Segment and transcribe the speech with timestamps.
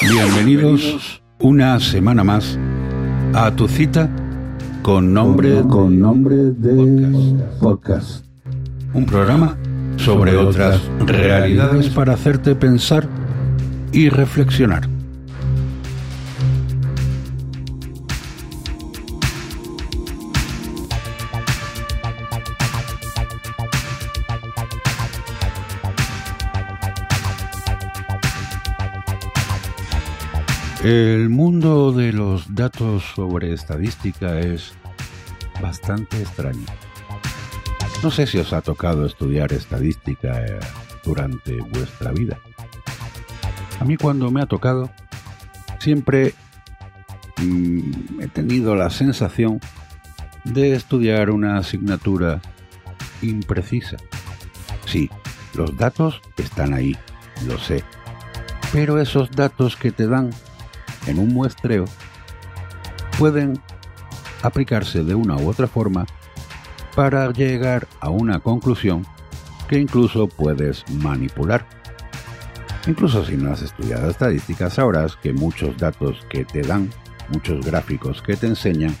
[0.00, 2.58] Bienvenidos una semana más
[3.34, 4.08] a tu cita
[4.82, 8.24] con nombre con nombre de podcast.
[8.94, 9.56] Un programa
[9.96, 13.08] sobre otras realidades para hacerte pensar
[13.92, 14.95] y reflexionar.
[30.86, 34.72] El mundo de los datos sobre estadística es
[35.60, 36.64] bastante extraño.
[38.04, 40.60] No sé si os ha tocado estudiar estadística eh,
[41.02, 42.38] durante vuestra vida.
[43.80, 44.88] A mí cuando me ha tocado,
[45.80, 46.34] siempre
[47.42, 49.58] mm, he tenido la sensación
[50.44, 52.40] de estudiar una asignatura
[53.22, 53.96] imprecisa.
[54.84, 55.10] Sí,
[55.52, 56.96] los datos están ahí,
[57.44, 57.82] lo sé.
[58.72, 60.30] Pero esos datos que te dan
[61.06, 61.84] en un muestreo
[63.18, 63.60] pueden
[64.42, 66.06] aplicarse de una u otra forma
[66.94, 69.06] para llegar a una conclusión
[69.68, 71.66] que incluso puedes manipular.
[72.86, 76.90] Incluso si no has estudiado estadísticas sabrás que muchos datos que te dan,
[77.28, 78.96] muchos gráficos que te enseñan,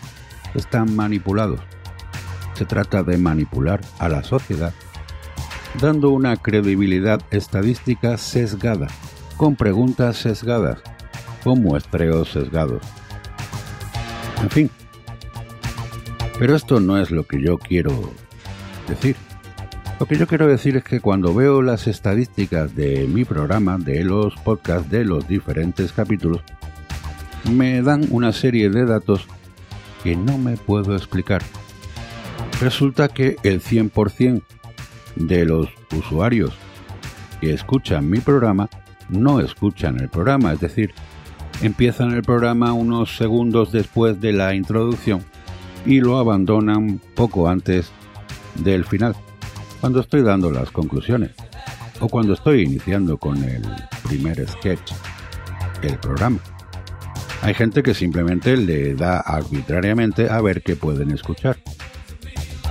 [0.54, 1.60] están manipulados.
[2.54, 4.72] Se trata de manipular a la sociedad,
[5.80, 8.88] dando una credibilidad estadística sesgada,
[9.36, 10.82] con preguntas sesgadas,
[11.46, 12.82] con muestreos sesgados.
[14.42, 14.70] En fin.
[16.40, 17.92] Pero esto no es lo que yo quiero
[18.88, 19.14] decir.
[20.00, 24.02] Lo que yo quiero decir es que cuando veo las estadísticas de mi programa, de
[24.02, 26.42] los podcasts, de los diferentes capítulos,
[27.48, 29.28] me dan una serie de datos
[30.02, 31.42] que no me puedo explicar.
[32.60, 34.42] Resulta que el 100%
[35.14, 36.54] de los usuarios
[37.40, 38.68] que escuchan mi programa
[39.08, 40.92] no escuchan el programa, es decir,
[41.62, 45.24] empiezan el programa unos segundos después de la introducción
[45.84, 47.90] y lo abandonan poco antes
[48.56, 49.14] del final,
[49.80, 51.30] cuando estoy dando las conclusiones
[52.00, 53.62] o cuando estoy iniciando con el
[54.02, 54.92] primer sketch
[55.80, 56.38] del programa.
[57.42, 61.56] Hay gente que simplemente le da arbitrariamente a ver qué pueden escuchar.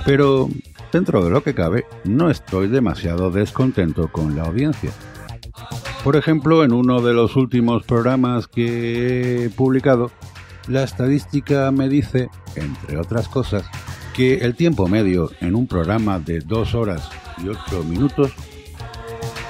[0.04, 0.48] Pero
[0.92, 4.90] dentro de lo que cabe, no estoy demasiado descontento con la audiencia.
[6.06, 10.12] Por ejemplo, en uno de los últimos programas que he publicado,
[10.68, 13.64] la estadística me dice, entre otras cosas,
[14.14, 17.10] que el tiempo medio en un programa de 2 horas
[17.42, 18.32] y 8 minutos,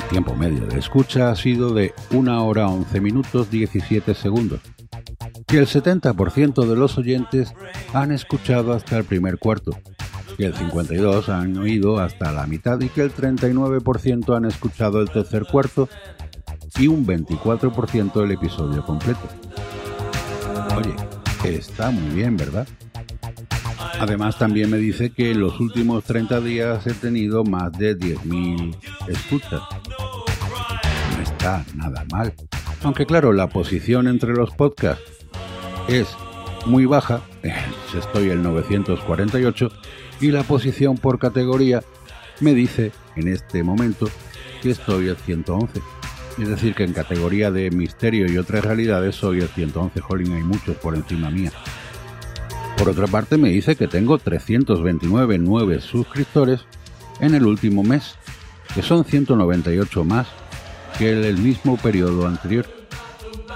[0.08, 4.60] tiempo medio de escucha ha sido de 1 hora 11 minutos 17 segundos,
[5.46, 7.52] que el 70% de los oyentes
[7.92, 9.72] han escuchado hasta el primer cuarto,
[10.38, 15.10] que el 52% han oído hasta la mitad y que el 39% han escuchado el
[15.10, 15.90] tercer cuarto
[16.78, 19.20] y un 24% del episodio completo.
[20.76, 20.94] Oye,
[21.44, 22.66] está muy bien, ¿verdad?
[23.98, 28.76] Además también me dice que en los últimos 30 días he tenido más de 10.000
[29.08, 29.62] escuchas.
[31.16, 32.34] No está nada mal.
[32.82, 35.02] Aunque claro, la posición entre los podcasts
[35.88, 36.08] es
[36.66, 37.22] muy baja,
[37.96, 39.70] estoy el 948,
[40.20, 41.82] y la posición por categoría
[42.40, 44.08] me dice en este momento
[44.62, 45.80] que estoy el 111.
[46.38, 50.42] Es decir, que en categoría de misterio y otras realidades soy el 111, jolín, hay
[50.42, 51.50] muchos por encima mía.
[52.76, 56.60] Por otra parte, me dice que tengo 329 nueve suscriptores
[57.20, 58.16] en el último mes,
[58.74, 60.26] que son 198 más
[60.98, 62.66] que en el mismo periodo anterior.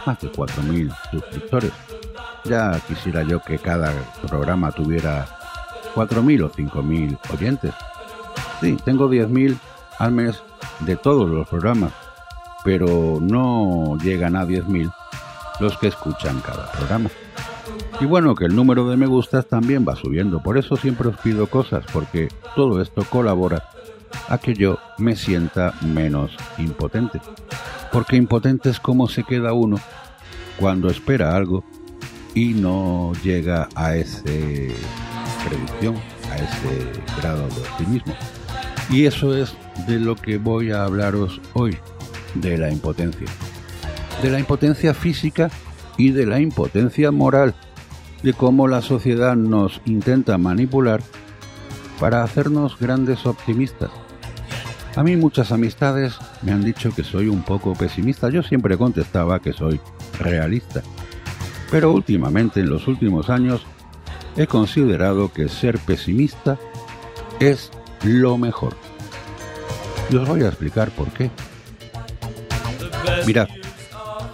[0.06, 1.72] Más de 4.000 suscriptores.
[2.46, 3.92] Ya quisiera yo que cada
[4.26, 5.28] programa tuviera
[5.94, 7.74] 4.000 o 5.000 oyentes.
[8.62, 9.58] Sí, tengo 10.000
[9.98, 10.42] al mes
[10.80, 11.92] de todos los programas
[12.64, 14.92] pero no llegan a 10.000
[15.60, 17.10] los que escuchan cada programa.
[18.00, 21.16] Y bueno, que el número de me gustas también va subiendo, por eso siempre os
[21.18, 23.68] pido cosas, porque todo esto colabora
[24.28, 27.20] a que yo me sienta menos impotente.
[27.92, 29.76] Porque impotente es como se queda uno
[30.58, 31.64] cuando espera algo
[32.34, 35.96] y no llega a esa predicción,
[36.30, 38.14] a ese grado de optimismo.
[38.88, 39.54] Y eso es
[39.86, 41.76] de lo que voy a hablaros hoy,
[42.34, 43.26] de la impotencia.
[44.22, 45.50] De la impotencia física
[45.96, 47.54] y de la impotencia moral,
[48.22, 51.00] de cómo la sociedad nos intenta manipular
[51.98, 53.90] para hacernos grandes optimistas.
[54.96, 58.28] A mí muchas amistades me han dicho que soy un poco pesimista.
[58.28, 59.80] Yo siempre contestaba que soy
[60.18, 60.82] realista.
[61.70, 63.64] Pero últimamente, en los últimos años,
[64.36, 66.58] he considerado que ser pesimista
[67.38, 67.70] es
[68.02, 68.74] lo mejor.
[70.10, 71.30] Y os voy a explicar por qué.
[73.26, 73.48] Mirad,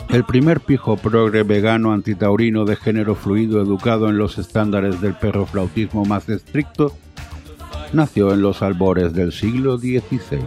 [0.08, 6.04] el primer pijo progre vegano antitaurino de género fluido educado en los estándares del perroflautismo
[6.04, 6.96] más estricto
[7.92, 10.40] nació en los albores del siglo XVI,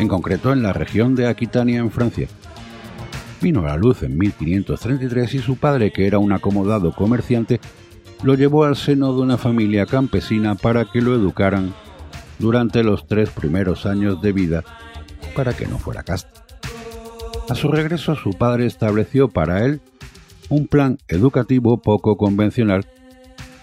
[0.00, 2.28] en concreto en la región de Aquitania en Francia.
[3.40, 7.60] Vino a la luz en 1533 y su padre, que era un acomodado comerciante,
[8.22, 11.74] lo llevó al seno de una familia campesina para que lo educaran
[12.38, 14.64] durante los tres primeros años de vida
[15.34, 16.43] para que no fuera casto.
[17.48, 19.80] A su regreso su padre estableció para él
[20.48, 22.86] un plan educativo poco convencional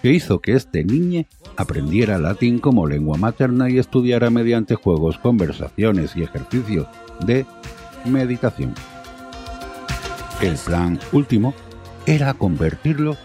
[0.02, 1.24] que hizo que este niño
[1.56, 6.86] aprendiera latín como lengua materna y estudiara mediante juegos, conversaciones y ejercicios
[7.26, 7.44] de
[8.04, 8.74] meditación.
[10.40, 11.52] El plan último
[12.06, 13.16] era convertirlo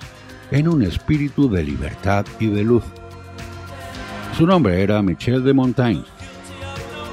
[0.51, 2.83] en un espíritu de libertad y de luz.
[4.37, 6.03] Su nombre era Michel de Montaigne.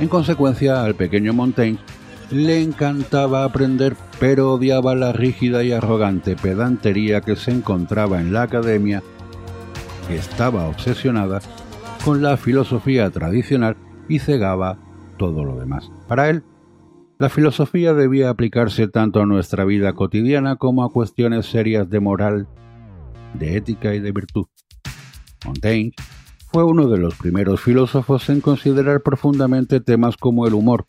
[0.01, 1.79] En consecuencia, al pequeño Montaigne
[2.31, 8.43] le encantaba aprender, pero odiaba la rígida y arrogante pedantería que se encontraba en la
[8.43, 9.03] academia,
[10.11, 11.41] estaba obsesionada
[12.05, 13.77] con la filosofía tradicional
[14.09, 14.79] y cegaba
[15.17, 15.91] todo lo demás.
[16.09, 16.45] Para él,
[17.19, 22.49] la filosofía debía aplicarse tanto a nuestra vida cotidiana como a cuestiones serias de moral,
[23.35, 24.47] de ética y de virtud.
[25.45, 25.93] Montaigne
[26.53, 30.87] fue uno de los primeros filósofos en considerar profundamente temas como el humor,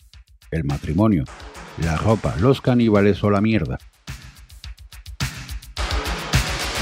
[0.56, 1.24] el matrimonio,
[1.84, 3.78] la ropa, los caníbales o la mierda.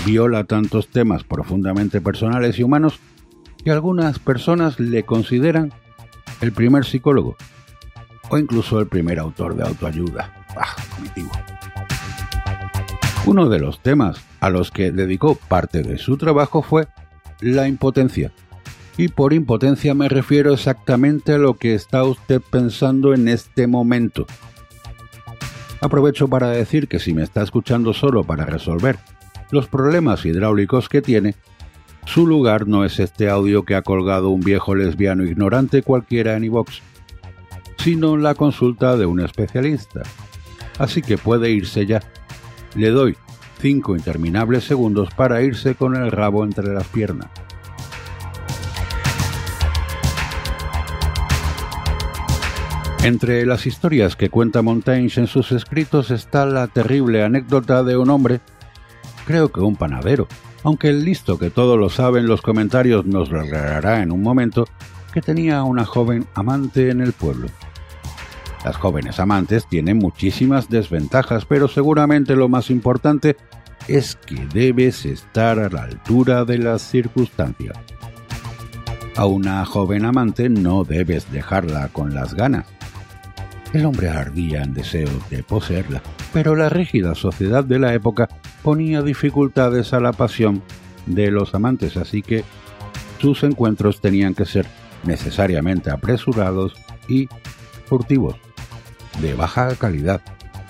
[0.06, 3.00] Viola tantos temas profundamente personales y humanos
[3.64, 5.72] que algunas personas le consideran
[6.42, 7.38] el primer psicólogo
[8.30, 10.32] o incluso el primer autor de autoayuda.
[13.26, 16.88] Uno de los temas a los que dedicó parte de su trabajo fue
[17.40, 18.34] la impotencia,
[18.98, 24.26] y por impotencia me refiero exactamente a lo que está usted pensando en este momento.
[25.82, 29.00] Aprovecho para decir que si me está escuchando solo para resolver
[29.52, 31.36] los problemas hidráulicos que tiene,
[32.06, 36.44] su lugar no es este audio que ha colgado un viejo lesbiano ignorante cualquiera en
[36.46, 36.82] iVox,
[37.78, 40.04] sino la consulta de un especialista.
[40.80, 42.02] Así que puede irse ya.
[42.76, 43.16] Le doy
[43.62, 47.30] cinco interminables segundos para irse con el rabo entre las piernas.
[53.04, 58.10] Entre las historias que cuenta Montaigne en sus escritos está la terrible anécdota de un
[58.10, 58.40] hombre,
[59.28, 60.30] creo que un panadero,
[60.64, 64.22] aunque el listo que todo lo sabe en los comentarios nos lo aclarará en un
[64.22, 64.66] momento,
[65.14, 67.50] que tenía una joven amante en el pueblo.
[68.64, 73.36] Las jóvenes amantes tienen muchísimas desventajas, pero seguramente lo más importante
[73.90, 77.78] es que debes estar a la altura de las circunstancias.
[79.18, 82.73] A una joven amante no debes dejarla con las ganas.
[83.74, 88.30] El hombre ardía en deseo de poseerla, pero la rígida sociedad de la época
[88.62, 90.62] ponía dificultades a la pasión
[91.08, 92.44] de los amantes, así que
[93.20, 94.68] sus encuentros tenían que ser
[95.06, 96.76] necesariamente apresurados
[97.08, 97.28] y
[97.86, 98.36] furtivos,
[99.22, 100.22] de baja calidad,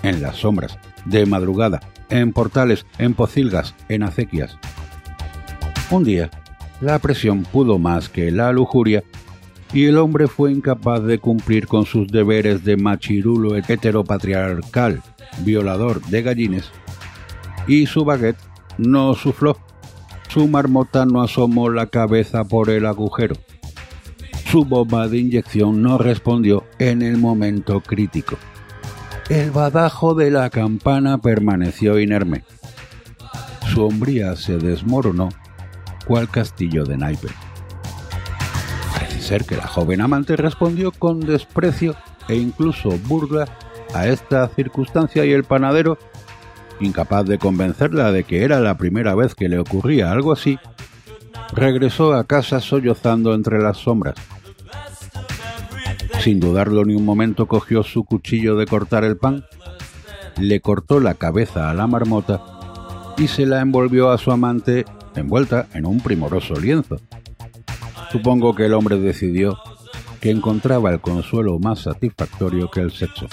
[0.01, 4.57] en las sombras, de madrugada, en portales, en pocilgas, en acequias.
[5.91, 6.29] Un día,
[6.79, 9.03] la presión pudo más que la lujuria
[9.73, 15.01] y el hombre fue incapaz de cumplir con sus deberes de machirulo heteropatriarcal,
[15.43, 16.69] violador de gallines,
[17.67, 18.37] y su baguette
[18.77, 19.57] no sufló.
[20.29, 23.35] Su marmota no asomó la cabeza por el agujero.
[24.45, 28.37] Su bomba de inyección no respondió en el momento crítico.
[29.29, 32.43] El badajo de la campana permaneció inerme.
[33.73, 35.29] Su hombría se desmoronó
[36.05, 37.31] cual castillo de naipes
[39.23, 41.95] ser que la joven amante respondió con desprecio
[42.27, 43.47] e incluso burla
[43.93, 45.97] a esta circunstancia y el panadero,
[46.79, 50.59] incapaz de convencerla de que era la primera vez que le ocurría algo así,
[51.53, 54.15] regresó a casa sollozando entre las sombras.
[56.19, 59.45] Sin dudarlo ni un momento cogió su cuchillo de cortar el pan,
[60.37, 62.41] le cortó la cabeza a la marmota
[63.17, 66.99] y se la envolvió a su amante envuelta en un primoroso lienzo.
[68.13, 69.57] Supongo que el hombre decidió
[70.21, 73.25] que encontraba el consuelo más satisfactorio que el sexo.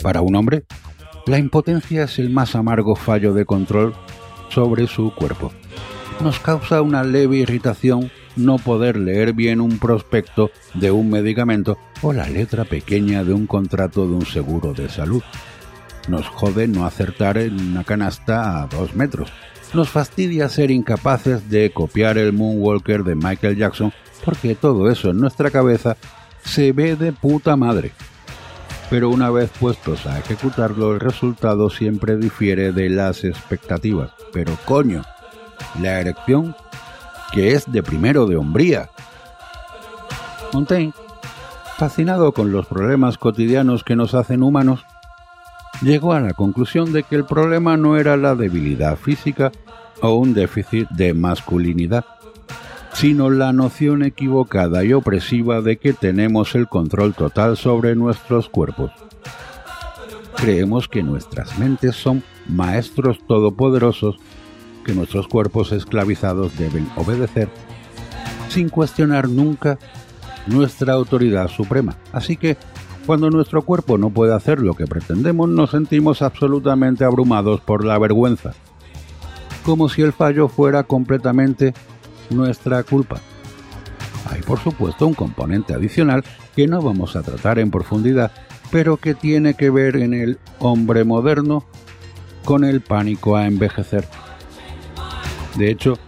[0.00, 0.64] Para un hombre,
[1.26, 3.94] la impotencia es el más amargo fallo de control
[4.48, 5.50] sobre su cuerpo.
[6.20, 12.12] Nos causa una leve irritación no poder leer bien un prospecto de un medicamento o
[12.12, 15.24] la letra pequeña de un contrato de un seguro de salud.
[16.06, 19.32] Nos jode no acertar en una canasta a dos metros
[19.74, 23.92] nos fastidia ser incapaces de copiar el Moonwalker de Michael Jackson
[24.24, 25.96] porque todo eso en nuestra cabeza
[26.44, 27.92] se ve de puta madre.
[28.90, 34.12] Pero una vez puestos a ejecutarlo, el resultado siempre difiere de las expectativas.
[34.32, 35.02] Pero coño,
[35.80, 36.54] la erección,
[37.32, 38.90] que es de primero de hombría.
[40.52, 40.92] Montaigne,
[41.76, 44.84] fascinado con los problemas cotidianos que nos hacen humanos,
[45.82, 49.50] llegó a la conclusión de que el problema no era la debilidad física
[50.04, 52.04] o un déficit de masculinidad,
[52.92, 58.92] sino la noción equivocada y opresiva de que tenemos el control total sobre nuestros cuerpos.
[60.36, 64.16] Creemos que nuestras mentes son maestros todopoderosos
[64.84, 67.48] que nuestros cuerpos esclavizados deben obedecer
[68.50, 69.78] sin cuestionar nunca
[70.46, 71.96] nuestra autoridad suprema.
[72.12, 72.58] Así que
[73.06, 77.98] cuando nuestro cuerpo no puede hacer lo que pretendemos, nos sentimos absolutamente abrumados por la
[77.98, 78.52] vergüenza,
[79.64, 81.74] como si el fallo fuera completamente
[82.30, 83.20] nuestra culpa.
[84.30, 88.32] Hay por supuesto un componente adicional que no vamos a tratar en profundidad,
[88.70, 91.64] pero que tiene que ver en el hombre moderno
[92.44, 94.06] con el pánico a envejecer.
[95.56, 95.98] De hecho,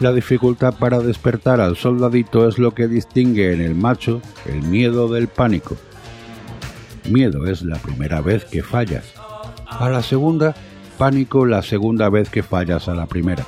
[0.00, 5.08] la dificultad para despertar al soldadito es lo que distingue en el macho el miedo
[5.08, 5.76] del pánico.
[7.08, 9.12] Miedo es la primera vez que fallas.
[9.66, 10.54] A la segunda,
[10.96, 13.46] pánico la segunda vez que fallas a la primera.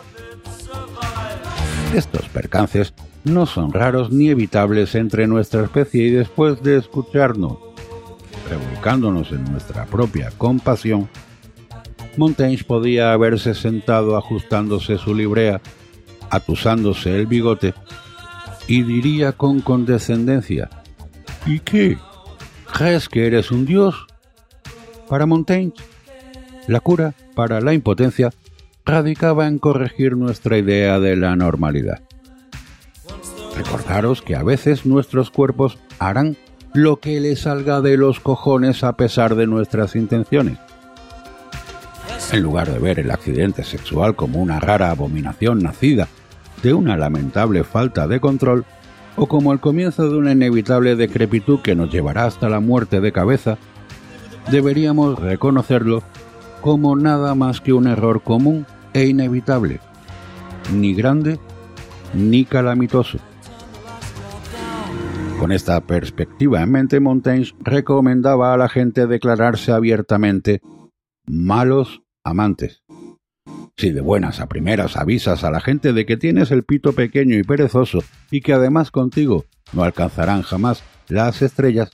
[1.94, 7.58] Estos percances no son raros ni evitables entre nuestra especie y después de escucharnos,
[8.48, 11.08] revolcándonos en nuestra propia compasión,
[12.16, 15.60] Montaigne podía haberse sentado ajustándose su librea,
[16.30, 17.74] atusándose el bigote,
[18.66, 20.70] y diría con condescendencia,
[21.46, 21.96] ¿Y qué?
[22.72, 23.94] ¿Crees que eres un dios?
[25.08, 25.72] Para Montaigne,
[26.66, 28.30] la cura para la impotencia
[28.84, 32.00] radicaba en corregir nuestra idea de la normalidad.
[33.56, 36.36] Recordaros que a veces nuestros cuerpos harán
[36.72, 40.58] lo que les salga de los cojones a pesar de nuestras intenciones.
[42.32, 46.08] En lugar de ver el accidente sexual como una rara abominación nacida
[46.62, 48.64] de una lamentable falta de control,
[49.16, 53.12] o como el comienzo de una inevitable decrepitud que nos llevará hasta la muerte de
[53.12, 53.56] cabeza,
[54.50, 56.02] deberíamos reconocerlo
[56.66, 59.78] como nada más que un error común e inevitable,
[60.74, 61.38] ni grande
[62.12, 63.18] ni calamitoso.
[65.38, 70.60] Con esta perspectiva en mente, Montaigne recomendaba a la gente declararse abiertamente
[71.24, 72.82] malos amantes.
[73.76, 77.36] Si de buenas a primeras avisas a la gente de que tienes el pito pequeño
[77.38, 81.90] y perezoso y que además contigo no alcanzarán jamás las estrellas,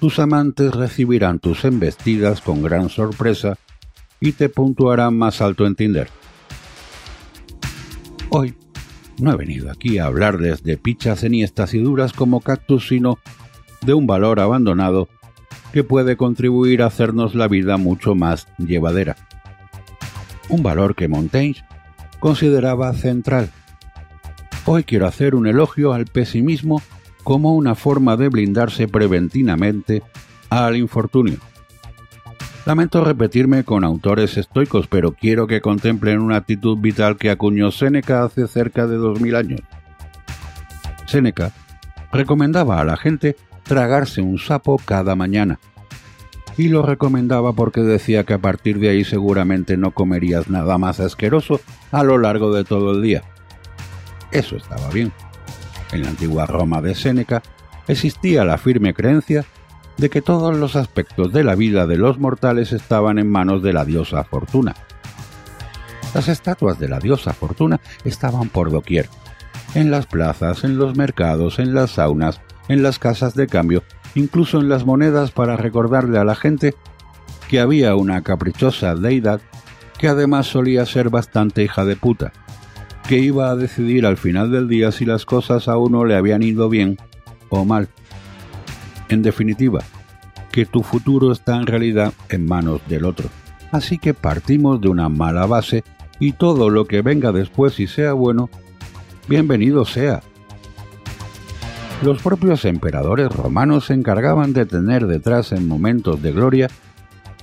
[0.00, 3.58] tus amantes recibirán tus embestidas con gran sorpresa
[4.22, 6.08] y te puntuarán más alto en Tinder.
[8.30, 8.54] Hoy
[9.18, 13.18] no he venido aquí a hablarles de pichas enhiestas y duras como cactus, sino
[13.84, 15.08] de un valor abandonado
[15.72, 19.16] que puede contribuir a hacernos la vida mucho más llevadera.
[20.48, 21.64] Un valor que Montaigne
[22.20, 23.50] consideraba central.
[24.66, 26.80] Hoy quiero hacer un elogio al pesimismo
[27.24, 30.04] como una forma de blindarse preventivamente
[30.48, 31.38] al infortunio.
[32.64, 38.22] Lamento repetirme con autores estoicos, pero quiero que contemplen una actitud vital que acuñó Séneca
[38.22, 39.60] hace cerca de dos mil años.
[41.06, 41.50] Séneca
[42.12, 45.58] recomendaba a la gente tragarse un sapo cada mañana.
[46.56, 51.00] Y lo recomendaba porque decía que a partir de ahí seguramente no comerías nada más
[51.00, 53.24] asqueroso a lo largo de todo el día.
[54.30, 55.12] Eso estaba bien.
[55.92, 57.42] En la antigua Roma de Séneca
[57.88, 59.44] existía la firme creencia
[59.96, 63.72] de que todos los aspectos de la vida de los mortales estaban en manos de
[63.72, 64.74] la diosa Fortuna.
[66.14, 69.08] Las estatuas de la diosa Fortuna estaban por doquier,
[69.74, 73.82] en las plazas, en los mercados, en las saunas, en las casas de cambio,
[74.14, 76.74] incluso en las monedas para recordarle a la gente
[77.48, 79.40] que había una caprichosa deidad
[79.98, 82.32] que además solía ser bastante hija de puta,
[83.08, 86.42] que iba a decidir al final del día si las cosas a uno le habían
[86.42, 86.98] ido bien
[87.50, 87.88] o mal.
[89.12, 89.80] En definitiva,
[90.50, 93.28] que tu futuro está en realidad en manos del otro.
[93.70, 95.84] Así que partimos de una mala base
[96.18, 98.48] y todo lo que venga después y sea bueno,
[99.28, 100.22] bienvenido sea.
[102.02, 106.70] Los propios emperadores romanos se encargaban de tener detrás en momentos de gloria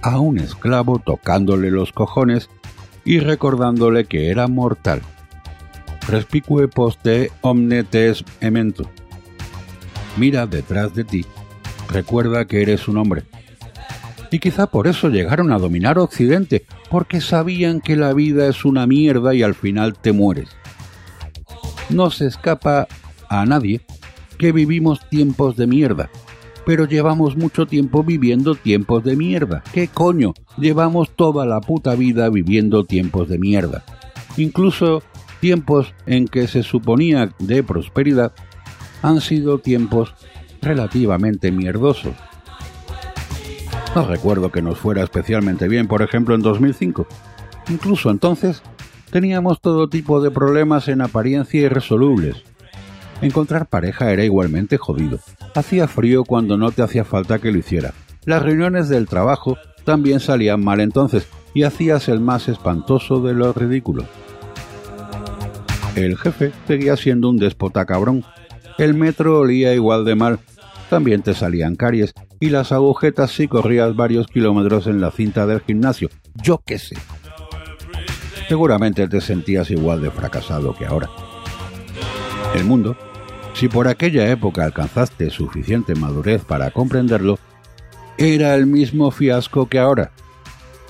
[0.01, 2.49] a un esclavo tocándole los cojones
[3.05, 5.03] y recordándole que era mortal.
[6.07, 8.89] Respicue poste omnetes emento.
[10.17, 11.25] Mira detrás de ti
[11.89, 13.23] recuerda que eres un hombre.
[14.31, 18.85] Y quizá por eso llegaron a dominar Occidente, porque sabían que la vida es una
[18.85, 20.49] mierda y al final te mueres.
[21.89, 22.87] No se escapa
[23.27, 23.81] a nadie
[24.37, 26.09] que vivimos tiempos de mierda.
[26.65, 29.63] Pero llevamos mucho tiempo viviendo tiempos de mierda.
[29.73, 30.33] ¿Qué coño?
[30.57, 33.83] Llevamos toda la puta vida viviendo tiempos de mierda.
[34.37, 35.01] Incluso
[35.39, 38.33] tiempos en que se suponía de prosperidad
[39.01, 40.13] han sido tiempos
[40.61, 42.13] relativamente mierdosos.
[43.95, 47.07] No recuerdo que nos fuera especialmente bien, por ejemplo, en 2005.
[47.69, 48.61] Incluso entonces
[49.11, 52.43] teníamos todo tipo de problemas en apariencia irresolubles.
[53.21, 55.19] Encontrar pareja era igualmente jodido.
[55.55, 57.93] Hacía frío cuando no te hacía falta que lo hiciera.
[58.25, 63.55] Las reuniones del trabajo también salían mal entonces y hacías el más espantoso de los
[63.55, 64.05] ridículos.
[65.95, 68.23] El jefe seguía siendo un déspota cabrón.
[68.79, 70.39] El metro olía igual de mal.
[70.89, 75.59] También te salían caries y las agujetas si corrías varios kilómetros en la cinta del
[75.59, 76.09] gimnasio.
[76.41, 76.95] Yo qué sé.
[78.47, 81.09] Seguramente te sentías igual de fracasado que ahora.
[82.55, 82.95] El mundo,
[83.53, 87.37] si por aquella época alcanzaste suficiente madurez para comprenderlo,
[88.17, 90.11] era el mismo fiasco que ahora.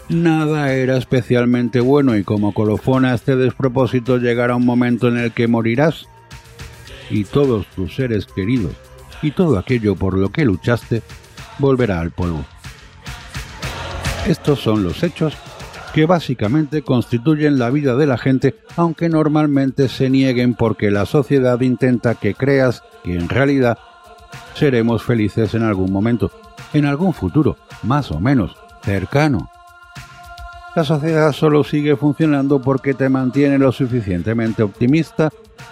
[0.10, 5.32] Nada era especialmente bueno y como colofón a este despropósito llegará un momento en el
[5.32, 6.08] que morirás
[7.10, 8.74] y todos tus seres queridos
[9.22, 11.02] y todo aquello por lo que luchaste
[11.58, 12.46] volverá al polvo.
[14.28, 15.34] Estos son los hechos
[15.94, 21.60] que básicamente constituyen la vida de la gente, aunque normalmente se nieguen porque la sociedad
[21.62, 23.80] intenta que creas que en realidad
[24.54, 26.32] seremos felices en algún momento,
[26.74, 29.50] en algún futuro, más o menos cercano.
[30.80, 35.30] La sociedad solo sigue funcionando porque te mantiene lo suficientemente optimista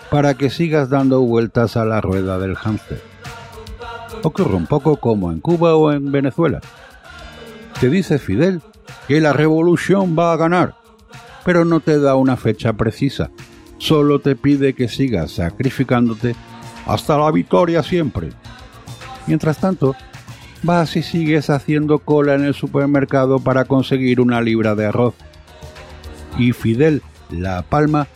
[0.09, 3.01] para que sigas dando vueltas a la rueda del hámster.
[4.21, 6.59] Ocurre un poco como en Cuba o en Venezuela.
[7.79, 8.61] Te dice Fidel
[9.07, 10.75] que la revolución va a ganar,
[11.45, 13.31] pero no te da una fecha precisa,
[13.77, 16.35] solo te pide que sigas sacrificándote
[16.85, 18.31] hasta la victoria siempre.
[19.25, 19.95] Mientras tanto,
[20.63, 25.15] vas y sigues haciendo cola en el supermercado para conseguir una libra de arroz.
[26.37, 27.01] Y Fidel
[27.31, 28.07] la palma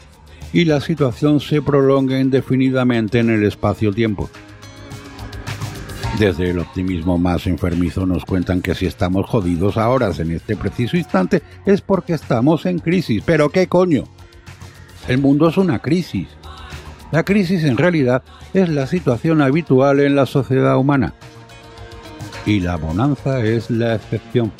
[0.54, 4.30] y la situación se prolonga indefinidamente en el espacio-tiempo.
[6.20, 10.98] Desde el optimismo más enfermizo nos cuentan que si estamos jodidos ahora en este preciso
[10.98, 13.24] instante es porque estamos en crisis.
[13.26, 14.04] Pero ¿qué coño?
[15.08, 16.28] El mundo es una crisis.
[17.12, 21.14] La crisis en realidad es la situación habitual en la sociedad humana.
[22.46, 24.52] Y la bonanza es la excepción.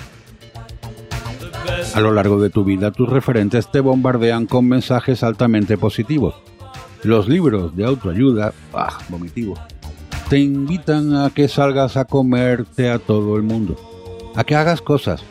[1.96, 6.36] A lo largo de tu vida tus referentes te bombardean con mensajes altamente positivos.
[7.04, 9.56] Los libros de autoayuda, ah, vomitivo,
[10.30, 13.76] te invitan a que salgas a comerte a todo el mundo,
[14.36, 15.24] a que hagas cosas,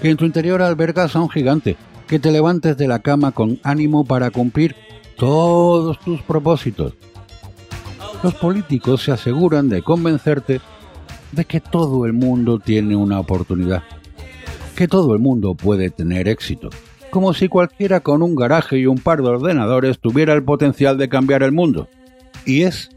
[0.00, 1.76] que en tu interior albergas a un gigante,
[2.06, 4.76] que te levantes de la cama con ánimo para cumplir
[5.16, 6.94] todos tus propósitos.
[8.22, 10.60] Los políticos se aseguran de convencerte
[11.32, 13.82] de que todo el mundo tiene una oportunidad,
[14.76, 16.70] que todo el mundo puede tener éxito,
[17.10, 21.08] como si cualquiera con un garaje y un par de ordenadores tuviera el potencial de
[21.08, 21.88] cambiar el mundo.
[22.46, 22.90] Y es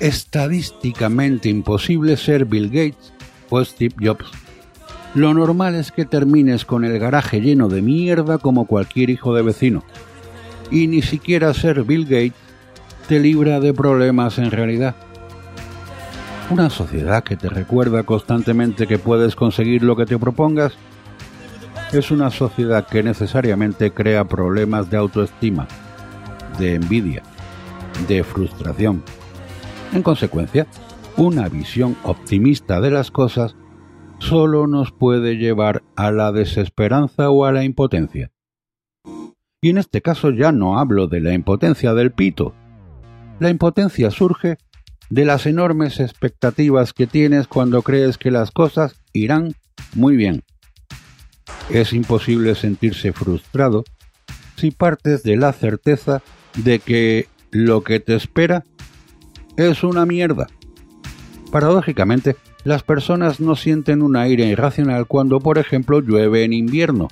[0.00, 3.12] estadísticamente imposible ser Bill Gates
[3.48, 4.26] o Steve Jobs.
[5.14, 9.42] Lo normal es que termines con el garaje lleno de mierda como cualquier hijo de
[9.42, 9.82] vecino.
[10.70, 12.34] Y ni siquiera ser Bill Gates
[13.08, 14.94] te libra de problemas en realidad.
[16.50, 20.74] Una sociedad que te recuerda constantemente que puedes conseguir lo que te propongas
[21.92, 25.66] es una sociedad que necesariamente crea problemas de autoestima,
[26.58, 27.22] de envidia,
[28.08, 29.02] de frustración,
[29.92, 30.66] en consecuencia,
[31.16, 33.56] una visión optimista de las cosas
[34.18, 38.30] solo nos puede llevar a la desesperanza o a la impotencia.
[39.62, 42.54] Y en este caso ya no hablo de la impotencia del pito.
[43.38, 44.58] La impotencia surge
[45.10, 49.54] de las enormes expectativas que tienes cuando crees que las cosas irán
[49.94, 50.42] muy bien.
[51.70, 53.84] Es imposible sentirse frustrado
[54.56, 56.22] si partes de la certeza
[56.56, 58.64] de que lo que te espera
[59.56, 60.46] es una mierda.
[61.50, 67.08] Paradójicamente, las personas no sienten un aire irracional cuando, por ejemplo, llueve en invierno.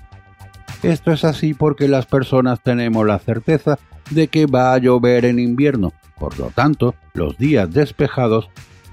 [0.83, 3.79] Esto es así porque las personas tenemos la certeza
[4.11, 5.93] de que va a llover en invierno.
[6.19, 8.49] Por lo tanto, los días despejados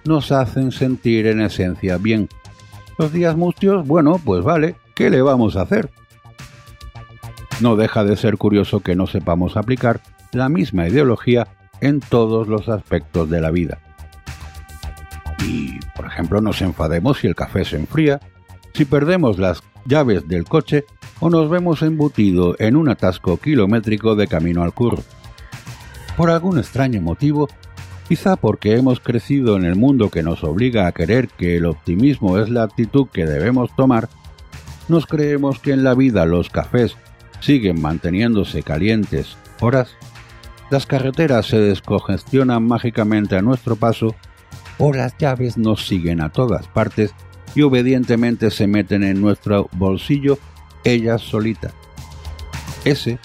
[0.05, 2.29] nos hacen sentir en esencia bien.
[2.97, 5.89] Los días mustios, bueno, pues vale, ¿qué le vamos a hacer?
[7.59, 11.47] No deja de ser curioso que no sepamos aplicar la misma ideología
[11.79, 13.79] en todos los aspectos de la vida.
[15.45, 18.19] Y, por ejemplo, nos enfademos si el café se enfría,
[18.73, 20.85] si perdemos las llaves del coche
[21.19, 25.03] o nos vemos embutido en un atasco kilométrico de camino al curro.
[26.17, 27.47] Por algún extraño motivo,
[28.11, 32.39] Quizá porque hemos crecido en el mundo que nos obliga a creer que el optimismo
[32.39, 34.09] es la actitud que debemos tomar,
[34.89, 36.97] nos creemos que en la vida los cafés
[37.39, 39.95] siguen manteniéndose calientes horas,
[40.69, 44.13] las carreteras se descongestionan mágicamente a nuestro paso
[44.77, 47.15] o las llaves nos siguen a todas partes
[47.55, 50.37] y obedientemente se meten en nuestro bolsillo
[50.83, 51.71] ellas solitas.
[52.83, 53.19] Ese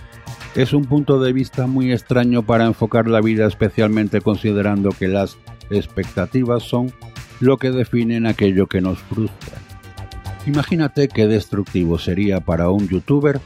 [0.56, 5.36] es un punto de vista muy extraño para enfocar la vida, especialmente considerando que las
[5.68, 6.90] expectativas son
[7.40, 9.58] lo que definen aquello que nos frustra.
[10.46, 13.38] Imagínate qué destructivo sería para un youtuber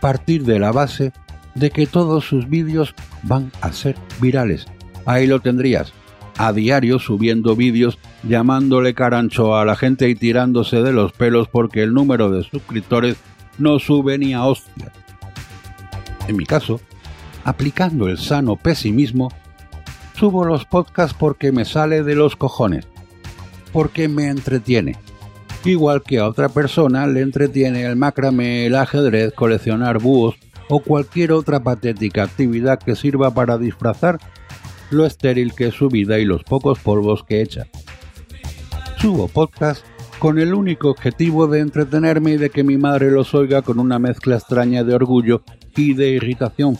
[0.00, 1.12] partir de la base
[1.54, 4.66] de que todos sus vídeos van a ser virales.
[5.04, 5.92] Ahí lo tendrías,
[6.38, 11.82] a diario subiendo vídeos llamándole carancho a la gente y tirándose de los pelos porque
[11.82, 13.16] el número de suscriptores
[13.58, 14.90] no sube ni a hostia.
[16.28, 16.80] En mi caso,
[17.44, 19.30] aplicando el sano pesimismo,
[20.18, 22.86] subo los podcasts porque me sale de los cojones,
[23.72, 24.96] porque me entretiene.
[25.64, 30.36] Igual que a otra persona le entretiene el macramé, el ajedrez, coleccionar búhos
[30.68, 34.18] o cualquier otra patética actividad que sirva para disfrazar
[34.90, 37.66] lo estéril que es su vida y los pocos polvos que echa.
[38.98, 39.84] Subo podcast
[40.18, 43.98] con el único objetivo de entretenerme y de que mi madre los oiga con una
[43.98, 45.42] mezcla extraña de orgullo
[45.76, 46.78] y de irritación,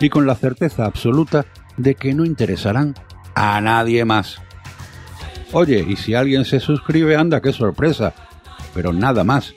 [0.00, 1.46] y con la certeza absoluta
[1.76, 2.94] de que no interesarán
[3.34, 4.40] a nadie más.
[5.52, 8.12] Oye, y si alguien se suscribe, anda, qué sorpresa,
[8.74, 9.54] pero nada más.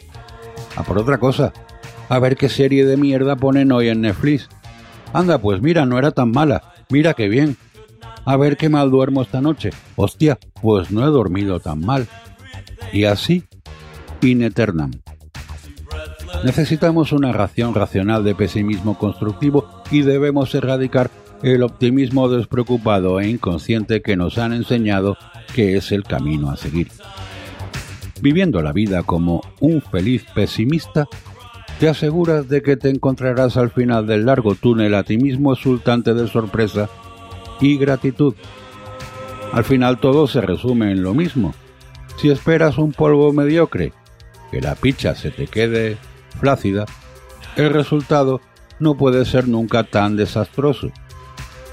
[0.76, 1.52] A por otra cosa,
[2.08, 4.48] a ver qué serie de mierda ponen hoy en Netflix.
[5.14, 7.58] Anda, pues mira, no era tan mala, mira qué bien.
[8.24, 9.72] A ver qué mal duermo esta noche.
[9.96, 12.08] Hostia, pues no he dormido tan mal.
[12.94, 13.44] Y así,
[14.22, 14.92] in eternam.
[16.44, 21.12] Necesitamos una ración racional de pesimismo constructivo y debemos erradicar
[21.44, 25.18] el optimismo despreocupado e inconsciente que nos han enseñado
[25.54, 26.88] que es el camino a seguir.
[28.22, 31.08] Viviendo la vida como un feliz pesimista,
[31.80, 36.16] te aseguras de que te encontrarás al final del largo túnel a ti mismo exultante
[36.16, 36.90] de sorpresa
[37.60, 38.34] y gratitud.
[39.54, 41.54] Al final todo se resume en lo mismo.
[42.18, 43.94] Si esperas un polvo mediocre,
[44.52, 45.98] que la picha se te quede
[46.42, 46.86] flácida,
[47.56, 48.42] el resultado
[48.80, 50.90] no puede ser nunca tan desastroso.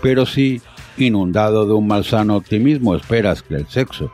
[0.01, 0.63] Pero si,
[0.97, 4.13] inundado de un malsano optimismo, esperas que el sexo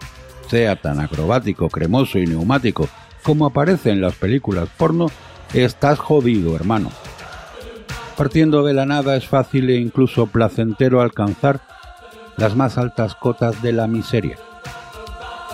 [0.49, 2.89] sea tan acrobático, cremoso y neumático
[3.25, 5.07] como aparece en las películas porno,
[5.55, 6.91] estás jodido, hermano.
[8.17, 11.63] Partiendo de la nada es fácil e incluso placentero alcanzar
[12.37, 14.37] las más altas cotas de la miseria.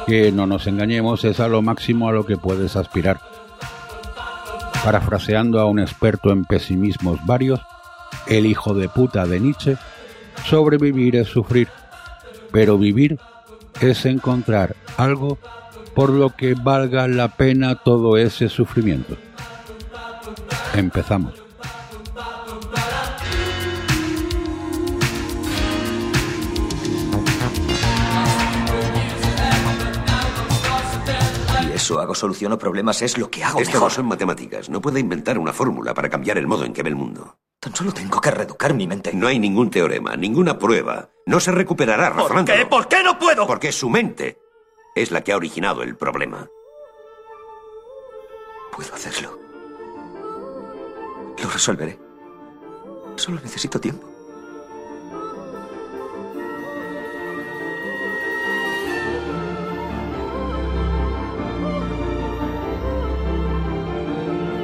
[0.06, 3.29] Que no nos engañemos es a lo máximo a lo que puedes aspirar.
[4.84, 7.60] Parafraseando a un experto en pesimismos varios,
[8.26, 9.76] el hijo de puta de Nietzsche,
[10.44, 11.68] sobrevivir es sufrir,
[12.50, 13.18] pero vivir
[13.80, 15.38] es encontrar algo
[15.94, 19.16] por lo que valga la pena todo ese sufrimiento.
[20.74, 21.49] Empezamos.
[31.90, 33.88] Eso hago soluciono problemas es lo que hago Esto mejor.
[33.88, 34.70] no son matemáticas.
[34.70, 37.36] No puede inventar una fórmula para cambiar el modo en que ve el mundo.
[37.58, 39.12] Tan solo tengo que reeducar mi mente.
[39.12, 41.10] No hay ningún teorema, ninguna prueba.
[41.26, 42.64] No se recuperará ¿Por qué?
[42.64, 43.44] ¿Por qué no puedo?
[43.44, 44.38] Porque su mente
[44.94, 46.48] es la que ha originado el problema.
[48.70, 49.36] Puedo hacerlo.
[51.42, 51.98] Lo resolveré.
[53.16, 54.08] Solo necesito tiempo.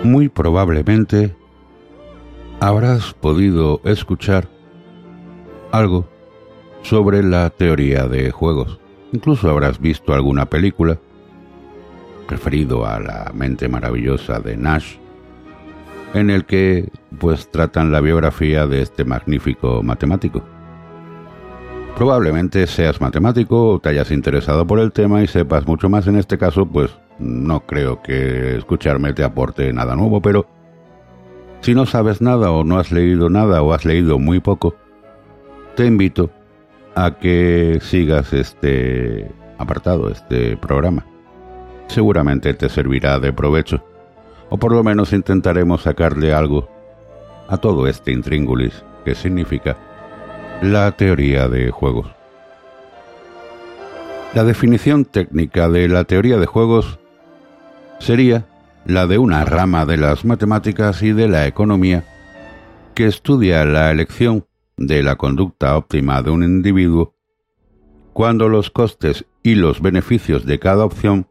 [0.06, 1.34] Muy probablemente
[2.60, 4.46] habrás podido escuchar
[5.72, 6.08] algo
[6.82, 8.78] sobre la teoría de juegos.
[9.10, 11.00] Incluso habrás visto alguna película
[12.28, 14.94] referido a la mente maravillosa de Nash,
[16.14, 16.88] en el que
[17.18, 20.40] pues tratan la biografía de este magnífico matemático.
[21.96, 26.14] Probablemente seas matemático o te hayas interesado por el tema y sepas mucho más en
[26.14, 30.46] este caso, pues no creo que escucharme te aporte nada nuevo, pero
[31.60, 34.74] si no sabes nada o no has leído nada o has leído muy poco,
[35.74, 36.30] te invito
[36.94, 41.04] a que sigas este apartado, este programa.
[41.88, 43.84] Seguramente te servirá de provecho,
[44.48, 46.68] o por lo menos intentaremos sacarle algo
[47.48, 49.76] a todo este intríngulis que significa
[50.62, 52.08] la teoría de juegos.
[54.34, 56.98] La definición técnica de la teoría de juegos
[57.98, 58.46] sería
[58.84, 62.04] la de una rama de las matemáticas y de la economía
[62.94, 67.14] que estudia la elección de la conducta óptima de un individuo
[68.12, 71.28] cuando los costes y los beneficios de cada opción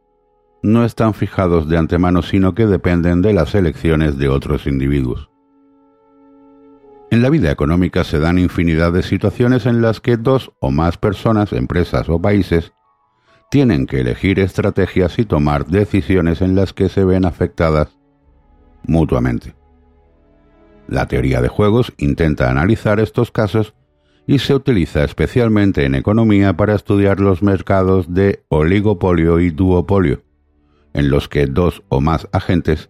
[0.61, 5.29] no están fijados de antemano, sino que dependen de las elecciones de otros individuos.
[7.11, 10.97] En la vida económica se dan infinidad de situaciones en las que dos o más
[10.97, 12.73] personas, empresas o países
[13.49, 17.97] tienen que elegir estrategias y tomar decisiones en las que se ven afectadas
[18.83, 19.55] mutuamente.
[20.87, 23.73] La teoría de juegos intenta analizar estos casos
[24.27, 30.23] y se utiliza especialmente en economía para estudiar los mercados de oligopolio y duopolio,
[30.93, 32.89] en los que dos o más agentes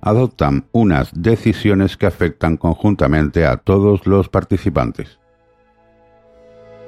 [0.00, 5.20] adoptan unas decisiones que afectan conjuntamente a todos los participantes.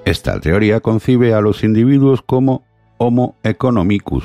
[0.04, 2.66] Esta teoría concibe a los individuos como
[3.06, 4.24] Homo economicus.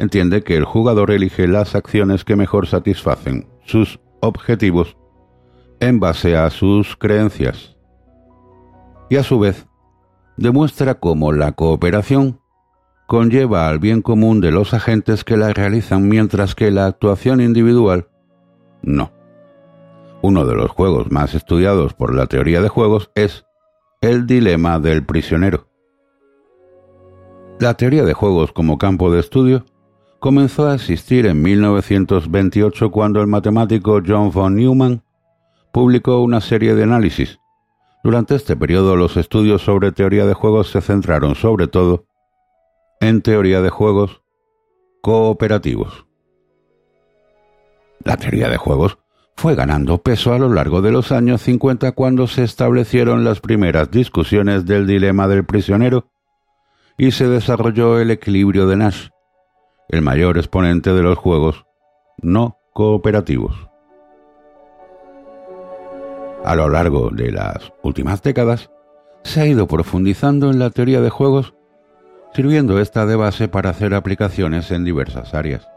[0.00, 4.96] Entiende que el jugador elige las acciones que mejor satisfacen sus objetivos
[5.78, 7.76] en base a sus creencias.
[9.08, 9.68] Y a su vez,
[10.36, 12.40] demuestra cómo la cooperación
[13.06, 18.08] conlleva al bien común de los agentes que la realizan, mientras que la actuación individual
[18.82, 19.12] no.
[20.22, 23.46] Uno de los juegos más estudiados por la teoría de juegos es
[24.00, 25.65] el dilema del prisionero.
[27.58, 29.64] La teoría de juegos como campo de estudio
[30.18, 35.02] comenzó a existir en 1928 cuando el matemático John von Neumann
[35.72, 37.38] publicó una serie de análisis.
[38.04, 42.04] Durante este periodo los estudios sobre teoría de juegos se centraron sobre todo
[43.00, 44.20] en teoría de juegos
[45.00, 46.06] cooperativos.
[48.04, 48.98] La teoría de juegos
[49.34, 53.90] fue ganando peso a lo largo de los años 50 cuando se establecieron las primeras
[53.90, 56.10] discusiones del dilema del prisionero
[56.98, 59.08] y se desarrolló el equilibrio de Nash,
[59.88, 61.66] el mayor exponente de los juegos
[62.22, 63.68] no cooperativos.
[66.44, 68.70] A lo largo de las últimas décadas,
[69.24, 71.54] se ha ido profundizando en la teoría de juegos,
[72.32, 75.68] sirviendo esta de base para hacer aplicaciones en diversas áreas.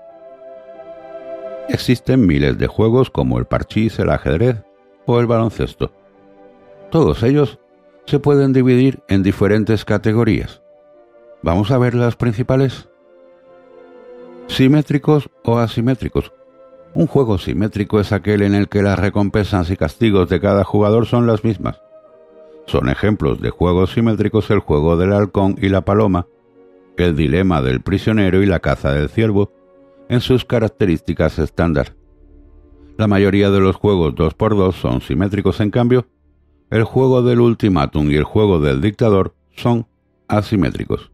[1.67, 4.63] Existen miles de juegos como el parchís, el ajedrez
[5.05, 5.91] o el baloncesto.
[6.91, 7.59] Todos ellos
[8.05, 10.61] se pueden dividir en diferentes categorías.
[11.41, 12.89] Vamos a ver las principales.
[14.47, 16.33] Simétricos o asimétricos,
[16.93, 21.05] un juego simétrico es aquel en el que las recompensas y castigos de cada jugador
[21.05, 21.81] son las mismas.
[22.65, 26.27] Son ejemplos de juegos simétricos el juego del halcón y la paloma,
[26.97, 29.53] el dilema del prisionero y la caza del ciervo,
[30.09, 31.95] en sus características estándar.
[32.97, 36.07] La mayoría de los juegos 2x2 son simétricos, en cambio,
[36.69, 39.87] el juego del ultimátum y el juego del dictador son
[40.27, 41.11] asimétricos.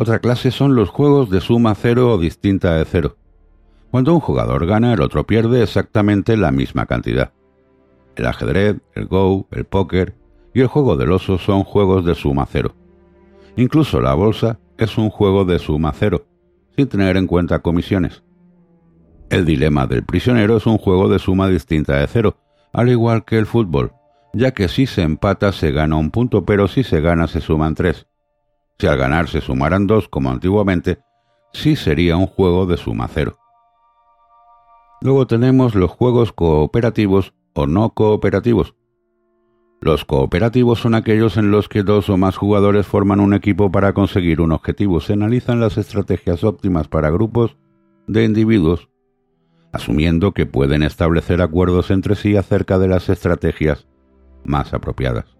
[0.00, 3.18] Otra clase son los juegos de suma cero o distinta de cero.
[3.90, 7.34] Cuando un jugador gana, el otro pierde exactamente la misma cantidad.
[8.16, 10.14] El ajedrez, el go, el póker
[10.54, 12.74] y el juego del oso son juegos de suma cero.
[13.56, 16.24] Incluso la bolsa es un juego de suma cero,
[16.74, 18.22] sin tener en cuenta comisiones.
[19.28, 22.38] El dilema del prisionero es un juego de suma distinta de cero,
[22.72, 23.92] al igual que el fútbol,
[24.32, 27.74] ya que si se empata se gana un punto, pero si se gana se suman
[27.74, 28.06] tres.
[28.80, 31.00] Si al ganar se sumaran dos, como antiguamente,
[31.52, 33.36] sí sería un juego de suma cero.
[35.02, 38.74] Luego tenemos los juegos cooperativos o no cooperativos.
[39.82, 43.92] Los cooperativos son aquellos en los que dos o más jugadores forman un equipo para
[43.92, 45.00] conseguir un objetivo.
[45.00, 47.58] Se analizan las estrategias óptimas para grupos
[48.06, 48.88] de individuos,
[49.74, 53.86] asumiendo que pueden establecer acuerdos entre sí acerca de las estrategias
[54.42, 55.39] más apropiadas.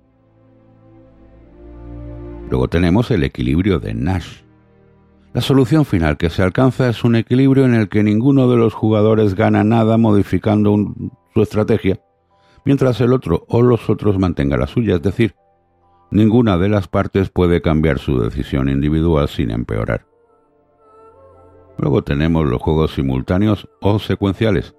[2.50, 4.42] Luego tenemos el equilibrio de Nash.
[5.32, 8.74] La solución final que se alcanza es un equilibrio en el que ninguno de los
[8.74, 10.76] jugadores gana nada modificando
[11.32, 12.00] su estrategia,
[12.64, 15.36] mientras el otro o los otros mantenga la suya, es decir,
[16.10, 20.06] ninguna de las partes puede cambiar su decisión individual sin empeorar.
[21.78, 24.74] Luego tenemos los juegos simultáneos o secuenciales.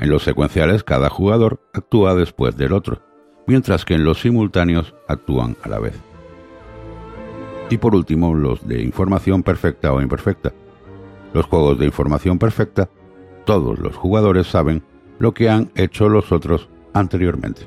[0.00, 3.02] En los secuenciales cada jugador actúa después del otro,
[3.46, 6.11] mientras que en los simultáneos actúan a la vez.
[7.72, 10.52] Y por último, los de información perfecta o imperfecta.
[11.32, 12.90] Los juegos de información perfecta,
[13.46, 14.82] todos los jugadores saben
[15.18, 17.62] lo que han hecho los otros anteriormente.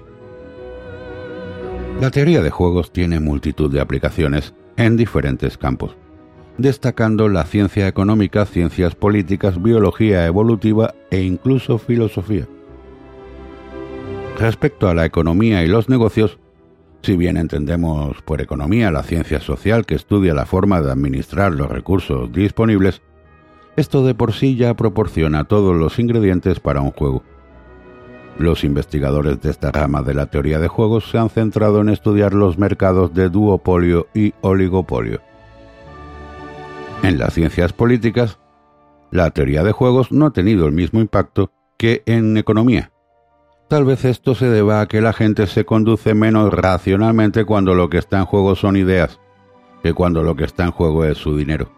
[2.00, 5.96] La teoría de juegos tiene multitud de aplicaciones en diferentes campos,
[6.60, 12.48] destacando la ciencia económica, ciencias políticas, biología evolutiva e incluso filosofía.
[14.38, 16.38] Respecto a la economía y los negocios,
[17.06, 21.70] si bien entendemos por economía la ciencia social que estudia la forma de administrar los
[21.70, 23.04] recursos disponibles,
[23.76, 27.22] esto de por sí ya proporciona todos los ingredientes para un juego.
[28.40, 32.34] Los investigadores de esta rama de la teoría de juegos se han centrado en estudiar
[32.34, 35.22] los mercados de duopolio y oligopolio.
[37.04, 38.40] En las ciencias políticas,
[39.12, 42.92] la teoría de juegos no ha tenido el mismo impacto que en economía.
[43.68, 47.90] Tal vez esto se deba a que la gente se conduce menos racionalmente cuando lo
[47.90, 49.20] que está en juego son ideas,
[49.82, 51.72] que cuando lo que está en juego es su dinero.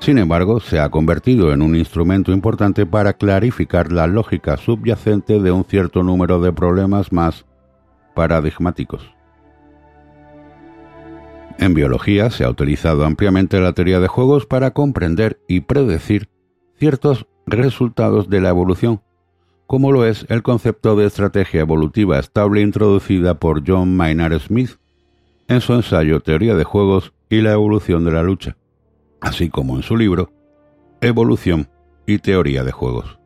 [0.00, 5.52] Sin embargo, se ha convertido en un instrumento importante para clarificar la lógica subyacente de
[5.52, 7.46] un cierto número de problemas más
[8.12, 9.14] paradigmáticos.
[11.58, 16.28] En biología se ha utilizado ampliamente la teoría de juegos para comprender y predecir
[16.80, 19.02] ciertos resultados de la evolución,
[19.72, 24.72] como lo es el concepto de estrategia evolutiva estable introducida por John Maynard Smith
[25.48, 28.58] en su ensayo Teoría de Juegos y la evolución de la lucha
[29.22, 30.30] así como en su libro
[31.00, 31.70] Evolución
[32.04, 33.18] y Teoría de Juegos.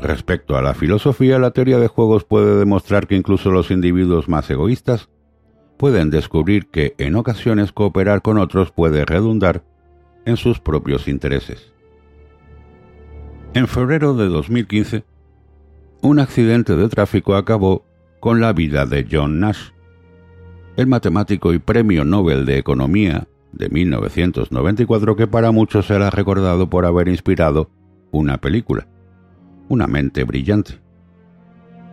[0.00, 4.50] Respecto a la filosofía, la teoría de juegos puede demostrar que incluso los individuos más
[4.50, 5.08] egoístas
[5.76, 9.62] pueden descubrir que en ocasiones cooperar con otros puede redundar
[10.24, 11.72] en sus propios intereses.
[13.54, 15.04] En febrero de 2015,
[16.02, 17.86] un accidente de tráfico acabó
[18.18, 19.70] con la vida de John Nash.
[20.76, 26.86] El matemático y premio Nobel de Economía de 1994 que para muchos será recordado por
[26.86, 27.70] haber inspirado
[28.10, 28.88] una película,
[29.68, 30.80] Una mente brillante.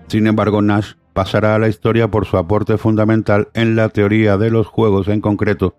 [0.07, 4.49] Sin embargo, Nash pasará a la historia por su aporte fundamental en la teoría de
[4.49, 5.77] los juegos en concreto,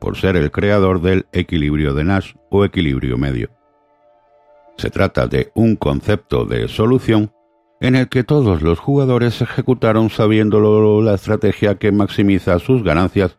[0.00, 3.48] por ser el creador del equilibrio de Nash o equilibrio medio.
[4.76, 7.32] Se trata de un concepto de solución
[7.80, 13.38] en el que todos los jugadores ejecutaron sabiéndolo la estrategia que maximiza sus ganancias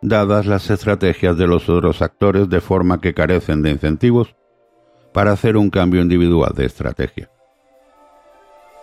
[0.00, 4.34] dadas las estrategias de los otros actores de forma que carecen de incentivos
[5.12, 7.30] para hacer un cambio individual de estrategia.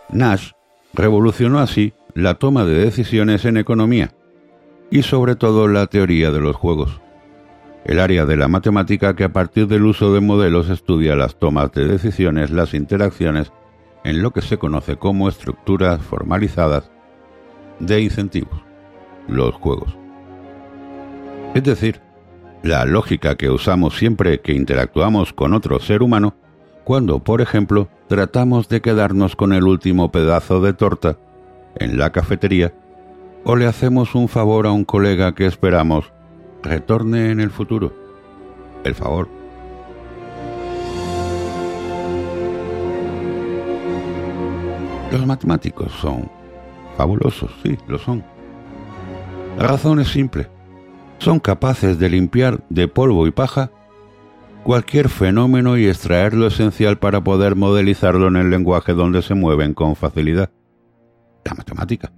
[0.09, 0.51] Nash
[0.93, 4.13] revolucionó así la toma de decisiones en economía
[4.91, 7.01] y sobre todo la teoría de los juegos,
[7.85, 11.71] el área de la matemática que a partir del uso de modelos estudia las tomas
[11.71, 13.51] de decisiones, las interacciones
[14.03, 16.89] en lo que se conoce como estructuras formalizadas
[17.79, 18.61] de incentivos,
[19.27, 19.95] los juegos.
[21.53, 22.01] Es decir,
[22.63, 26.35] la lógica que usamos siempre que interactuamos con otro ser humano,
[26.83, 31.17] cuando, por ejemplo, tratamos de quedarnos con el último pedazo de torta
[31.75, 32.73] en la cafetería,
[33.45, 36.11] o le hacemos un favor a un colega que esperamos
[36.61, 37.93] retorne en el futuro.
[38.83, 39.42] El favor.
[45.13, 46.29] Los matemáticos son
[46.97, 48.21] fabulosos, sí, lo son.
[49.57, 50.49] La razón es simple
[51.23, 53.71] son capaces de limpiar de polvo y paja
[54.63, 59.73] cualquier fenómeno y extraer lo esencial para poder modelizarlo en el lenguaje donde se mueven
[59.73, 60.51] con facilidad.
[61.45, 62.11] La matemática.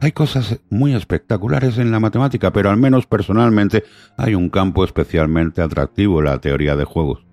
[0.00, 3.84] Hay cosas muy espectaculares en la matemática, pero al menos personalmente
[4.16, 7.26] hay un campo especialmente atractivo, la teoría de juegos.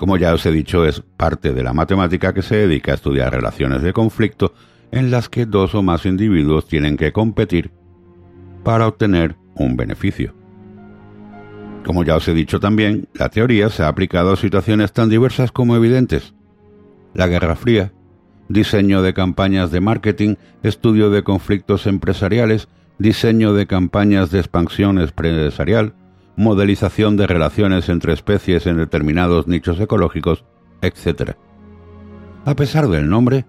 [0.00, 3.34] Como ya os he dicho, es parte de la matemática que se dedica a estudiar
[3.34, 4.54] relaciones de conflicto
[4.92, 7.70] en las que dos o más individuos tienen que competir
[8.64, 10.32] para obtener un beneficio.
[11.84, 15.52] Como ya os he dicho también, la teoría se ha aplicado a situaciones tan diversas
[15.52, 16.32] como evidentes.
[17.12, 17.92] La Guerra Fría,
[18.48, 25.92] diseño de campañas de marketing, estudio de conflictos empresariales, diseño de campañas de expansión empresarial,
[26.40, 30.46] modelización de relaciones entre especies en determinados nichos ecológicos,
[30.80, 31.32] etc.
[32.46, 33.44] A pesar del nombre,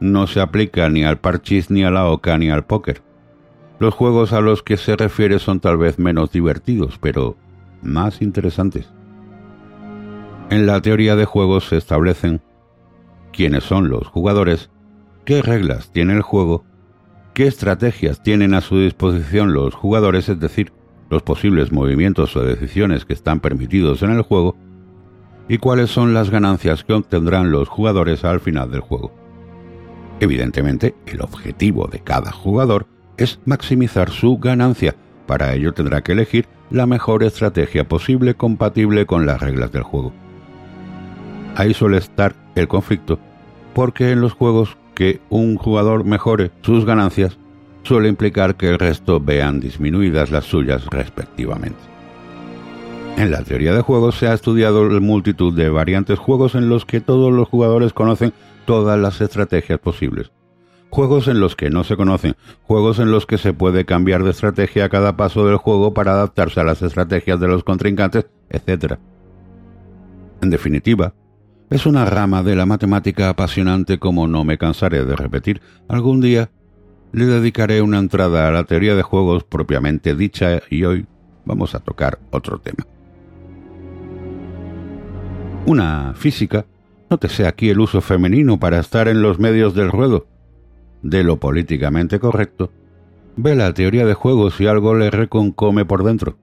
[0.00, 3.02] no se aplica ni al parchís ni a la oca ni al póker.
[3.78, 7.36] Los juegos a los que se refiere son tal vez menos divertidos, pero
[7.82, 8.92] más interesantes.
[10.50, 12.42] En la teoría de juegos se establecen
[13.32, 14.70] quiénes son los jugadores,
[15.24, 16.64] qué reglas tiene el juego,
[17.32, 20.72] qué estrategias tienen a su disposición los jugadores, es decir,
[21.10, 24.56] los posibles movimientos o decisiones que están permitidos en el juego,
[25.48, 29.12] y cuáles son las ganancias que obtendrán los jugadores al final del juego.
[30.20, 32.86] Evidentemente, el objetivo de cada jugador
[33.16, 34.94] es maximizar su ganancia.
[35.26, 40.12] Para ello tendrá que elegir la mejor estrategia posible compatible con las reglas del juego.
[41.56, 43.18] Ahí suele estar el conflicto,
[43.74, 47.38] porque en los juegos que un jugador mejore sus ganancias
[47.84, 51.78] suele implicar que el resto vean disminuidas las suyas respectivamente.
[53.16, 57.00] En la teoría de juegos se ha estudiado multitud de variantes juegos en los que
[57.00, 58.32] todos los jugadores conocen
[58.66, 60.32] todas las estrategias posibles
[60.94, 64.30] juegos en los que no se conocen, juegos en los que se puede cambiar de
[64.30, 68.94] estrategia a cada paso del juego para adaptarse a las estrategias de los contrincantes, etc.
[70.40, 71.12] En definitiva,
[71.70, 75.60] Es una rama de la matemática apasionante como no me cansaré de repetir.
[75.88, 76.50] Algún día
[77.14, 81.06] le dedicaré una entrada a la teoría de juegos propiamente dicha y hoy
[81.44, 82.84] vamos a tocar otro tema.
[85.64, 86.66] Una física,
[87.08, 90.26] nótese aquí el uso femenino para estar en los medios del ruedo,
[91.02, 92.72] de lo políticamente correcto,
[93.36, 96.36] ve la teoría de juegos y algo le reconcome por dentro.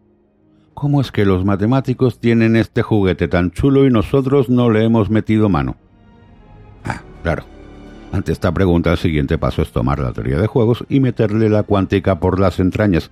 [0.74, 5.10] ¿Cómo es que los matemáticos tienen este juguete tan chulo y nosotros no le hemos
[5.10, 5.76] metido mano?
[6.86, 7.44] Ah, claro.
[8.12, 11.64] Ante esta pregunta el siguiente paso es tomar la teoría de juegos y meterle la
[11.64, 13.10] cuántica por las entrañas.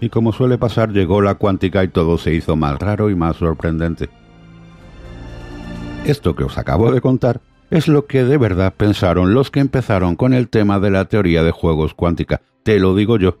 [0.00, 3.36] Y como suele pasar, llegó la cuántica y todo se hizo más raro y más
[3.36, 4.08] sorprendente.
[6.04, 7.40] Esto que os acabo de contar
[7.70, 11.44] es lo que de verdad pensaron los que empezaron con el tema de la teoría
[11.44, 13.38] de juegos cuántica, te lo digo yo.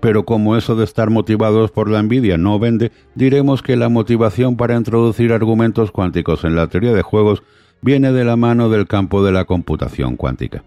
[0.00, 4.56] Pero como eso de estar motivados por la envidia no vende, diremos que la motivación
[4.56, 7.42] para introducir argumentos cuánticos en la teoría de juegos
[7.84, 10.64] viene de la mano del campo de la computación cuántica.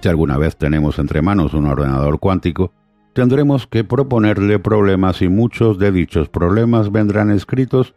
[0.00, 2.72] Si alguna vez tenemos entre manos un ordenador cuántico,
[3.12, 7.94] tendremos que proponerle problemas y muchos de dichos problemas vendrán escritos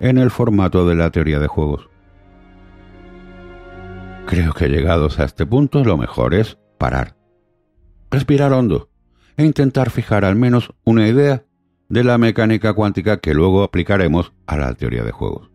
[0.00, 1.88] en el formato de la teoría de juegos.
[4.26, 7.14] Creo que llegados a este punto lo mejor es parar,
[8.10, 8.88] respirar hondo
[9.36, 11.44] e intentar fijar al menos una idea
[11.88, 15.53] de la mecánica cuántica que luego aplicaremos a la teoría de juegos.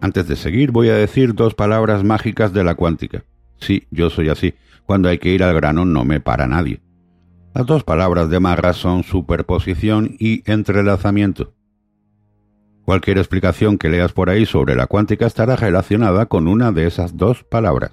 [0.00, 3.24] Antes de seguir voy a decir dos palabras mágicas de la cuántica.
[3.60, 4.54] Sí, yo soy así.
[4.86, 6.80] Cuando hay que ir al grano no me para nadie.
[7.54, 11.54] Las dos palabras de Marra son superposición y entrelazamiento.
[12.84, 17.16] Cualquier explicación que leas por ahí sobre la cuántica estará relacionada con una de esas
[17.16, 17.92] dos palabras.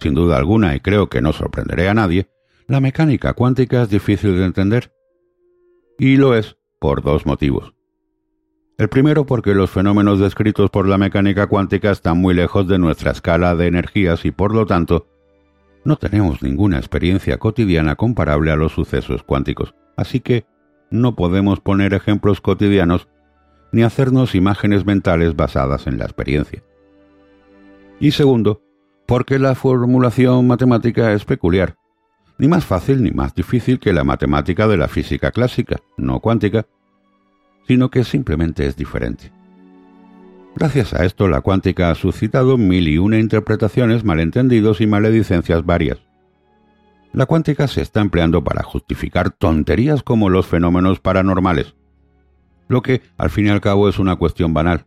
[0.00, 2.28] Sin duda alguna, y creo que no sorprenderé a nadie,
[2.66, 4.92] la mecánica cuántica es difícil de entender.
[5.98, 7.73] Y lo es por dos motivos.
[8.76, 13.12] El primero porque los fenómenos descritos por la mecánica cuántica están muy lejos de nuestra
[13.12, 15.06] escala de energías y por lo tanto
[15.84, 20.44] no tenemos ninguna experiencia cotidiana comparable a los sucesos cuánticos, así que
[20.90, 23.06] no podemos poner ejemplos cotidianos
[23.70, 26.64] ni hacernos imágenes mentales basadas en la experiencia.
[28.00, 28.60] Y segundo,
[29.06, 31.76] porque la formulación matemática es peculiar,
[32.38, 36.66] ni más fácil ni más difícil que la matemática de la física clásica, no cuántica,
[37.66, 39.32] sino que simplemente es diferente.
[40.56, 45.98] Gracias a esto, la cuántica ha suscitado mil y una interpretaciones, malentendidos y maledicencias varias.
[47.12, 51.74] La cuántica se está empleando para justificar tonterías como los fenómenos paranormales,
[52.68, 54.86] lo que al fin y al cabo es una cuestión banal,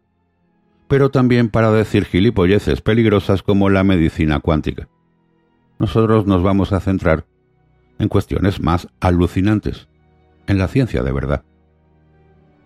[0.88, 4.88] pero también para decir gilipolleces peligrosas como la medicina cuántica.
[5.80, 7.26] Nosotros nos vamos a centrar
[8.00, 9.88] en cuestiones más alucinantes,
[10.48, 11.44] en la ciencia de verdad.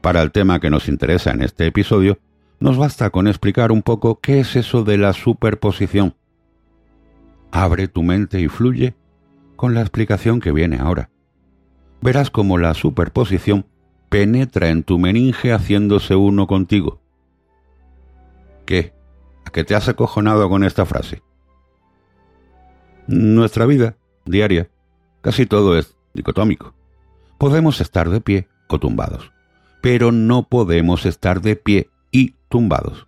[0.02, 2.18] Para el tema que nos interesa en este episodio,
[2.60, 6.16] nos basta con explicar un poco qué es eso de la superposición.
[7.52, 8.96] Abre tu mente y fluye
[9.56, 11.10] con la explicación que viene ahora.
[12.02, 13.66] Verás cómo la superposición
[14.10, 17.00] penetra en tu meninge haciéndose uno contigo.
[18.66, 18.94] ¿Qué?
[19.46, 21.22] ¿A qué te has acojonado con esta frase?
[23.08, 24.70] Nuestra vida, diaria,
[25.22, 26.74] casi todo es dicotómico.
[27.38, 29.32] Podemos estar de pie o tumbados,
[29.82, 33.08] pero no podemos estar de pie y tumbados.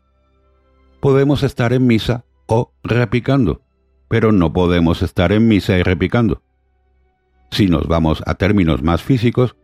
[0.99, 3.61] Podemos estar en misa o repicando,
[4.07, 6.41] pero no podemos estar en misa y repicando.
[7.51, 9.55] Si nos vamos a términos más físicos,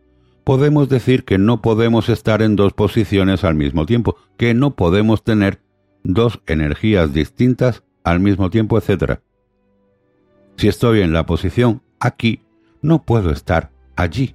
[0.44, 5.24] podemos decir que no podemos estar en dos posiciones al mismo tiempo, que no podemos
[5.24, 5.60] tener
[6.04, 9.20] dos energías distintas al mismo tiempo, etc.
[10.56, 12.42] Si estoy en la posición aquí,
[12.82, 14.34] no puedo estar allí.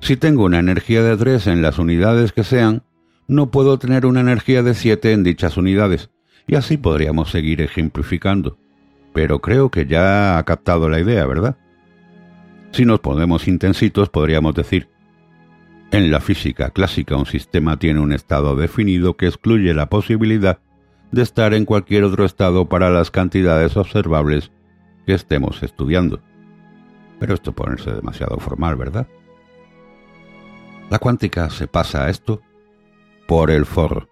[0.00, 2.82] Si tengo una energía de 3 en las unidades que sean,
[3.28, 6.10] no puedo tener una energía de 7 en dichas unidades,
[6.46, 8.58] y así podríamos seguir ejemplificando.
[9.12, 11.56] Pero creo que ya ha captado la idea, ¿verdad?
[12.72, 14.88] Si nos ponemos intensitos, podríamos decir,
[15.90, 20.58] en la física clásica un sistema tiene un estado definido que excluye la posibilidad
[21.12, 24.50] de estar en cualquier otro estado para las cantidades observables
[25.06, 26.20] que estemos estudiando.
[27.18, 29.06] Pero esto ponerse demasiado formal, ¿verdad?
[30.90, 32.40] La cuántica se pasa a esto
[33.26, 34.08] por el forro.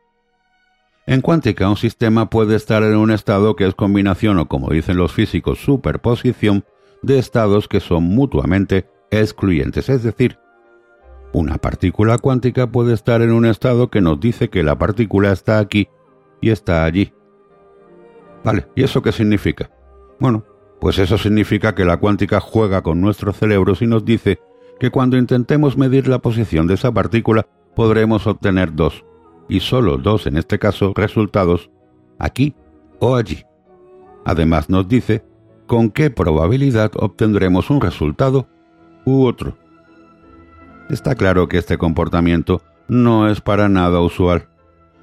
[1.06, 4.96] En cuántica un sistema puede estar en un estado que es combinación o como dicen
[4.96, 6.64] los físicos superposición
[7.02, 10.38] de estados que son mutuamente excluyentes, es decir,
[11.32, 15.58] una partícula cuántica puede estar en un estado que nos dice que la partícula está
[15.58, 15.88] aquí
[16.40, 17.12] y está allí.
[18.44, 19.70] Vale, ¿y eso qué significa?
[20.18, 20.44] Bueno,
[20.80, 24.40] pues eso significa que la cuántica juega con nuestros cerebros y nos dice
[24.78, 29.04] que cuando intentemos medir la posición de esa partícula podremos obtener dos,
[29.48, 31.70] y solo dos en este caso resultados
[32.18, 32.54] aquí
[32.98, 33.44] o allí.
[34.24, 35.24] Además nos dice
[35.66, 38.48] con qué probabilidad obtendremos un resultado
[39.04, 39.56] u otro.
[40.90, 44.48] Está claro que este comportamiento no es para nada usual.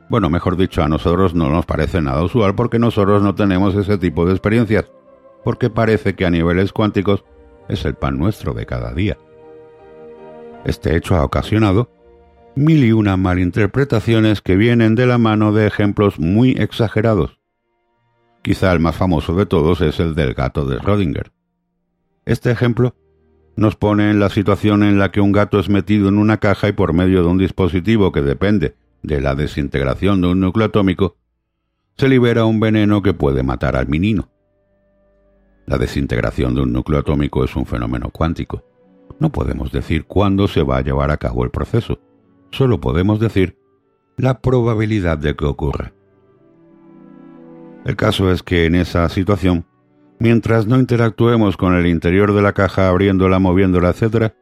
[0.10, 3.98] Bueno, mejor dicho, a nosotros no nos parece nada usual porque nosotros no tenemos ese
[3.98, 4.92] tipo de experiencias,
[5.44, 7.24] porque parece que a niveles cuánticos
[7.70, 9.18] es el pan nuestro de cada día.
[10.64, 11.90] Este hecho ha ocasionado
[12.56, 17.40] mil y una malinterpretaciones que vienen de la mano de ejemplos muy exagerados.
[18.44, 21.32] Quizá el más famoso de todos es el del gato de Schrödinger.
[22.26, 22.96] Este ejemplo
[23.56, 26.68] nos pone en la situación en la que un gato es metido en una caja
[26.68, 31.18] y por medio de un dispositivo que depende de la desintegración de un núcleo atómico,
[31.98, 34.30] se libera un veneno que puede matar al menino.
[35.66, 38.64] La desintegración de un núcleo atómico es un fenómeno cuántico.
[39.22, 42.00] No podemos decir cuándo se va a llevar a cabo el proceso.
[42.50, 43.56] Solo podemos decir
[44.18, 45.94] la probabilidad de que ocurra.
[47.86, 49.68] El caso es que en esa situación,
[50.18, 54.34] mientras no interactuemos con el interior de la caja abriéndola, moviéndola, etc.,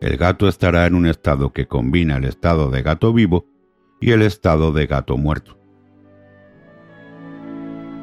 [0.00, 3.46] el gato estará en un estado que combina el estado de gato vivo
[4.00, 5.56] y el estado de gato muerto.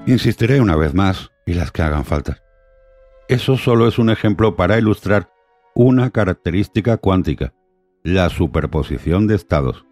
[0.05, 2.37] Insistiré una vez más y las que hagan falta.
[3.27, 5.35] Eso solo es un ejemplo para ilustrar
[5.79, 7.53] una característica cuántica,
[8.01, 9.85] la superposición de estados.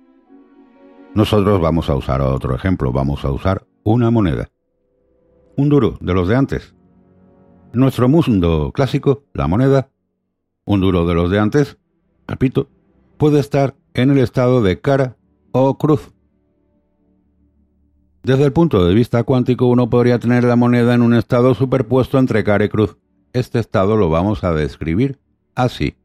[1.13, 4.49] Nosotros vamos a usar otro ejemplo, vamos a usar una moneda
[5.57, 6.73] un duro de los de antes.
[7.71, 9.91] En nuestro mundo clásico, la moneda,
[10.65, 11.77] un duro de los de antes,
[12.27, 12.67] repito,
[13.17, 15.17] puede estar en el estado de cara
[15.51, 16.11] o cruz.
[18.23, 22.17] Desde el punto de vista cuántico, uno podría tener la moneda en un estado superpuesto
[22.17, 22.97] entre cara y cruz.
[23.33, 25.19] Este estado lo vamos a describir
[25.56, 25.95] así.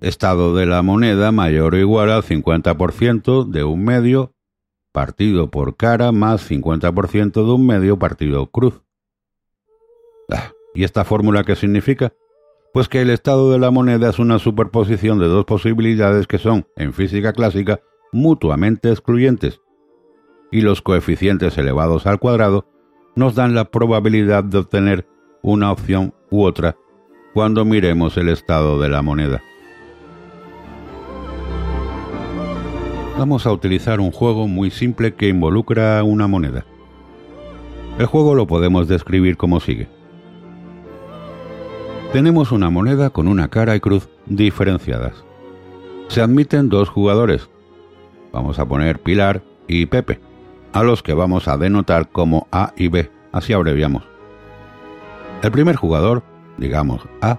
[0.00, 4.34] Estado de la moneda mayor o igual al 50% de un medio
[4.92, 8.82] partido por cara más 50% de un medio partido cruz.
[10.30, 12.12] Ah, ¿Y esta fórmula qué significa?
[12.72, 16.66] Pues que el estado de la moneda es una superposición de dos posibilidades que son,
[16.76, 17.80] en física clásica,
[18.12, 19.60] mutuamente excluyentes,
[20.50, 22.66] y los coeficientes elevados al cuadrado
[23.14, 25.08] nos dan la probabilidad de obtener
[25.42, 26.76] una opción u otra
[27.36, 29.42] cuando miremos el estado de la moneda.
[33.18, 36.64] vamos a utilizar un juego muy simple que involucra una moneda.
[37.98, 39.86] El juego lo podemos describir como sigue.
[42.14, 45.22] Tenemos una moneda con una cara y cruz diferenciadas.
[46.08, 47.50] Se admiten dos jugadores.
[48.32, 50.20] Vamos a poner Pilar y Pepe,
[50.72, 54.04] a los que vamos a denotar como A y B, así abreviamos.
[55.42, 56.22] El primer jugador,
[56.58, 57.38] digamos A,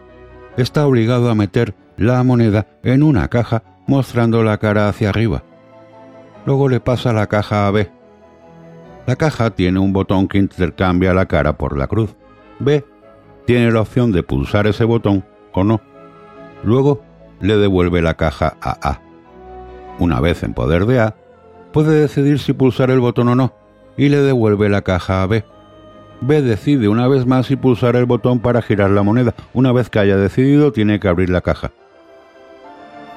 [0.58, 5.44] está obligado a meter la moneda en una caja mostrando la cara hacia arriba
[6.48, 7.92] Luego le pasa la caja a B.
[9.06, 12.16] La caja tiene un botón que intercambia la cara por la cruz.
[12.60, 12.86] B
[13.46, 15.82] tiene la opción de pulsar ese botón o no.
[16.64, 17.04] Luego
[17.42, 19.02] le devuelve la caja a A.
[20.00, 21.16] Una vez en poder de A,
[21.74, 23.54] puede decidir si pulsar el botón o no
[23.98, 25.44] y le devuelve la caja a B.
[26.22, 29.36] B decide una vez más si pulsar el botón para girar la moneda.
[29.54, 31.72] Una vez que haya decidido, tiene que abrir la caja.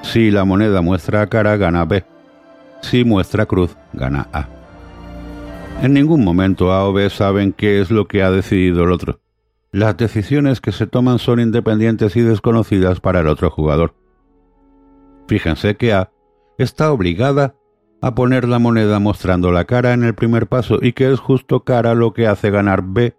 [0.03, 2.03] Si la moneda muestra cara, gana B.
[2.81, 4.47] Si muestra cruz, gana A.
[5.81, 9.19] En ningún momento A o B saben qué es lo que ha decidido el otro.
[9.71, 13.95] Las decisiones que se toman son independientes y desconocidas para el otro jugador.
[15.27, 16.11] Fíjense que A
[16.57, 17.55] está obligada
[18.01, 21.63] a poner la moneda mostrando la cara en el primer paso y que es justo
[21.63, 23.15] cara lo que hace ganar B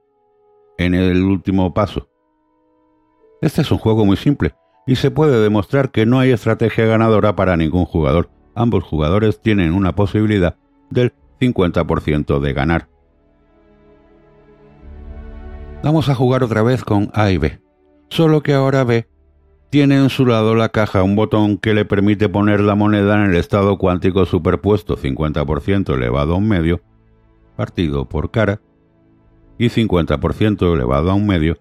[0.78, 2.08] en el último paso.
[3.40, 4.54] Este es un juego muy simple
[4.86, 9.72] y se puede demostrar que no hay estrategia ganadora para ningún jugador ambos jugadores tienen
[9.72, 10.56] una posibilidad
[10.90, 12.88] del 50% de ganar.
[15.82, 17.60] Vamos a jugar otra vez con A y B,
[18.08, 19.08] solo que ahora B
[19.72, 23.30] tiene en su lado la caja un botón que le permite poner la moneda en
[23.30, 26.82] el estado cuántico superpuesto 50% elevado a un medio,
[27.56, 28.60] partido por cara,
[29.56, 31.56] y 50% elevado a un medio,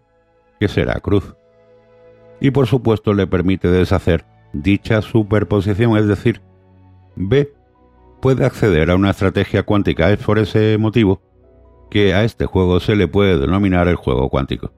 [0.59, 1.37] que será cruz.
[2.41, 6.41] Y por supuesto le permite deshacer dicha superposición, es decir,
[7.15, 7.53] B
[8.21, 10.11] puede acceder a una estrategia cuántica.
[10.11, 11.21] Es por ese motivo
[11.89, 14.73] que a este juego se le puede denominar el juego cuántico.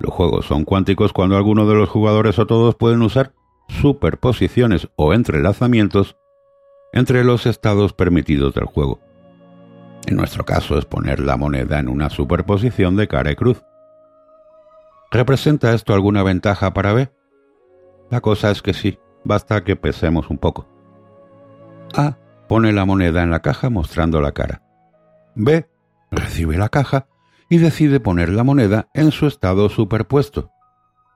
[0.00, 3.32] Los juegos son cuánticos cuando alguno de los jugadores o todos pueden usar
[3.68, 6.16] superposiciones o entrelazamientos
[6.92, 9.00] entre los estados permitidos del juego.
[10.06, 13.62] En nuestro caso es poner la moneda en una superposición de cara y cruz.
[15.10, 17.10] ¿Representa esto alguna ventaja para B?
[18.10, 20.66] La cosa es que sí, basta que pesemos un poco.
[21.94, 22.16] A
[22.48, 24.62] pone la moneda en la caja mostrando la cara.
[25.34, 25.68] B
[26.10, 27.06] recibe la caja
[27.48, 30.50] y decide poner la moneda en su estado superpuesto.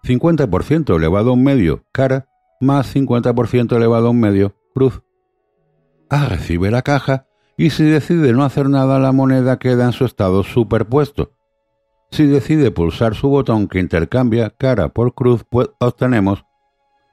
[0.05, 2.29] 50% elevado a un medio cara
[2.61, 5.03] más 50% elevado a un medio cruz.
[6.09, 7.27] A recibe la caja
[7.57, 11.33] y si decide no hacer nada la moneda queda en su estado superpuesto.
[12.11, 16.45] Si decide pulsar su botón que intercambia cara por cruz, pues obtenemos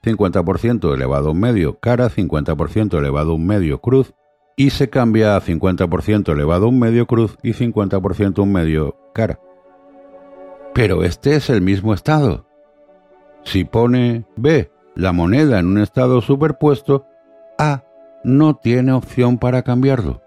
[0.04, 4.14] 50% elevado a un medio cara, 50% elevado a un medio cruz,
[4.60, 9.40] y se cambia a 50% elevado a un medio cruz y 50% un medio cara.
[10.74, 12.46] Pero este es el mismo estado.
[13.46, 17.06] Si pone B la moneda en un estado superpuesto,
[17.58, 17.86] A
[18.26, 20.22] no tiene opción para cambiarlo.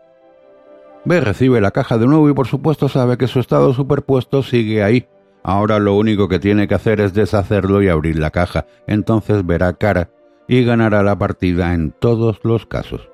[1.04, 4.82] B recibe la caja de nuevo y por supuesto sabe que su estado superpuesto sigue
[4.82, 5.08] ahí.
[5.42, 8.64] Ahora lo único que tiene que hacer es deshacerlo y abrir la caja.
[8.86, 10.08] Entonces verá cara
[10.48, 13.11] y ganará la partida en todos los casos.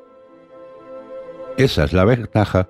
[1.58, 2.68] Esa es la ventaja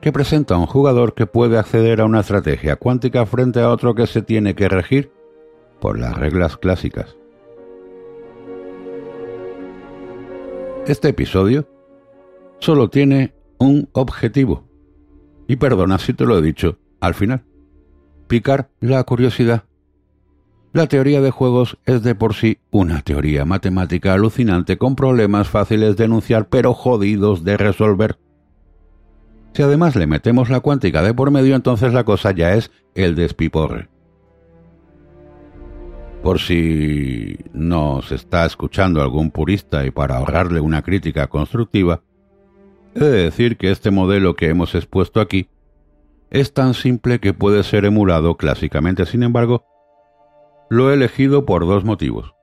[0.00, 4.06] que presenta un jugador que puede acceder a una estrategia cuántica frente a otro que
[4.06, 5.12] se tiene que regir
[5.80, 7.14] por las reglas clásicas.
[10.86, 11.68] Este episodio
[12.58, 14.64] solo tiene un objetivo.
[15.46, 17.44] Y perdona si te lo he dicho al final.
[18.28, 19.64] Picar la curiosidad.
[20.72, 25.96] La teoría de juegos es de por sí una teoría matemática alucinante con problemas fáciles
[25.96, 28.18] de enunciar pero jodidos de resolver.
[29.52, 33.14] Si además le metemos la cuántica de por medio, entonces la cosa ya es el
[33.14, 33.88] despiporre.
[36.22, 42.02] Por si nos está escuchando algún purista y para ahorrarle una crítica constructiva,
[42.94, 45.48] He de decir que este modelo que hemos expuesto aquí
[46.30, 49.64] es tan simple que puede ser emulado clásicamente, sin embargo,
[50.72, 52.34] lo he elegido por dos motivos.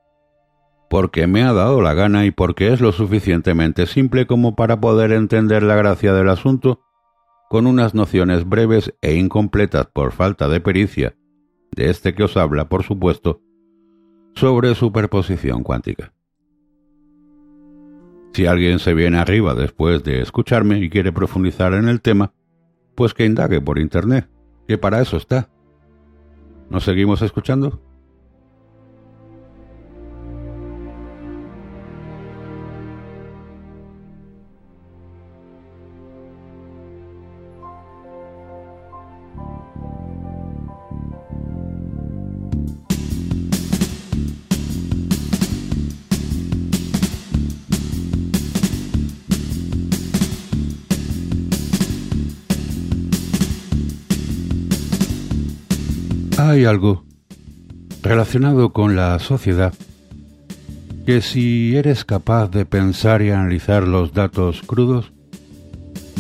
[0.88, 5.14] Porque me ha dado la gana y porque es lo suficientemente simple como para poder
[5.14, 6.80] entender la gracia del asunto
[7.50, 11.16] con unas nociones breves e incompletas por falta de pericia,
[11.72, 13.42] de este que os habla, por supuesto,
[14.36, 16.14] sobre superposición cuántica.
[18.34, 22.36] Si alguien se viene arriba después de escucharme y quiere profundizar en el tema,
[22.94, 24.30] pues que indague por Internet,
[24.68, 25.50] que para eso está.
[26.70, 27.89] ¿Nos seguimos escuchando?
[56.50, 57.04] Hay algo
[58.02, 59.74] relacionado con la sociedad
[61.06, 65.12] que si eres capaz de pensar y analizar los datos crudos,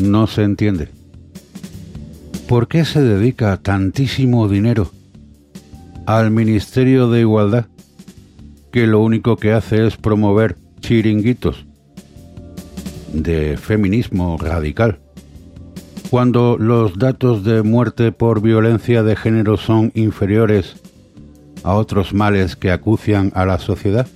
[0.01, 0.89] no se entiende.
[2.47, 4.91] ¿Por qué se dedica tantísimo dinero
[6.05, 7.65] al Ministerio de Igualdad
[8.71, 11.65] que lo único que hace es promover chiringuitos
[13.13, 14.99] de feminismo radical?
[16.10, 20.76] Cuando los datos de muerte por violencia de género son inferiores
[21.64, 24.07] a otros males que acucian a la sociedad?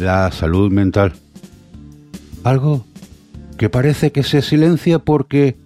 [0.00, 1.12] La salud mental.
[2.42, 2.84] Algo
[3.56, 5.56] que parece que se silencia porque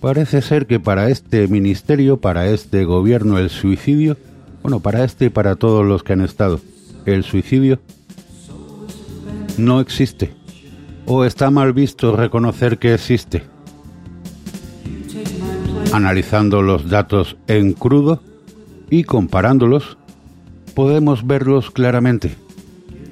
[0.00, 4.16] parece ser que para este ministerio, para este gobierno, el suicidio,
[4.62, 6.60] bueno, para este y para todos los que han estado,
[7.04, 7.80] el suicidio
[9.58, 10.32] no existe.
[11.04, 13.55] O está mal visto reconocer que existe
[15.92, 18.20] analizando los datos en crudo
[18.90, 19.98] y comparándolos,
[20.74, 22.34] podemos verlos claramente.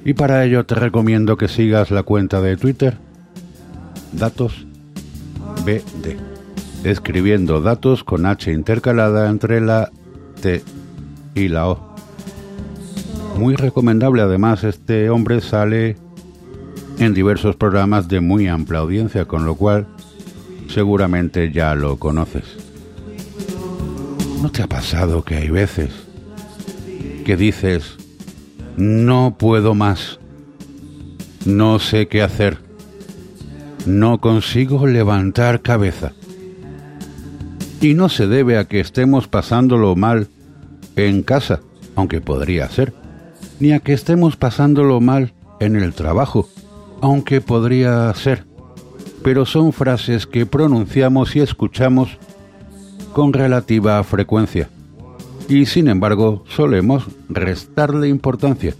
[0.03, 2.97] Y para ello te recomiendo que sigas la cuenta de Twitter
[4.11, 4.65] Datos
[5.65, 6.15] BD,
[6.83, 9.89] escribiendo datos con H intercalada entre la
[10.41, 10.63] T
[11.33, 11.95] y la O.
[13.37, 15.97] Muy recomendable además, este hombre sale
[16.99, 19.85] en diversos programas de muy amplia audiencia, con lo cual
[20.69, 22.64] seguramente ya lo conoces.
[24.45, 25.89] ¿No te ha pasado que hay veces
[27.25, 27.97] que dices,
[28.77, 30.19] no puedo más,
[31.47, 32.59] no sé qué hacer,
[33.87, 36.11] no consigo levantar cabeza?
[37.81, 40.27] Y no se debe a que estemos pasándolo mal
[40.95, 41.61] en casa,
[41.95, 42.93] aunque podría ser,
[43.59, 46.47] ni a que estemos pasándolo mal en el trabajo,
[47.01, 48.45] aunque podría ser,
[49.23, 52.19] pero son frases que pronunciamos y escuchamos
[53.15, 54.67] con relativa frecuencia
[55.47, 58.75] y sin embargo solemos restarle importancia.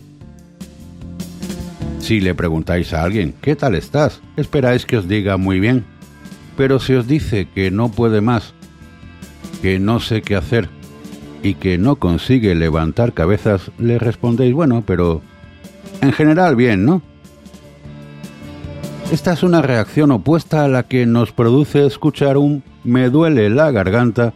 [1.99, 4.19] Si le preguntáis a alguien, ¿qué tal estás?
[4.35, 5.85] Esperáis que os diga muy bien.
[6.57, 8.53] Pero si os dice que no puede más,
[9.61, 10.67] que no sé qué hacer
[11.41, 15.21] y que no consigue levantar cabezas, le respondéis, bueno, pero
[16.01, 17.01] en general bien, ¿no?
[19.13, 23.71] Esta es una reacción opuesta a la que nos produce escuchar un me duele la
[23.71, 24.33] garganta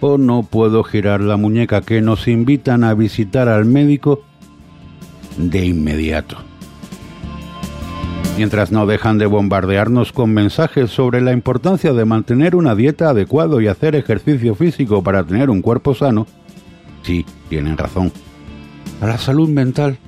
[0.00, 4.22] o no puedo girar la muñeca que nos invitan a visitar al médico
[5.36, 6.36] de inmediato.
[8.36, 13.62] Mientras no dejan de bombardearnos con mensajes sobre la importancia de mantener una dieta adecuada
[13.62, 16.26] y hacer ejercicio físico para tener un cuerpo sano,
[17.02, 18.10] sí, tienen razón.
[19.00, 19.98] A la salud mental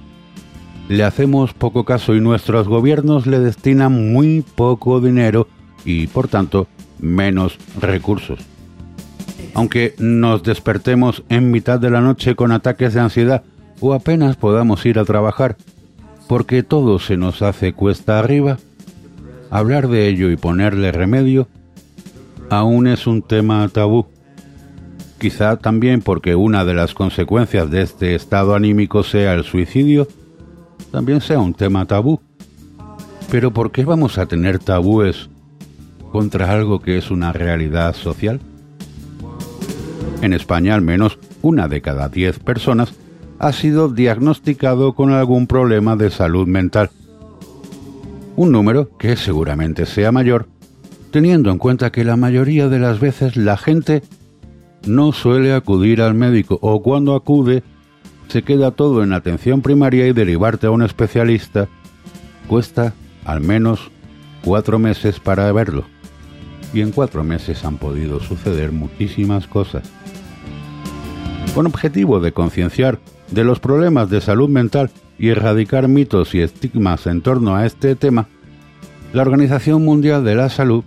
[0.88, 5.46] le hacemos poco caso y nuestros gobiernos le destinan muy poco dinero
[5.84, 6.66] y, por tanto,
[7.04, 8.40] menos recursos.
[9.54, 13.44] Aunque nos despertemos en mitad de la noche con ataques de ansiedad
[13.80, 15.56] o apenas podamos ir a trabajar,
[16.28, 18.58] porque todo se nos hace cuesta arriba,
[19.50, 21.48] hablar de ello y ponerle remedio
[22.50, 24.06] aún es un tema tabú.
[25.18, 30.06] Quizá también porque una de las consecuencias de este estado anímico sea el suicidio,
[30.90, 32.20] también sea un tema tabú.
[33.30, 35.28] Pero ¿por qué vamos a tener tabúes
[36.14, 38.38] contra algo que es una realidad social?
[40.22, 42.94] En España al menos una de cada diez personas
[43.40, 46.90] ha sido diagnosticado con algún problema de salud mental.
[48.36, 50.46] Un número que seguramente sea mayor,
[51.10, 54.04] teniendo en cuenta que la mayoría de las veces la gente
[54.86, 57.64] no suele acudir al médico o cuando acude
[58.28, 61.66] se queda todo en atención primaria y derivarte a un especialista
[62.46, 62.94] cuesta
[63.24, 63.90] al menos
[64.44, 65.92] cuatro meses para verlo.
[66.74, 69.84] Y en cuatro meses han podido suceder muchísimas cosas.
[71.54, 72.98] Con objetivo de concienciar
[73.30, 77.94] de los problemas de salud mental y erradicar mitos y estigmas en torno a este
[77.94, 78.26] tema,
[79.12, 80.82] la Organización Mundial de la Salud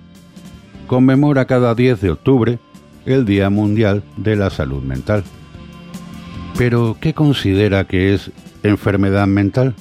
[0.88, 2.60] conmemora cada 10 de octubre
[3.06, 5.24] el Día Mundial de la Salud Mental.
[6.58, 8.32] Pero, ¿qué considera que es
[8.64, 9.76] enfermedad mental?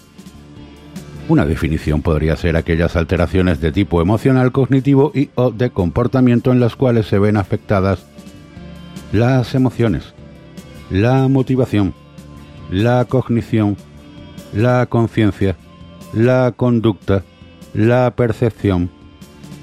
[1.29, 6.61] Una definición podría ser aquellas alteraciones de tipo emocional, cognitivo y o de comportamiento en
[6.61, 8.07] las cuales se ven afectadas
[9.13, 10.15] las emociones,
[10.89, 11.95] la motivación,
[12.71, 13.77] la cognición,
[14.53, 15.57] la conciencia,
[16.13, 17.25] la conducta,
[17.75, 18.89] la percepción,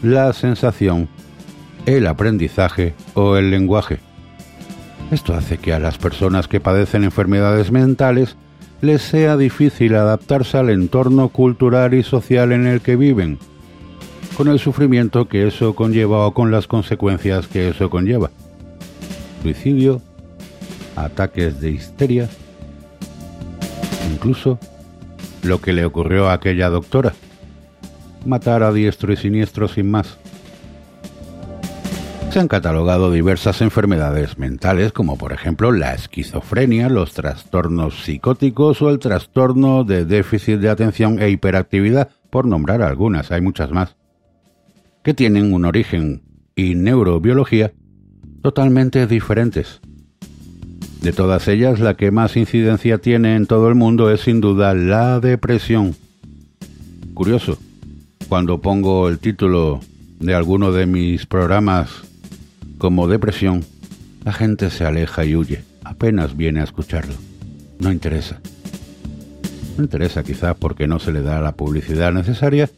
[0.01, 1.07] la sensación,
[1.85, 3.99] el aprendizaje o el lenguaje.
[5.11, 8.35] Esto hace que a las personas que padecen enfermedades mentales
[8.83, 13.39] les sea difícil adaptarse al entorno cultural y social en el que viven,
[14.35, 18.29] con el sufrimiento que eso conlleva o con las consecuencias que eso conlleva.
[19.41, 20.01] Suicidio,
[20.97, 22.29] ataques de histeria,
[24.11, 24.59] incluso
[25.43, 27.13] lo que le ocurrió a aquella doctora,
[28.25, 30.17] matar a diestro y siniestro sin más.
[32.33, 38.89] Se han catalogado diversas enfermedades mentales como por ejemplo la esquizofrenia, los trastornos psicóticos o
[38.89, 43.97] el trastorno de déficit de atención e hiperactividad, por nombrar algunas, hay muchas más,
[45.03, 46.23] que tienen un origen
[46.55, 47.71] y neurobiología
[48.41, 49.79] totalmente diferentes.
[51.03, 54.73] De todas ellas, la que más incidencia tiene en todo el mundo es sin duda
[54.73, 55.95] la depresión.
[57.13, 57.59] Curioso,
[58.27, 59.81] cuando pongo el título
[60.19, 62.11] de alguno de mis programas
[62.83, 63.63] como depresión,
[64.25, 67.13] la gente se aleja y huye, apenas viene a escucharlo.
[67.79, 68.41] No interesa.
[69.77, 72.69] No interesa quizá porque no se le da la publicidad necesaria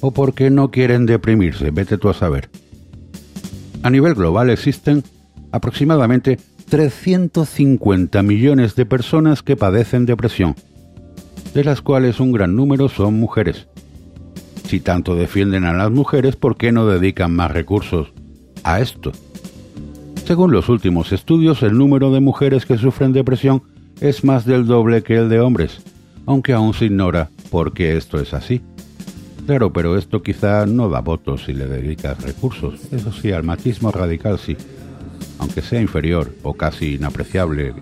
[0.00, 2.48] o porque no quieren deprimirse, vete tú a saber.
[3.82, 5.04] A nivel global existen
[5.50, 6.38] aproximadamente
[6.70, 10.56] 350 millones de personas que padecen depresión,
[11.52, 13.66] de las cuales un gran número son mujeres.
[14.66, 18.14] Si tanto defienden a las mujeres, ¿por qué no dedican más recursos
[18.64, 19.12] a esto?
[20.24, 23.62] Según los últimos estudios, el número de mujeres que sufren depresión
[24.00, 25.82] es más del doble que el de hombres,
[26.26, 28.60] aunque aún se ignora por qué esto es así.
[29.46, 32.80] Claro, pero esto quizá no da votos si le dedicas recursos.
[32.92, 34.56] Eso sí, al machismo radical sí
[35.42, 37.74] aunque sea inferior o casi inapreciable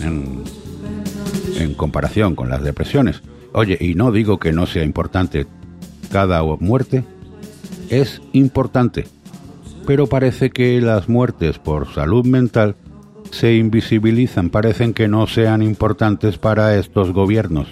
[0.00, 0.44] en,
[1.58, 3.20] en comparación con las depresiones.
[3.52, 5.46] Oye, y no digo que no sea importante,
[6.12, 7.04] cada muerte
[7.90, 9.06] es importante,
[9.86, 12.76] pero parece que las muertes por salud mental
[13.30, 17.68] se invisibilizan, parecen que no sean importantes para estos gobiernos.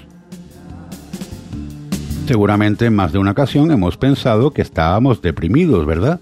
[2.27, 6.21] Seguramente en más de una ocasión hemos pensado que estábamos deprimidos, ¿verdad?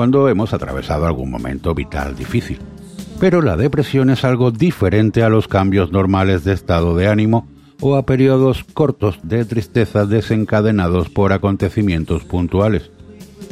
[0.00, 2.58] cuando hemos atravesado algún momento vital difícil.
[3.18, 7.46] Pero la depresión es algo diferente a los cambios normales de estado de ánimo
[7.82, 12.90] o a periodos cortos de tristeza desencadenados por acontecimientos puntuales.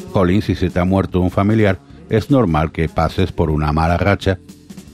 [0.09, 1.79] Colin, si se te ha muerto un familiar,
[2.11, 4.39] es normal que pases por una mala racha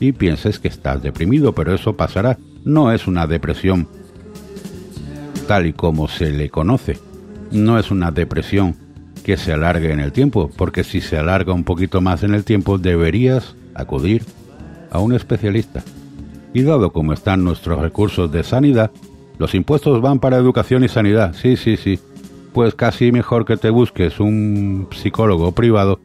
[0.00, 2.38] y pienses que estás deprimido, pero eso pasará.
[2.64, 3.88] No es una depresión
[5.46, 6.98] tal y como se le conoce.
[7.50, 8.76] No es una depresión
[9.24, 12.44] que se alargue en el tiempo, porque si se alarga un poquito más en el
[12.44, 14.24] tiempo deberías acudir
[14.90, 15.82] a un especialista.
[16.52, 18.90] Y dado como están nuestros recursos de sanidad,
[19.38, 21.34] los impuestos van para educación y sanidad.
[21.34, 21.98] Sí, sí, sí.
[22.54, 25.98] Pues casi mejor que te busques un psicólogo privado,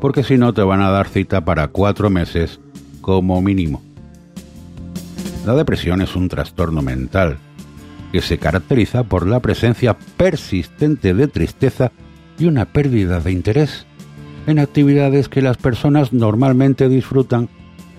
[0.00, 2.58] porque si no te van a dar cita para cuatro meses
[3.00, 3.80] como mínimo.
[5.46, 7.38] La depresión es un trastorno mental
[8.10, 11.92] que se caracteriza por la presencia persistente de tristeza
[12.40, 13.86] y una pérdida de interés
[14.48, 17.48] en actividades que las personas normalmente disfrutan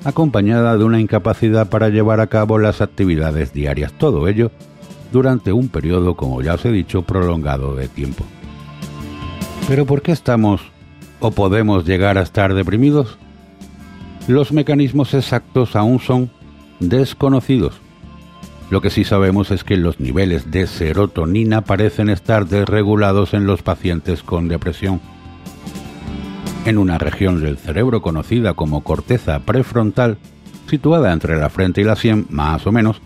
[0.03, 3.93] acompañada de una incapacidad para llevar a cabo las actividades diarias.
[3.93, 4.51] Todo ello
[5.15, 8.25] durante un periodo, como ya os he dicho, prolongado de tiempo.
[9.65, 10.59] Pero ¿por qué estamos
[11.21, 13.17] o podemos llegar a estar deprimidos?
[14.27, 16.31] Los mecanismos exactos aún son
[16.81, 17.79] desconocidos.
[18.69, 23.61] Lo que sí sabemos es que los niveles de serotonina parecen estar desregulados en los
[23.61, 24.99] pacientes con depresión
[26.65, 30.17] en una región del cerebro conocida como corteza prefrontal,
[30.67, 33.01] situada entre la frente y la sien más o menos,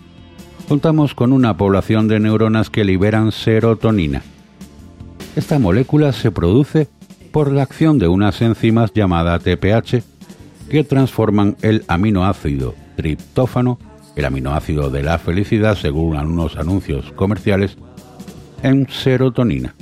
[0.70, 4.22] contamos con una población de neuronas que liberan serotonina.
[5.36, 6.88] Esta molécula se produce
[7.32, 10.04] por la acción de unas enzimas llamadas TPH
[10.70, 13.80] que transforman el aminoácido triptófano,
[14.16, 17.76] el aminoácido de la felicidad según algunos anuncios comerciales,
[18.62, 19.74] en serotonina.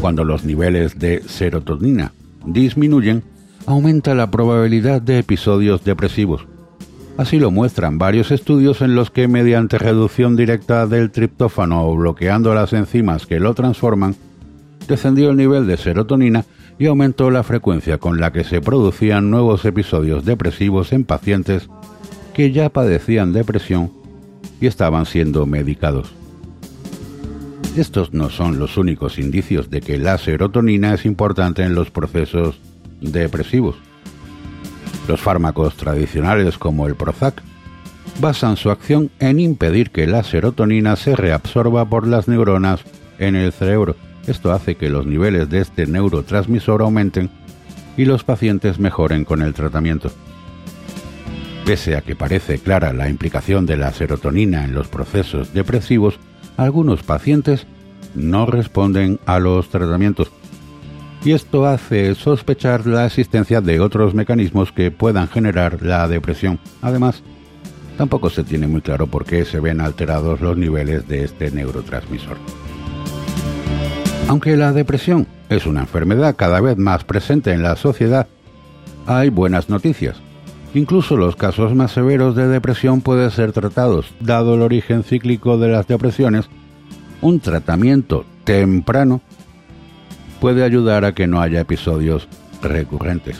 [0.00, 2.14] Cuando los niveles de serotonina
[2.46, 3.22] disminuyen,
[3.66, 6.47] aumenta la probabilidad de episodios depresivos.
[7.18, 12.54] Así lo muestran varios estudios en los que mediante reducción directa del triptófano o bloqueando
[12.54, 14.14] las enzimas que lo transforman,
[14.86, 16.44] descendió el nivel de serotonina
[16.78, 21.68] y aumentó la frecuencia con la que se producían nuevos episodios depresivos en pacientes
[22.34, 23.90] que ya padecían depresión
[24.60, 26.12] y estaban siendo medicados.
[27.76, 32.60] Estos no son los únicos indicios de que la serotonina es importante en los procesos
[33.00, 33.87] depresivos.
[35.08, 37.42] Los fármacos tradicionales como el Prozac
[38.20, 42.82] basan su acción en impedir que la serotonina se reabsorba por las neuronas
[43.18, 43.96] en el cerebro.
[44.26, 47.30] Esto hace que los niveles de este neurotransmisor aumenten
[47.96, 50.10] y los pacientes mejoren con el tratamiento.
[51.64, 56.18] Pese a que parece clara la implicación de la serotonina en los procesos depresivos,
[56.58, 57.66] algunos pacientes
[58.14, 60.30] no responden a los tratamientos
[61.24, 66.58] y esto hace sospechar la existencia de otros mecanismos que puedan generar la depresión.
[66.80, 67.22] Además,
[67.96, 72.36] tampoco se tiene muy claro por qué se ven alterados los niveles de este neurotransmisor.
[74.28, 78.28] Aunque la depresión es una enfermedad cada vez más presente en la sociedad,
[79.06, 80.16] hay buenas noticias.
[80.74, 85.68] Incluso los casos más severos de depresión pueden ser tratados, dado el origen cíclico de
[85.68, 86.48] las depresiones.
[87.22, 89.22] Un tratamiento temprano
[90.40, 92.28] puede ayudar a que no haya episodios
[92.62, 93.38] recurrentes.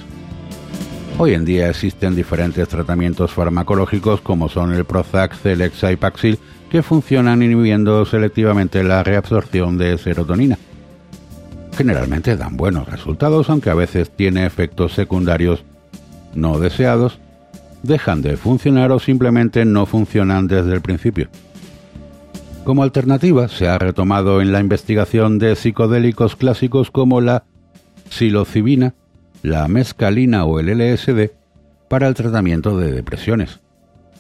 [1.21, 6.39] Hoy en día existen diferentes tratamientos farmacológicos como son el Prozac, Celexa y Paxil
[6.71, 10.59] que funcionan inhibiendo selectivamente la reabsorción de serotonina.
[11.77, 15.65] Generalmente dan buenos resultados aunque a veces tiene efectos secundarios
[16.35, 17.19] no deseados,
[17.83, 21.29] dejan de funcionar o simplemente no funcionan desde el principio.
[22.69, 27.45] Como alternativa, se ha retomado en la investigación de psicodélicos clásicos como la
[28.11, 28.93] psilocibina,
[29.43, 31.31] la mescalina o el LSD
[31.89, 33.61] para el tratamiento de depresiones.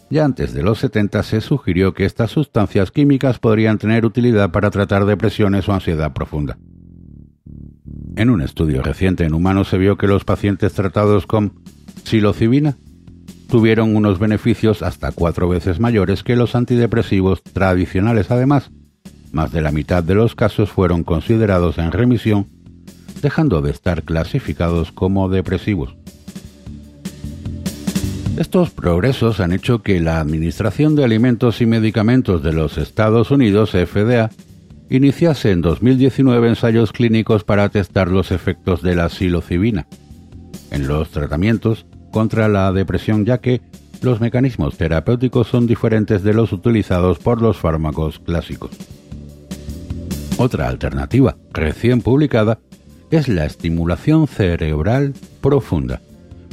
[0.09, 4.71] Ya antes de los 70 se sugirió que estas sustancias químicas podrían tener utilidad para
[4.71, 6.57] tratar depresiones o ansiedad profunda.
[8.17, 11.53] En un estudio reciente en humanos se vio que los pacientes tratados con
[12.03, 12.79] psilocibina
[13.49, 18.31] tuvieron unos beneficios hasta cuatro veces mayores que los antidepresivos tradicionales.
[18.31, 18.71] Además,
[19.33, 22.47] más de la mitad de los casos fueron considerados en remisión,
[23.23, 25.97] dejando de estar clasificados como depresivos.
[28.37, 33.71] Estos progresos han hecho que la Administración de Alimentos y Medicamentos de los Estados Unidos,
[33.71, 34.31] FDA,
[34.91, 39.87] iniciase en 2019 ensayos clínicos para testar los efectos de la psilocibina
[40.71, 41.87] en los tratamientos
[42.19, 43.61] contra la depresión ya que
[44.03, 48.73] los mecanismos terapéuticos son diferentes de los utilizados por los fármacos clásicos.
[50.37, 52.59] Otra alternativa recién publicada
[53.13, 56.01] es la estimulación cerebral profunda,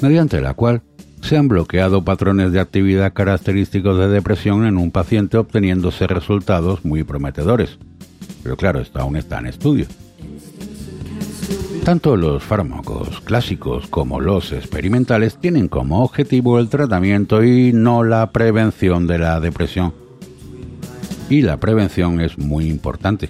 [0.03, 0.83] mediante la cual
[1.23, 7.03] se han bloqueado patrones de actividad característicos de depresión en un paciente obteniéndose resultados muy
[7.03, 7.79] prometedores.
[8.43, 9.87] Pero claro, esto aún está en estudio.
[11.85, 18.31] Tanto los fármacos clásicos como los experimentales tienen como objetivo el tratamiento y no la
[18.31, 19.93] prevención de la depresión.
[21.29, 23.29] Y la prevención es muy importante.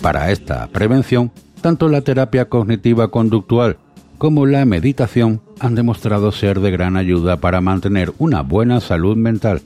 [0.00, 3.76] Para esta prevención, tanto la terapia cognitiva conductual
[4.18, 9.62] como la meditación han demostrado ser de gran ayuda para mantener una buena salud mental.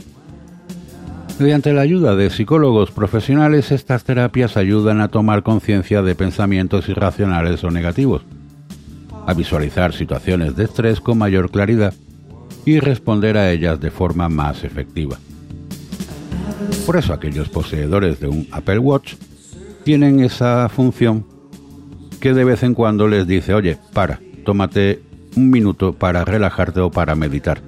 [1.38, 7.64] Mediante la ayuda de psicólogos profesionales, estas terapias ayudan a tomar conciencia de pensamientos irracionales
[7.64, 8.22] o negativos,
[9.26, 11.94] a visualizar situaciones de estrés con mayor claridad
[12.64, 15.18] y responder a ellas de forma más efectiva.
[16.86, 19.14] Por eso aquellos poseedores de un Apple Watch
[19.84, 21.26] tienen esa función
[22.20, 25.02] que de vez en cuando les dice, oye, para, tómate
[25.36, 27.60] un minuto para relajarte o para meditar.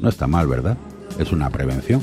[0.00, 0.76] No está mal, ¿verdad?
[1.18, 2.02] Es una prevención.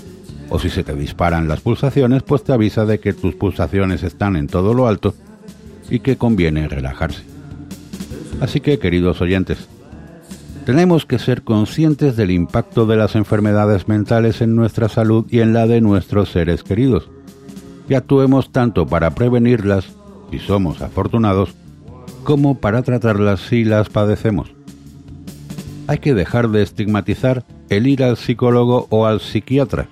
[0.49, 4.35] O si se te disparan las pulsaciones, pues te avisa de que tus pulsaciones están
[4.35, 5.13] en todo lo alto
[5.89, 7.23] y que conviene relajarse.
[8.39, 9.67] Así que, queridos oyentes,
[10.65, 15.53] tenemos que ser conscientes del impacto de las enfermedades mentales en nuestra salud y en
[15.53, 17.09] la de nuestros seres queridos,
[17.89, 19.87] y actuemos tanto para prevenirlas,
[20.29, 21.55] si somos afortunados,
[22.25, 24.51] como para tratarlas si las padecemos.
[25.87, 29.87] Hay que dejar de estigmatizar el ir al psicólogo o al psiquiatra.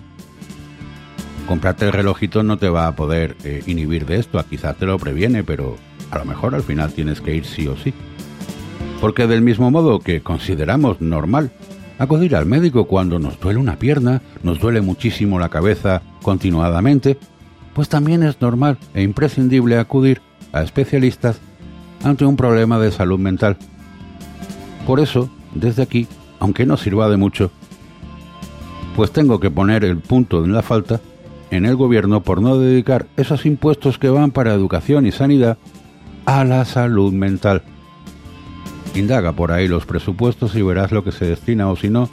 [1.47, 4.97] Comprarte el relojito no te va a poder eh, inhibir de esto, quizás te lo
[4.97, 5.75] previene, pero
[6.09, 7.93] a lo mejor al final tienes que ir sí o sí.
[8.99, 11.51] Porque del mismo modo que consideramos normal
[11.99, 17.17] acudir al médico cuando nos duele una pierna, nos duele muchísimo la cabeza continuadamente,
[17.73, 20.21] pues también es normal e imprescindible acudir
[20.51, 21.39] a especialistas
[22.03, 23.57] ante un problema de salud mental.
[24.87, 26.07] Por eso, desde aquí,
[26.39, 27.51] aunque no sirva de mucho,
[28.95, 31.01] pues tengo que poner el punto en la falta
[31.51, 35.57] en el gobierno por no dedicar esos impuestos que van para educación y sanidad
[36.25, 37.61] a la salud mental.
[38.95, 42.09] Indaga por ahí los presupuestos y verás lo que se destina o si no,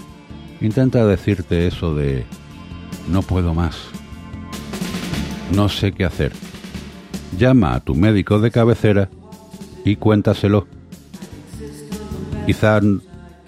[0.61, 2.25] intenta decirte eso de
[3.09, 3.77] no puedo más,
[5.55, 6.33] no sé qué hacer.
[7.39, 9.09] Llama a tu médico de cabecera
[9.85, 10.67] y cuéntaselo.
[12.47, 12.81] Quizá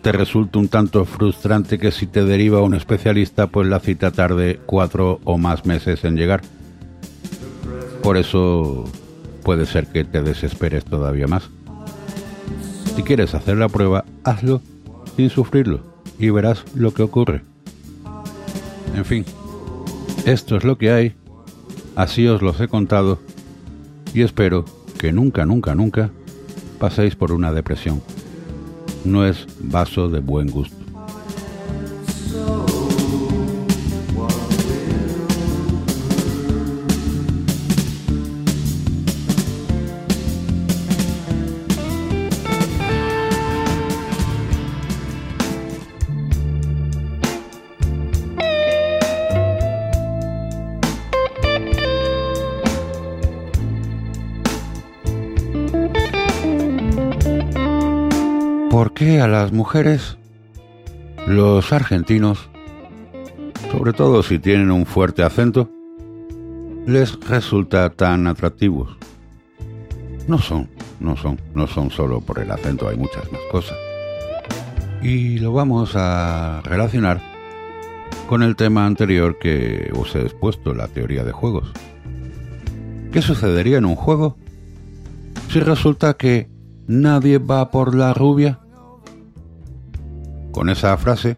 [0.05, 4.61] te resulte un tanto frustrante que si te deriva un especialista, pues la cita tarde
[4.67, 6.43] cuatro o más meses en llegar.
[8.03, 8.85] Por eso
[9.43, 11.49] puede ser que te desesperes todavía más.
[12.95, 14.61] Si quieres hacer la prueba, hazlo
[15.17, 15.81] sin sufrirlo
[16.19, 17.41] y verás lo que ocurre.
[18.95, 19.25] En fin,
[20.27, 21.15] esto es lo que hay,
[21.97, 23.21] así os los he contado
[24.13, 24.67] y espero
[24.99, 26.11] que nunca, nunca, nunca
[26.79, 28.03] paséis por una depresión.
[29.05, 30.84] No es vaso de buen gusto.
[59.15, 60.19] ¿Por qué a las mujeres,
[61.29, 62.51] los argentinos,
[63.71, 65.71] sobre todo si tienen un fuerte acento,
[66.85, 68.97] les resulta tan atractivos?
[70.27, 73.77] No son, no son, no son solo por el acento, hay muchas más cosas.
[75.01, 77.23] Y lo vamos a relacionar
[78.29, 81.71] con el tema anterior que os he expuesto, la teoría de juegos.
[83.12, 84.37] ¿Qué sucedería en un juego
[85.51, 86.51] si resulta que
[86.89, 88.59] nadie va por la rubia?
[90.55, 91.37] Con esa frase,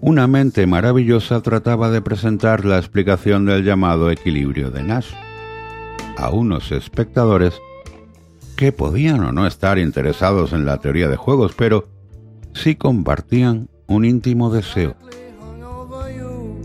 [0.00, 5.12] una mente maravillosa trataba de presentar la explicación del llamado equilibrio de Nash
[6.16, 7.54] a unos espectadores
[8.56, 11.88] que podían o no estar interesados en la teoría de juegos, pero
[12.52, 14.96] sí compartían un íntimo deseo.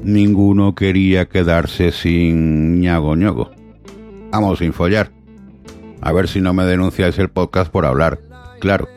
[0.04, 3.52] Ninguno quería quedarse sin ñago ñogo.
[4.32, 5.12] Vamos sin follar.
[6.02, 8.20] A ver si no me denunciáis el podcast por hablar.
[8.60, 8.97] Claro.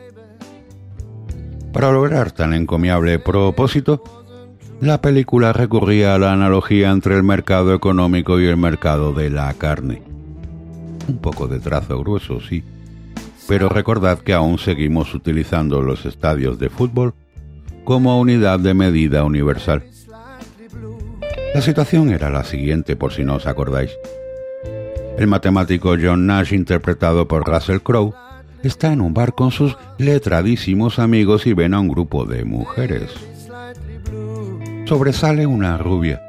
[1.73, 4.03] Para lograr tan encomiable propósito,
[4.81, 9.53] la película recurría a la analogía entre el mercado económico y el mercado de la
[9.53, 10.01] carne.
[11.07, 12.63] Un poco de trazo grueso, sí,
[13.47, 17.13] pero recordad que aún seguimos utilizando los estadios de fútbol
[17.83, 19.83] como unidad de medida universal.
[21.53, 23.91] La situación era la siguiente, por si no os acordáis.
[25.17, 28.13] El matemático John Nash, interpretado por Russell Crowe,
[28.63, 33.11] está en un bar con sus letradísimos amigos y ven a un grupo de mujeres.
[34.85, 36.21] sobresale una rubia,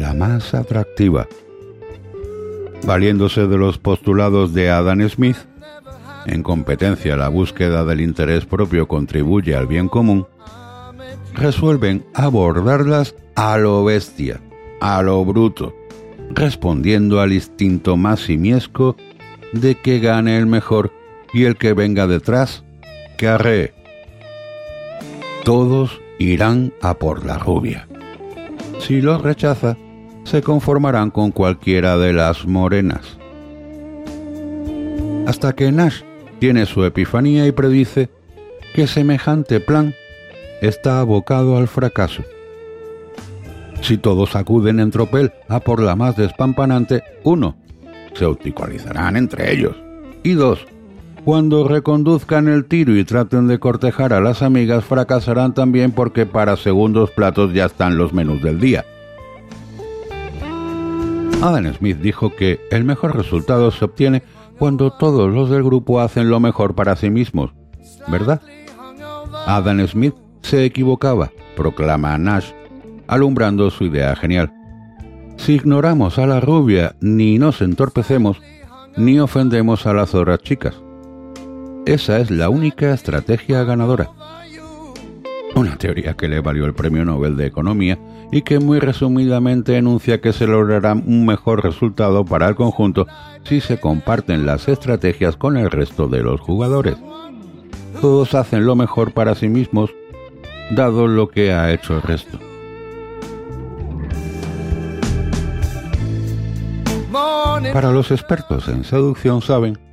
[0.00, 1.26] la más atractiva.
[2.86, 5.36] Valiéndose de los postulados de Adam Smith,
[6.26, 10.26] en competencia la búsqueda del interés propio contribuye al bien común,
[11.34, 14.40] resuelven abordarlas a lo bestia,
[14.80, 15.74] a lo bruto,
[16.30, 18.96] respondiendo al instinto más simiesco
[19.52, 20.92] de que gane el mejor
[21.32, 22.64] y el que venga detrás,
[23.16, 23.72] que arree.
[25.44, 27.88] Todos irán a por la rubia.
[28.80, 29.76] Si los rechaza,
[30.24, 33.18] se conformarán con cualquiera de las morenas.
[35.26, 36.02] Hasta que Nash
[36.38, 38.08] tiene su epifanía y predice
[38.74, 39.94] que semejante plan
[40.60, 42.22] está abocado al fracaso.
[43.80, 47.56] Si todos acuden en tropel a por la más despampanante, uno,
[48.14, 49.76] se opticalizarán entre ellos.
[50.22, 50.66] Y dos,
[51.28, 56.56] cuando reconduzcan el tiro y traten de cortejar a las amigas, fracasarán también porque para
[56.56, 58.86] segundos platos ya están los menús del día.
[61.42, 64.22] Adam Smith dijo que el mejor resultado se obtiene
[64.58, 67.50] cuando todos los del grupo hacen lo mejor para sí mismos,
[68.10, 68.40] ¿verdad?
[69.44, 72.52] Adam Smith se equivocaba, proclama Nash,
[73.06, 74.50] alumbrando su idea genial.
[75.36, 78.40] Si ignoramos a la rubia, ni nos entorpecemos,
[78.96, 80.87] ni ofendemos a las otras chicas.
[81.88, 84.10] Esa es la única estrategia ganadora.
[85.54, 87.98] Una teoría que le valió el Premio Nobel de Economía
[88.30, 93.06] y que muy resumidamente enuncia que se logrará un mejor resultado para el conjunto
[93.44, 96.96] si se comparten las estrategias con el resto de los jugadores.
[98.02, 99.90] Todos hacen lo mejor para sí mismos,
[100.70, 102.38] dado lo que ha hecho el resto.
[107.72, 109.87] Para los expertos en seducción saben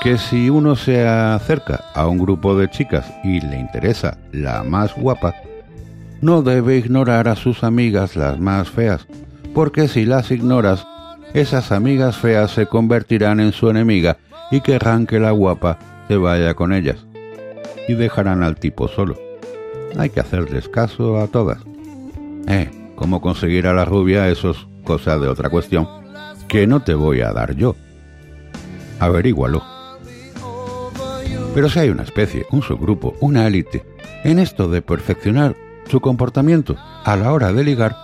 [0.00, 4.94] que si uno se acerca a un grupo de chicas y le interesa la más
[4.94, 5.34] guapa,
[6.20, 9.06] no debe ignorar a sus amigas las más feas,
[9.54, 10.86] porque si las ignoras,
[11.34, 14.16] esas amigas feas se convertirán en su enemiga
[14.50, 15.78] y querrán que la guapa
[16.08, 17.04] se vaya con ellas
[17.86, 19.16] y dejarán al tipo solo.
[19.96, 21.58] Hay que hacerles caso a todas.
[22.46, 25.86] Eh, cómo conseguir a la rubia, eso es cosa de otra cuestión
[26.48, 27.76] que no te voy a dar yo.
[28.98, 29.77] Averígualo.
[31.54, 33.84] Pero si hay una especie, un subgrupo, una élite,
[34.24, 35.56] en esto de perfeccionar
[35.88, 37.96] su comportamiento a la hora de ligar,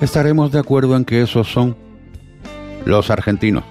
[0.00, 1.76] estaremos de acuerdo en que esos son
[2.84, 3.64] los argentinos.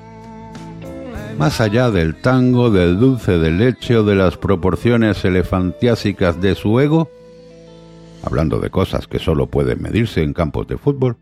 [1.37, 6.79] Más allá del tango, del dulce de leche o de las proporciones elefantiásicas de su
[6.79, 7.09] ego,
[8.23, 11.17] hablando de cosas que solo pueden medirse en campos de fútbol,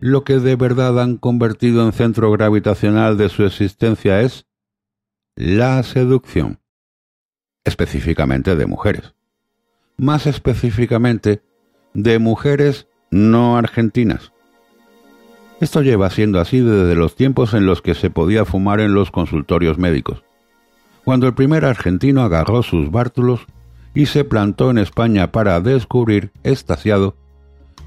[0.00, 4.46] lo que de verdad han convertido en centro gravitacional de su existencia es
[5.34, 6.60] la seducción,
[7.68, 9.14] específicamente de mujeres.
[9.96, 11.42] Más específicamente,
[11.94, 14.32] de mujeres no argentinas.
[15.60, 19.10] Esto lleva siendo así desde los tiempos en los que se podía fumar en los
[19.10, 20.22] consultorios médicos,
[21.04, 23.46] cuando el primer argentino agarró sus bártulos
[23.94, 27.16] y se plantó en España para descubrir, estasiado,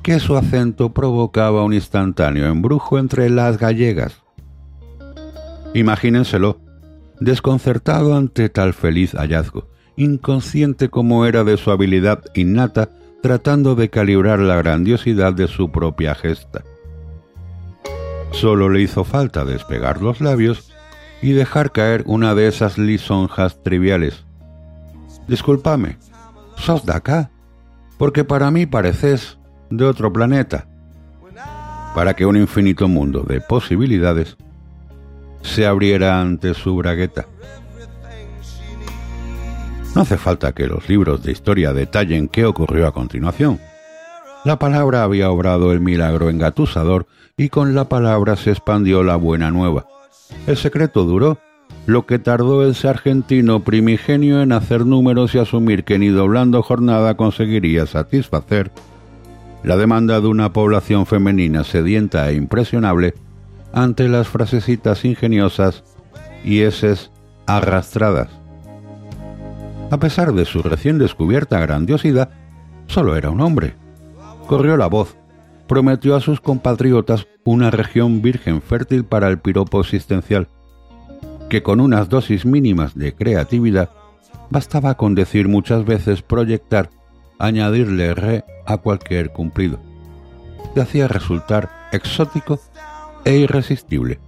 [0.03, 4.21] que su acento provocaba un instantáneo embrujo entre las gallegas.
[5.73, 6.59] Imagínenselo,
[7.21, 12.89] desconcertado ante tal feliz hallazgo, inconsciente como era de su habilidad innata,
[13.21, 16.63] tratando de calibrar la grandiosidad de su propia gesta.
[18.31, 20.71] Solo le hizo falta despegar los labios
[21.21, 24.25] y dejar caer una de esas lisonjas triviales.
[25.27, 25.97] Disculpame,
[26.57, 27.29] ¿sos de acá?
[27.97, 29.37] Porque para mí pareces
[29.69, 30.67] de otro planeta,
[31.93, 34.37] para que un infinito mundo de posibilidades
[35.41, 37.27] se abriera ante su bragueta.
[39.95, 43.59] No hace falta que los libros de historia detallen qué ocurrió a continuación.
[44.45, 47.07] La palabra había obrado el milagro engatusador
[47.37, 49.85] y con la palabra se expandió la buena nueva.
[50.47, 51.39] El secreto duró
[51.85, 57.15] lo que tardó ese argentino primigenio en hacer números y asumir que ni doblando jornada
[57.15, 58.71] conseguiría satisfacer
[59.63, 63.13] la demanda de una población femenina sedienta e impresionable
[63.73, 65.83] ante las frasecitas ingeniosas
[66.43, 67.11] y eses
[67.45, 68.40] arrastradas.
[69.91, 72.29] A pesar de su recién descubierta grandiosidad,
[72.87, 73.75] solo era un hombre.
[74.47, 75.17] Corrió la voz,
[75.67, 80.47] prometió a sus compatriotas una región virgen fértil para el piropo existencial,
[81.49, 83.89] que con unas dosis mínimas de creatividad
[84.49, 86.89] bastaba con decir muchas veces proyectar
[87.37, 89.81] añadirle re a cualquier cumplido.
[90.73, 92.61] Se hacía resultar exótico
[93.25, 94.19] e irresistible.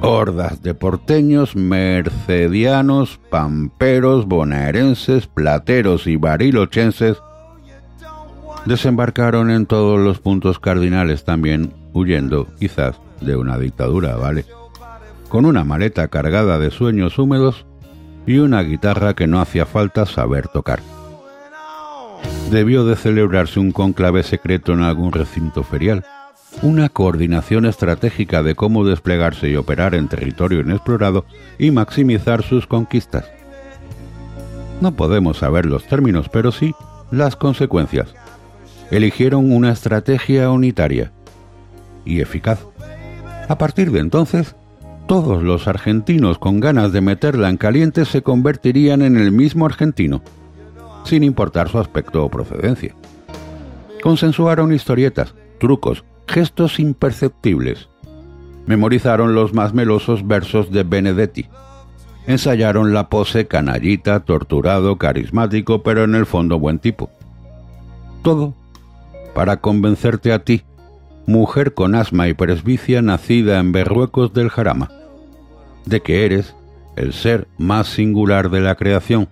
[0.00, 7.18] Hordas de porteños, mercedianos, pamperos, bonaerenses, plateros y barilochenses
[8.68, 14.44] Desembarcaron en todos los puntos cardinales también, huyendo, quizás, de una dictadura, ¿vale?
[15.30, 17.64] Con una maleta cargada de sueños húmedos
[18.26, 20.80] y una guitarra que no hacía falta saber tocar.
[22.50, 26.04] Debió de celebrarse un conclave secreto en algún recinto ferial,
[26.62, 31.24] una coordinación estratégica de cómo desplegarse y operar en territorio inexplorado
[31.58, 33.26] y maximizar sus conquistas.
[34.80, 36.74] No podemos saber los términos, pero sí
[37.10, 38.14] las consecuencias.
[38.90, 41.12] Eligieron una estrategia unitaria
[42.04, 42.60] y eficaz.
[43.48, 44.56] A partir de entonces,
[45.06, 50.22] todos los argentinos con ganas de meterla en caliente se convertirían en el mismo argentino,
[51.04, 52.94] sin importar su aspecto o procedencia.
[54.02, 57.88] Consensuaron historietas, trucos, gestos imperceptibles.
[58.66, 61.46] Memorizaron los más melosos versos de Benedetti.
[62.26, 67.10] Ensayaron la pose canallita, torturado, carismático, pero en el fondo buen tipo.
[68.22, 68.54] Todo
[69.34, 70.64] para convencerte a ti,
[71.26, 74.90] mujer con asma y presbicia nacida en Berruecos del Jarama,
[75.86, 76.54] de que eres
[76.96, 79.28] el ser más singular de la creación,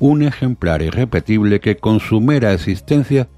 [0.00, 3.28] un ejemplar irrepetible que con su mera existencia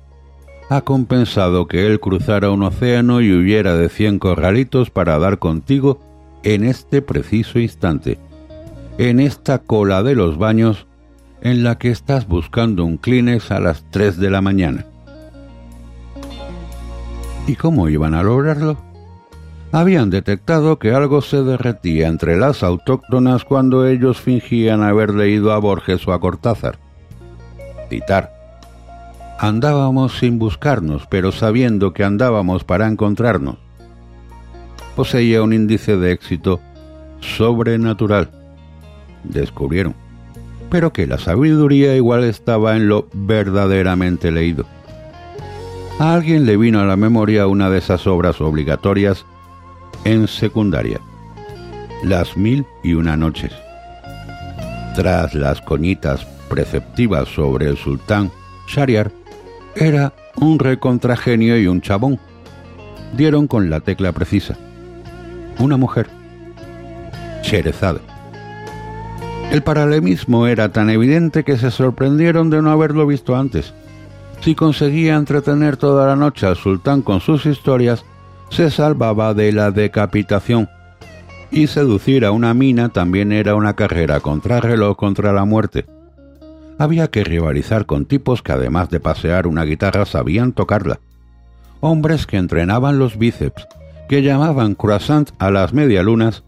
[0.69, 6.01] ha compensado que él cruzara un océano y huyera de cien corralitos para dar contigo
[6.43, 8.19] en este preciso instante,
[8.99, 10.87] en esta cola de los baños
[11.43, 14.87] en la que estás buscando un clines a las 3 de la mañana.
[17.47, 18.79] ¿Y cómo iban a lograrlo?
[19.71, 25.59] Habían detectado que algo se derretía entre las autóctonas cuando ellos fingían haber leído a
[25.59, 26.79] Borges o a Cortázar.
[27.91, 28.44] Citar
[29.39, 33.57] Andábamos sin buscarnos, pero sabiendo que andábamos para encontrarnos.
[34.97, 36.61] Poseía un índice de éxito
[37.21, 38.31] sobrenatural.
[39.25, 39.95] Descubrieron.
[40.71, 44.67] Pero que la sabiduría igual estaba en lo verdaderamente leído.
[45.99, 49.25] A alguien le vino a la memoria una de esas obras obligatorias
[50.05, 51.01] en secundaria.
[52.03, 53.53] Las mil y una noches.
[54.95, 58.31] Tras las coñitas preceptivas sobre el sultán
[58.67, 59.11] Shariar,
[59.77, 62.19] era un recontragenio y un chabón.
[63.17, 64.57] Dieron con la tecla precisa.
[65.59, 66.09] Una mujer.
[67.43, 68.01] Sherezade.
[69.51, 73.75] El paralelismo era tan evidente que se sorprendieron de no haberlo visto antes.
[74.41, 78.05] Si conseguía entretener toda la noche al sultán con sus historias,
[78.51, 80.69] se salvaba de la decapitación.
[81.51, 85.87] Y seducir a una mina también era una carrera contra reloj contra la muerte
[86.79, 91.01] había que rivalizar con tipos que además de pasear una guitarra sabían tocarla.
[91.81, 93.67] Hombres que entrenaban los bíceps,
[94.09, 96.45] que llamaban croissant a las medialunas,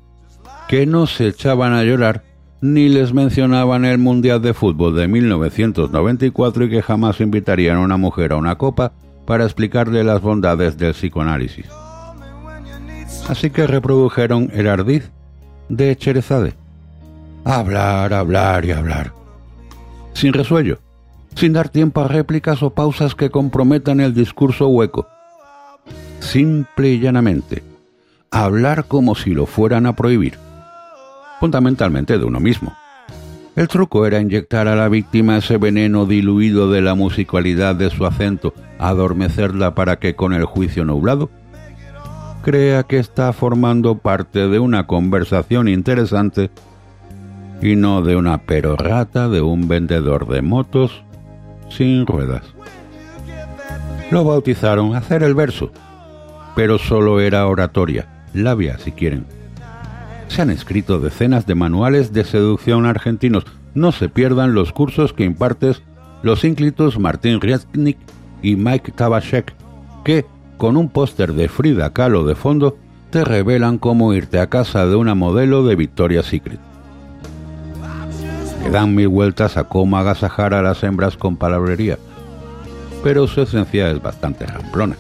[0.69, 2.25] que no se echaban a llorar
[2.61, 7.97] ni les mencionaban el Mundial de Fútbol de 1994 y que jamás invitarían a una
[7.97, 8.93] mujer a una copa
[9.27, 11.67] para explicarle las bondades del psicoanálisis.
[13.29, 15.11] Así que reprodujeron el ardiz
[15.69, 16.55] de Cherezade.
[17.45, 19.26] Hablar, hablar y hablar
[20.17, 20.79] sin resuello,
[21.35, 25.07] sin dar tiempo a réplicas o pausas que comprometan el discurso hueco.
[26.21, 27.63] Simple y llanamente,
[28.31, 30.39] hablar como si lo fueran a prohibir,
[31.39, 32.75] fundamentalmente de uno mismo.
[33.57, 38.07] El truco era inyectar a la víctima ese veneno diluido de la musicalidad de su
[38.07, 41.29] acento, adormecerla para que con el juicio nublado
[42.43, 46.51] crea que está formando parte de una conversación interesante
[47.63, 51.03] y no de una perorrata de un vendedor de motos
[51.71, 52.43] sin ruedas.
[54.11, 55.73] Lo bautizaron hacer el verso,
[56.55, 59.27] pero solo era oratoria, labia si quieren.
[60.29, 63.45] Se han escrito decenas de manuales de seducción argentinos.
[63.75, 65.83] No se pierdan los cursos que impartes
[66.23, 67.99] los ínclitos Martín Riesnik
[68.43, 69.55] y Mike Tabachek,
[70.05, 70.25] que,
[70.57, 72.77] con un póster de Frida Kahlo de fondo,
[73.11, 76.61] te revelan cómo irte a casa de una modelo de Victoria's Secret
[78.71, 81.99] dan mil vueltas a cómo agasajar a las hembras con palabrería,
[83.03, 84.97] pero su esencia es bastante ramplona.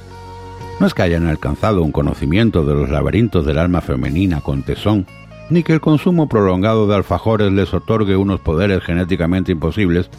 [0.79, 5.07] No es que hayan alcanzado un conocimiento de los laberintos del alma femenina con tesón,
[5.51, 10.11] ni que el consumo prolongado de alfajores les otorgue unos poderes genéticamente imposibles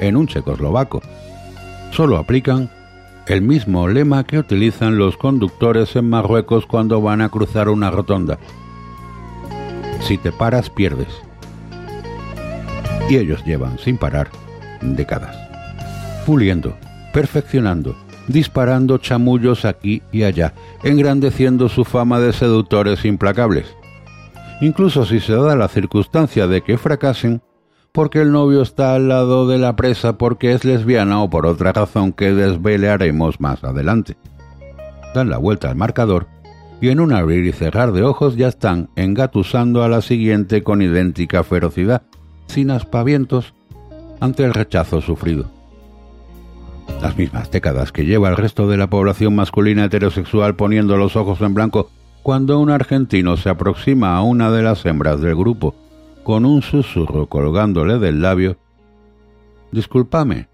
[0.00, 1.02] en un checoslovaco.
[1.92, 2.70] Solo aplican
[3.26, 8.38] el mismo lema que utilizan los conductores en Marruecos cuando van a cruzar una rotonda.
[10.00, 11.25] Si te paras, pierdes
[13.08, 14.28] y ellos llevan sin parar
[14.80, 15.36] décadas,
[16.26, 16.76] puliendo,
[17.12, 17.96] perfeccionando,
[18.28, 23.66] disparando chamullos aquí y allá, engrandeciendo su fama de seductores implacables.
[24.60, 27.42] Incluso si se da la circunstancia de que fracasen,
[27.92, 31.72] porque el novio está al lado de la presa porque es lesbiana o por otra
[31.72, 34.16] razón que desvelearemos más adelante.
[35.14, 36.26] Dan la vuelta al marcador
[36.80, 40.82] y en un abrir y cerrar de ojos ya están engatusando a la siguiente con
[40.82, 42.02] idéntica ferocidad,
[42.46, 43.54] sin aspavientos,
[44.20, 45.50] ante el rechazo sufrido.
[47.02, 51.40] Las mismas décadas que lleva el resto de la población masculina heterosexual poniendo los ojos
[51.40, 51.90] en blanco
[52.22, 55.74] cuando un argentino se aproxima a una de las hembras del grupo
[56.24, 58.56] con un susurro colgándole del labio.
[59.70, 60.48] Discúlpame,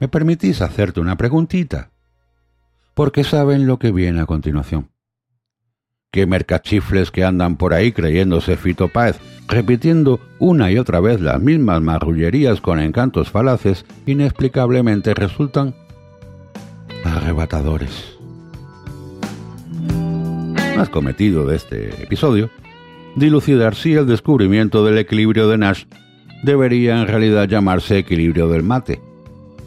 [0.00, 1.90] ¿me permitís hacerte una preguntita?
[2.94, 4.91] Porque saben lo que viene a continuación
[6.12, 9.18] que mercachifles que andan por ahí creyéndose Fito Páez,
[9.48, 15.74] repitiendo una y otra vez las mismas marrullerías con encantos falaces, inexplicablemente resultan
[17.02, 18.18] arrebatadores.
[20.76, 22.50] Más cometido de este episodio,
[23.16, 25.84] dilucidar si el descubrimiento del equilibrio de Nash
[26.42, 29.00] debería en realidad llamarse equilibrio del mate,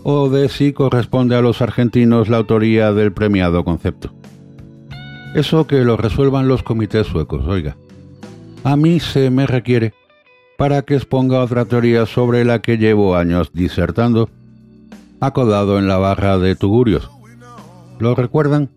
[0.03, 4.13] o de si corresponde a los argentinos la autoría del premiado concepto.
[5.35, 7.75] Eso que lo resuelvan los comités suecos, oiga.
[8.63, 9.93] A mí se me requiere
[10.57, 14.29] para que exponga otra teoría sobre la que llevo años disertando,
[15.19, 17.11] acodado en la barra de Tugurios.
[17.99, 18.69] ¿Lo recuerdan?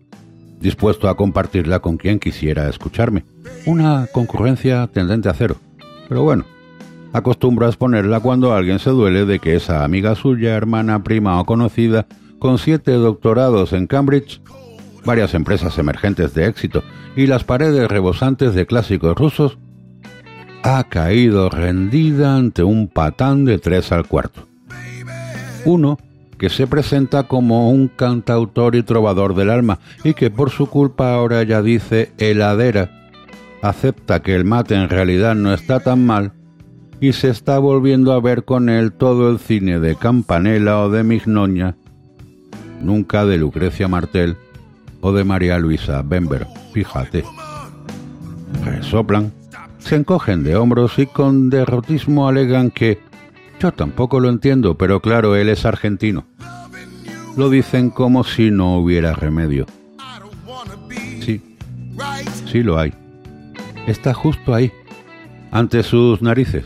[0.59, 3.23] Dispuesto a compartirla con quien quisiera escucharme.
[3.65, 5.55] Una concurrencia tendente a cero.
[6.09, 6.43] Pero bueno,
[7.13, 11.45] acostumbro a exponerla cuando alguien se duele de que esa amiga suya, hermana, prima o
[11.45, 12.05] conocida,
[12.37, 14.41] con siete doctorados en Cambridge,
[15.05, 16.83] varias empresas emergentes de éxito
[17.15, 19.57] y las paredes rebosantes de clásicos rusos,
[20.63, 24.47] ha caído rendida ante un patán de tres al cuarto.
[25.65, 25.97] Uno
[26.37, 31.13] que se presenta como un cantautor y trovador del alma y que por su culpa
[31.13, 33.09] ahora ya dice heladera,
[33.61, 36.31] acepta que el mate en realidad no está tan mal
[37.01, 41.03] y se está volviendo a ver con él todo el cine de Campanella o de
[41.03, 41.75] Mignoña,
[42.81, 44.37] nunca de Lucrecia Martel,
[45.01, 47.23] o de María Luisa Bember, fíjate.
[48.63, 49.31] Resoplan,
[49.79, 52.99] se encogen de hombros y con derrotismo alegan que
[53.59, 56.25] yo tampoco lo entiendo, pero claro, él es argentino.
[57.35, 59.65] Lo dicen como si no hubiera remedio.
[61.21, 61.41] Sí,
[62.49, 62.93] sí lo hay.
[63.87, 64.71] Está justo ahí,
[65.51, 66.65] ante sus narices.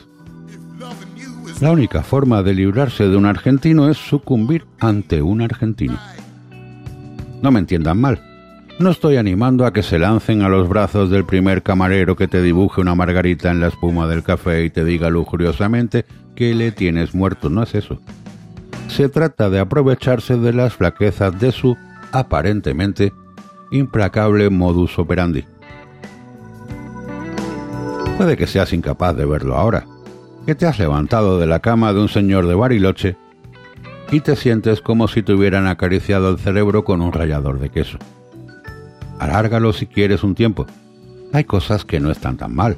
[1.62, 5.98] La única forma de librarse de un argentino es sucumbir ante un argentino.
[7.44, 8.22] No me entiendan mal.
[8.80, 12.42] No estoy animando a que se lancen a los brazos del primer camarero que te
[12.42, 16.06] dibuje una margarita en la espuma del café y te diga lujuriosamente
[16.36, 17.50] que le tienes muerto.
[17.50, 18.00] No es eso.
[18.88, 21.76] Se trata de aprovecharse de las flaquezas de su,
[22.14, 23.12] aparentemente,
[23.72, 25.44] implacable modus operandi.
[28.18, 29.86] Puede que seas incapaz de verlo ahora,
[30.46, 33.18] que te has levantado de la cama de un señor de Bariloche
[34.14, 37.98] y te sientes como si te hubieran acariciado el cerebro con un rallador de queso.
[39.18, 40.68] Alárgalo si quieres un tiempo.
[41.32, 42.78] Hay cosas que no están tan mal.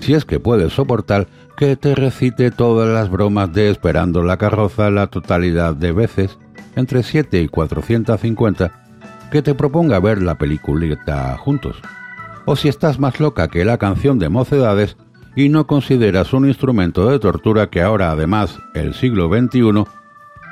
[0.00, 1.26] Si es que puedes soportar
[1.56, 6.38] que te recite todas las bromas de Esperando la carroza la totalidad de veces,
[6.76, 8.84] entre 7 y 450,
[9.32, 11.80] que te proponga ver la peliculita juntos.
[12.44, 14.98] O si estás más loca que la canción de mocedades
[15.34, 19.97] y no consideras un instrumento de tortura que ahora además el siglo XXI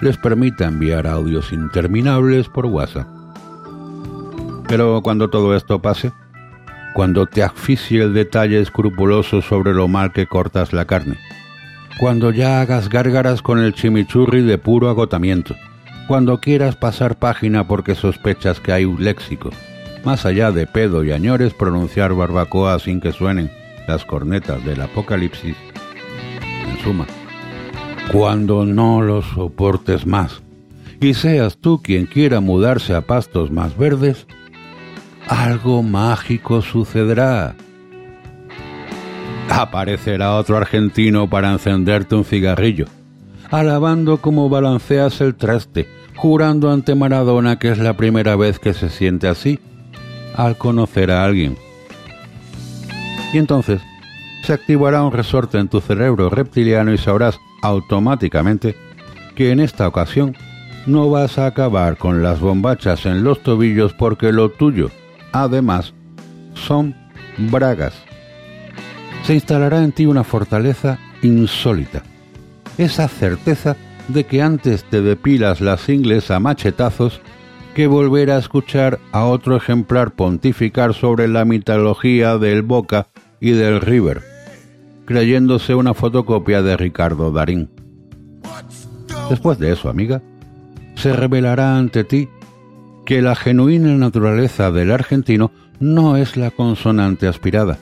[0.01, 3.07] les permita enviar audios interminables por WhatsApp.
[4.69, 6.13] Pero cuando todo esto pase,
[6.95, 11.19] cuando te asfixie el detalle escrupuloso sobre lo mal que cortas la carne,
[11.99, 15.55] cuando ya hagas gárgaras con el chimichurri de puro agotamiento,
[16.09, 19.51] cuando quieras pasar página porque sospechas que hay un léxico,
[20.05, 23.51] más allá de pedo y añores pronunciar barbacoa sin que suenen
[23.89, 25.57] las cornetas del apocalipsis,
[26.69, 27.07] en suma,
[28.13, 30.43] cuando no lo soportes más
[31.01, 34.27] y seas tú quien quiera mudarse a pastos más verdes,
[35.29, 37.55] algo mágico sucederá.
[39.51, 42.87] Aparecerá otro argentino para encenderte un cigarrillo,
[43.51, 48.89] alabando cómo balanceas el traste, jurando ante Maradona que es la primera vez que se
[48.89, 49.61] siente así
[50.35, 51.57] al conocer a alguien.
[53.33, 53.83] Y entonces
[54.43, 58.77] se activará un resorte en tu cerebro reptiliano y sabrás automáticamente
[59.35, 60.37] que en esta ocasión
[60.87, 64.91] no vas a acabar con las bombachas en los tobillos porque lo tuyo,
[65.33, 65.95] además,
[66.55, 66.95] son
[67.37, 67.95] bragas.
[69.25, 72.03] Se instalará en ti una fortaleza insólita,
[72.79, 73.77] esa certeza
[74.09, 77.21] de que antes te depilas las ingles a machetazos
[77.75, 83.09] que volver a escuchar a otro ejemplar pontificar sobre la mitología del Boca
[83.41, 84.36] y del River
[85.07, 87.71] creyéndose una fotocopia de Ricardo Darín.
[89.31, 90.21] Después de eso, amiga,
[90.97, 92.29] se revelará ante ti
[93.05, 97.79] que la genuina naturaleza del argentino no es la consonante aspirada,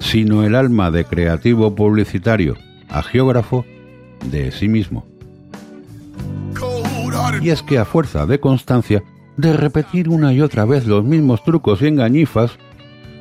[0.00, 2.56] sino el alma de creativo publicitario,
[2.88, 3.64] a geógrafo
[4.30, 5.06] de sí mismo.
[7.40, 9.02] Y es que a fuerza de constancia,
[9.36, 12.58] de repetir una y otra vez los mismos trucos y engañifas,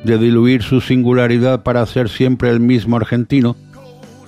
[0.04, 3.56] de diluir su singularidad para ser siempre el mismo argentino,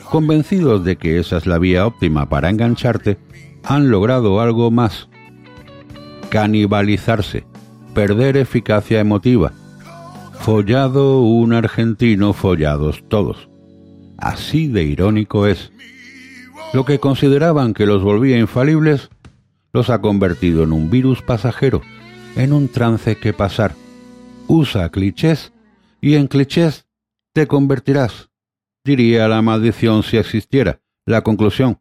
[0.10, 3.18] convencidos de que esa es la vía óptima para engancharte,
[3.64, 5.10] han logrado algo más.
[6.30, 7.46] Canibalizarse,
[7.94, 9.52] perder eficacia emotiva.
[10.40, 13.50] Follado un argentino, follados todos.
[14.18, 15.72] Así de irónico es.
[16.74, 19.10] Lo que consideraban que los volvía infalibles,
[19.74, 21.82] los ha convertido en un virus pasajero,
[22.36, 23.74] en un trance que pasar.
[24.48, 25.52] Usa clichés
[26.06, 26.86] y en clichés
[27.34, 28.30] te convertirás,
[28.84, 30.80] diría la maldición si existiera.
[31.04, 31.80] La conclusión.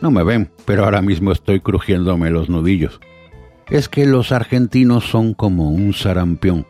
[0.00, 2.98] No me ven, pero ahora mismo estoy crujiéndome los nudillos.
[3.68, 6.66] Es que los argentinos son como un sarampión.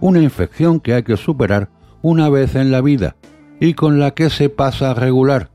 [0.00, 1.70] Una infección que hay que superar
[2.02, 3.16] una vez en la vida
[3.58, 5.50] y con la que se pasa regular,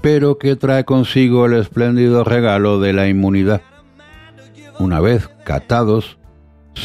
[0.00, 3.60] pero que trae consigo el espléndido regalo de la inmunidad.
[4.78, 6.16] Una vez catados,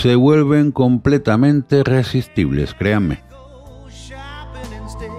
[0.06, 3.24] se vuelven completamente resistibles, créanme.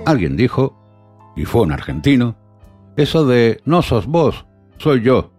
[0.05, 0.79] Alguien dijo,
[1.35, 2.37] y fue un argentino,
[2.97, 4.47] eso de no sos vos,
[4.79, 5.33] soy yo.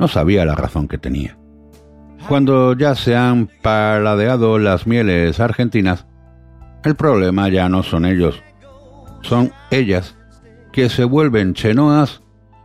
[0.00, 1.38] No sabía la razón que tenía.
[2.26, 6.08] Cuando ya se han paladeado las mieles argentinas,
[6.82, 8.42] el problema ya no son ellos,
[9.22, 10.18] son ellas
[10.72, 12.20] que se vuelven chenoas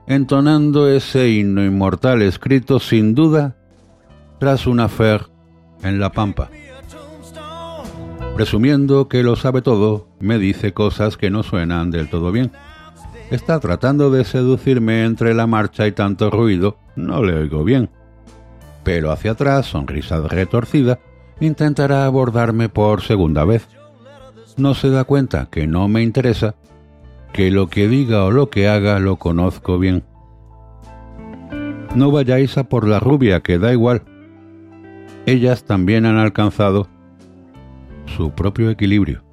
[0.08, 3.56] entonando ese himno inmortal escrito sin duda
[4.40, 5.31] tras una fer
[5.84, 6.50] en la pampa.
[8.36, 12.52] Presumiendo que lo sabe todo, me dice cosas que no suenan del todo bien.
[13.30, 17.90] Está tratando de seducirme entre la marcha y tanto ruido, no le oigo bien.
[18.84, 21.00] Pero hacia atrás, sonrisa retorcida,
[21.40, 23.68] intentará abordarme por segunda vez.
[24.58, 26.56] No se da cuenta que no me interesa,
[27.34, 30.04] que lo que diga o lo que haga lo conozco bien.
[31.96, 34.04] No vayáis a por la rubia, que da igual,
[35.26, 36.88] ellas también han alcanzado
[38.06, 39.24] su propio equilibrio.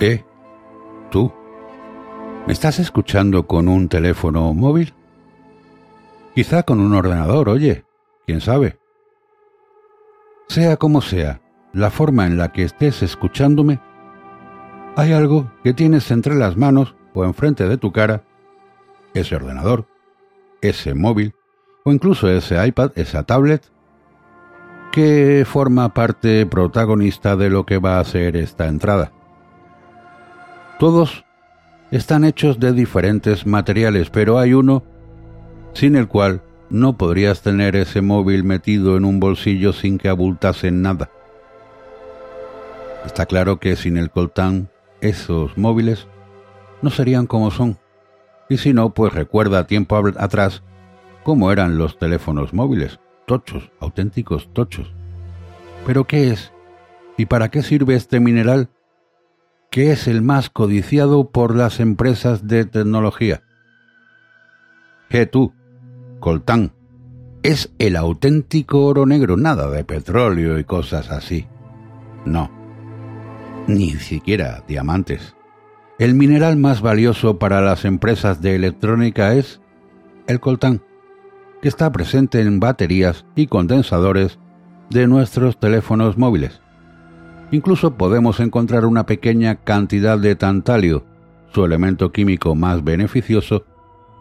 [0.00, 0.24] ¿Eh?
[1.10, 1.32] ¿Tú?
[2.48, 4.94] ¿Me estás escuchando con un teléfono móvil?
[6.34, 7.84] Quizá con un ordenador, oye,
[8.24, 8.78] quién sabe.
[10.48, 11.42] Sea como sea,
[11.74, 13.80] la forma en la que estés escuchándome,
[14.96, 18.24] hay algo que tienes entre las manos o enfrente de tu cara,
[19.12, 19.86] ese ordenador,
[20.62, 21.34] ese móvil
[21.84, 23.70] o incluso ese iPad, esa tablet,
[24.90, 29.12] que forma parte protagonista de lo que va a ser esta entrada.
[30.78, 31.26] Todos
[31.90, 34.82] están hechos de diferentes materiales, pero hay uno
[35.72, 40.70] sin el cual no podrías tener ese móvil metido en un bolsillo sin que abultase
[40.70, 41.10] nada.
[43.06, 44.68] Está claro que sin el coltán
[45.00, 46.06] esos móviles
[46.82, 47.78] no serían como son.
[48.50, 50.62] Y si no, pues recuerda tiempo atrás
[51.22, 54.92] cómo eran los teléfonos móviles, tochos, auténticos tochos.
[55.86, 56.52] Pero ¿qué es?
[57.16, 58.68] ¿Y para qué sirve este mineral
[59.70, 63.42] que es el más codiciado por las empresas de tecnología.
[65.10, 65.52] G2,
[66.20, 66.72] coltán,
[67.42, 71.46] es el auténtico oro negro, nada de petróleo y cosas así.
[72.24, 72.50] No,
[73.66, 75.34] ni siquiera diamantes.
[75.98, 79.60] El mineral más valioso para las empresas de electrónica es
[80.26, 80.82] el coltán,
[81.60, 84.38] que está presente en baterías y condensadores
[84.90, 86.60] de nuestros teléfonos móviles.
[87.50, 91.04] Incluso podemos encontrar una pequeña cantidad de tantalio,
[91.52, 93.64] su elemento químico más beneficioso,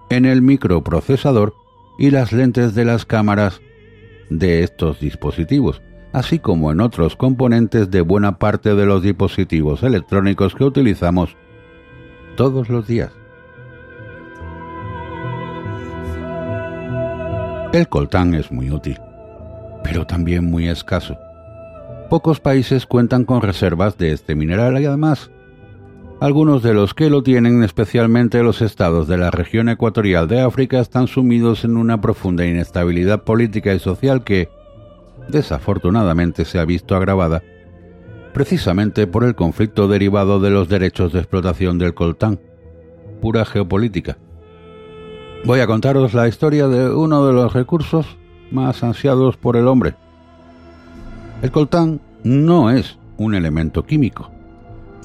[0.09, 1.53] en el microprocesador
[1.99, 3.59] y las lentes de las cámaras
[4.29, 5.81] de estos dispositivos,
[6.13, 11.35] así como en otros componentes de buena parte de los dispositivos electrónicos que utilizamos
[12.37, 13.11] todos los días.
[17.73, 18.97] El coltán es muy útil,
[19.83, 21.17] pero también muy escaso.
[22.09, 25.29] Pocos países cuentan con reservas de este mineral y además
[26.19, 30.79] Algunos de los que lo tienen, especialmente los estados de la región ecuatorial de África,
[30.79, 34.49] están sumidos en una profunda inestabilidad política y social que,
[35.27, 37.43] desafortunadamente, se ha visto agravada
[38.33, 42.39] precisamente por el conflicto derivado de los derechos de explotación del coltán.
[43.19, 44.17] Pura geopolítica.
[45.43, 48.17] Voy a contaros la historia de uno de los recursos
[48.51, 49.95] más ansiados por el hombre.
[51.41, 54.31] El coltán no es un elemento químico.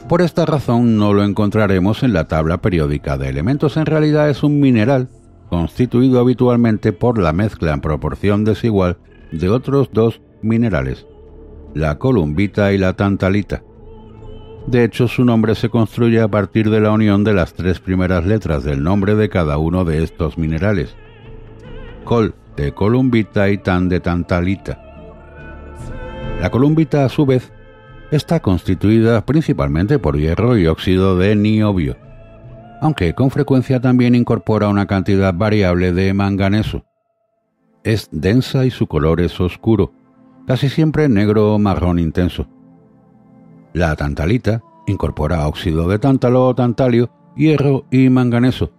[0.08, 3.76] Por esta razón no lo encontraremos en la tabla periódica de elementos.
[3.76, 5.08] En realidad es un mineral
[5.50, 8.96] constituido habitualmente por la mezcla en proporción desigual
[9.30, 11.06] de otros dos minerales,
[11.74, 13.62] la columbita y la tantalita.
[14.66, 18.24] De hecho, su nombre se construye a partir de la unión de las tres primeras
[18.24, 20.94] letras del nombre de cada uno de estos minerales.
[22.04, 24.91] Col de columbita y tan de tantalita.
[26.42, 27.52] La columbita, a su vez,
[28.10, 31.96] está constituida principalmente por hierro y óxido de niobio,
[32.80, 36.84] aunque con frecuencia también incorpora una cantidad variable de manganeso.
[37.84, 39.92] Es densa y su color es oscuro,
[40.44, 42.48] casi siempre negro o marrón intenso.
[43.72, 48.72] La tantalita incorpora óxido de tántalo tantalio, hierro y manganeso,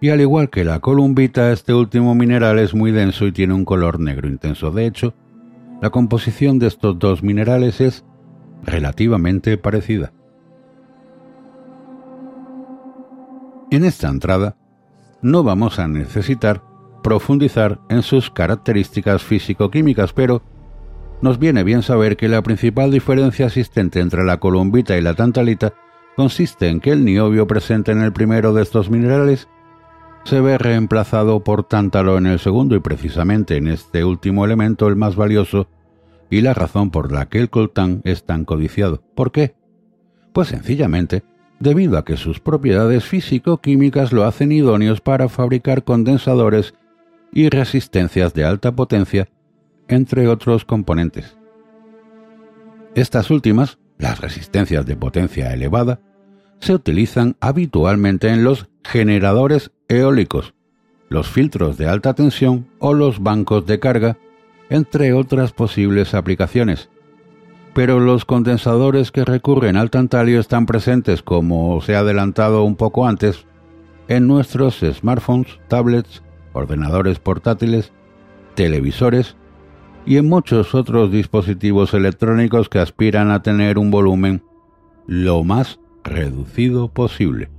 [0.00, 3.66] y al igual que la columbita, este último mineral es muy denso y tiene un
[3.66, 4.70] color negro intenso.
[4.70, 5.12] De hecho,
[5.80, 8.04] la composición de estos dos minerales es
[8.62, 10.12] relativamente parecida.
[13.70, 14.56] En esta entrada,
[15.22, 16.62] no vamos a necesitar
[17.02, 20.42] profundizar en sus características físico-químicas, pero
[21.22, 25.74] nos viene bien saber que la principal diferencia existente entre la columbita y la tantalita
[26.16, 29.48] consiste en que el niobio presente en el primero de estos minerales
[30.24, 34.96] se ve reemplazado por tántalo en el segundo y precisamente en este último elemento el
[34.96, 35.68] más valioso
[36.30, 39.02] y la razón por la que el coltán es tan codiciado.
[39.14, 39.54] ¿Por qué?
[40.32, 41.24] Pues sencillamente
[41.58, 46.74] debido a que sus propiedades físico-químicas lo hacen idóneos para fabricar condensadores
[47.32, 49.28] y resistencias de alta potencia
[49.86, 51.36] entre otros componentes.
[52.94, 56.00] Estas últimas, las resistencias de potencia elevada,
[56.60, 60.54] se utilizan habitualmente en los generadores eólicos,
[61.08, 64.16] los filtros de alta tensión o los bancos de carga,
[64.68, 66.88] entre otras posibles aplicaciones.
[67.74, 73.06] Pero los condensadores que recurren al tantalio están presentes, como se ha adelantado un poco
[73.06, 73.46] antes,
[74.08, 77.92] en nuestros smartphones, tablets, ordenadores portátiles,
[78.54, 79.36] televisores
[80.04, 84.42] y en muchos otros dispositivos electrónicos que aspiran a tener un volumen
[85.06, 87.50] lo más reducido posible.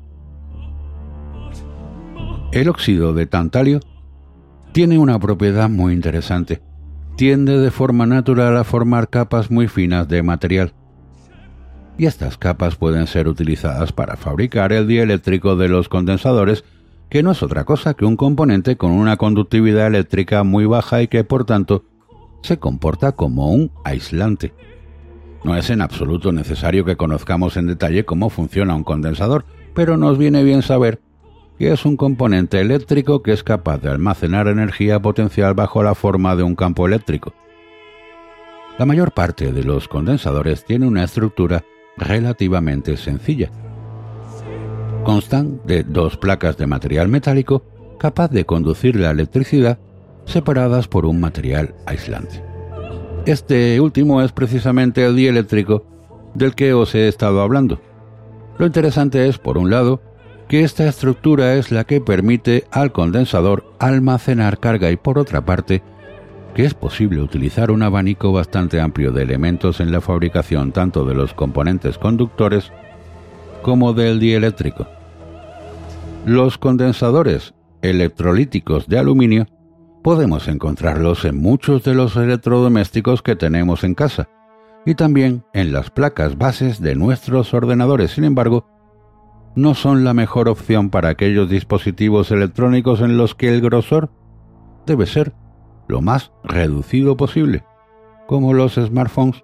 [2.52, 3.80] El óxido de tantalio
[4.74, 6.62] tiene una propiedad muy interesante.
[7.16, 10.74] Tiende de forma natural a formar capas muy finas de material.
[11.98, 16.66] Y estas capas pueden ser utilizadas para fabricar el dieléctrico de los condensadores,
[17.10, 21.08] que no es otra cosa que un componente con una conductividad eléctrica muy baja y
[21.08, 21.86] que por tanto
[22.44, 24.54] se comporta como un aislante.
[25.46, 30.18] No es en absoluto necesario que conozcamos en detalle cómo funciona un condensador, pero nos
[30.18, 31.00] viene bien saber
[31.62, 36.36] que es un componente eléctrico que es capaz de almacenar energía potencial bajo la forma
[36.36, 37.36] de un campo eléctrico.
[38.80, 41.64] La mayor parte de los condensadores tiene una estructura
[41.98, 43.52] relativamente sencilla.
[45.04, 47.64] Constan de dos placas de material metálico
[48.00, 49.78] capaz de conducir la electricidad
[50.26, 52.44] separadas por un material aislante.
[53.28, 55.86] Este último es precisamente el dieléctrico
[56.34, 57.80] del que os he estado hablando.
[58.58, 60.02] Lo interesante es, por un lado,
[60.52, 65.82] que esta estructura es la que permite al condensador almacenar carga y por otra parte,
[66.54, 71.16] que es posible utilizar un abanico bastante amplio de elementos en la fabricación tanto de
[71.16, 72.70] los componentes conductores
[73.62, 74.88] como del dieléctrico.
[76.26, 79.48] Los condensadores electrolíticos de aluminio
[80.04, 84.28] podemos encontrarlos en muchos de los electrodomésticos que tenemos en casa
[84.86, 88.12] y también en las placas bases de nuestros ordenadores.
[88.12, 88.66] Sin embargo,
[89.56, 94.10] no son la mejor opción para aquellos dispositivos electrónicos en los que el grosor
[94.86, 95.34] debe ser
[95.88, 97.64] lo más reducido posible,
[98.28, 99.44] como los smartphones,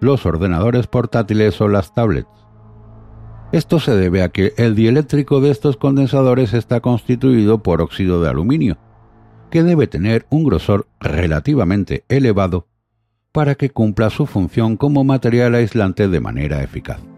[0.00, 2.28] los ordenadores portátiles o las tablets.
[3.52, 8.28] Esto se debe a que el dieléctrico de estos condensadores está constituido por óxido de
[8.28, 8.78] aluminio,
[9.50, 12.66] que debe tener un grosor relativamente elevado
[13.30, 17.13] para que cumpla su función como material aislante de manera eficaz.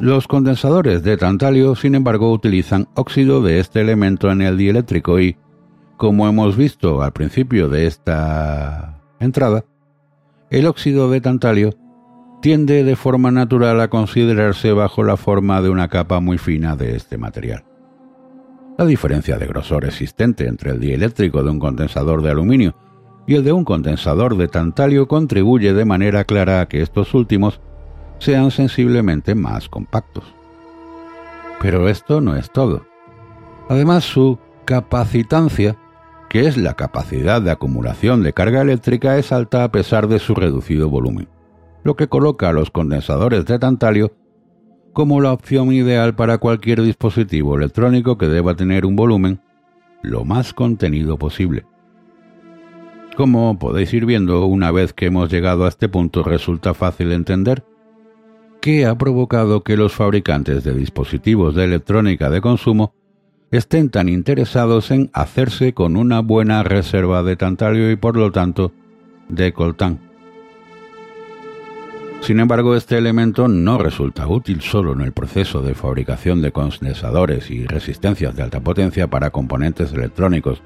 [0.00, 5.36] Los condensadores de tantalio, sin embargo, utilizan óxido de este elemento en el dieléctrico y,
[5.96, 9.64] como hemos visto al principio de esta entrada,
[10.50, 11.70] el óxido de tantalio
[12.42, 16.96] tiende de forma natural a considerarse bajo la forma de una capa muy fina de
[16.96, 17.64] este material.
[18.76, 22.74] La diferencia de grosor existente entre el dieléctrico de un condensador de aluminio
[23.26, 27.60] y el de un condensador de tantalio contribuye de manera clara a que estos últimos
[28.18, 30.24] sean sensiblemente más compactos.
[31.60, 32.86] Pero esto no es todo.
[33.68, 35.76] Además, su capacitancia,
[36.28, 40.34] que es la capacidad de acumulación de carga eléctrica, es alta a pesar de su
[40.34, 41.28] reducido volumen,
[41.82, 44.14] lo que coloca a los condensadores de tantalio
[44.92, 49.40] como la opción ideal para cualquier dispositivo electrónico que deba tener un volumen
[50.02, 51.66] lo más contenido posible.
[53.16, 57.64] Como podéis ir viendo, una vez que hemos llegado a este punto resulta fácil entender
[58.64, 62.94] qué ha provocado que los fabricantes de dispositivos de electrónica de consumo
[63.50, 68.72] estén tan interesados en hacerse con una buena reserva de tantalio y por lo tanto
[69.28, 70.00] de coltán.
[72.22, 77.50] Sin embargo, este elemento no resulta útil solo en el proceso de fabricación de condensadores
[77.50, 80.62] y resistencias de alta potencia para componentes electrónicos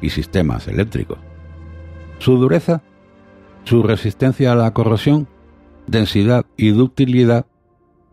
[0.00, 1.18] y sistemas eléctricos.
[2.20, 2.82] Su dureza,
[3.64, 5.26] su resistencia a la corrosión,
[5.90, 7.46] densidad y ductilidad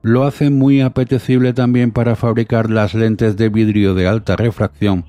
[0.02, 5.06] lo hacen muy apetecible también para fabricar las lentes de vidrio de alta refracción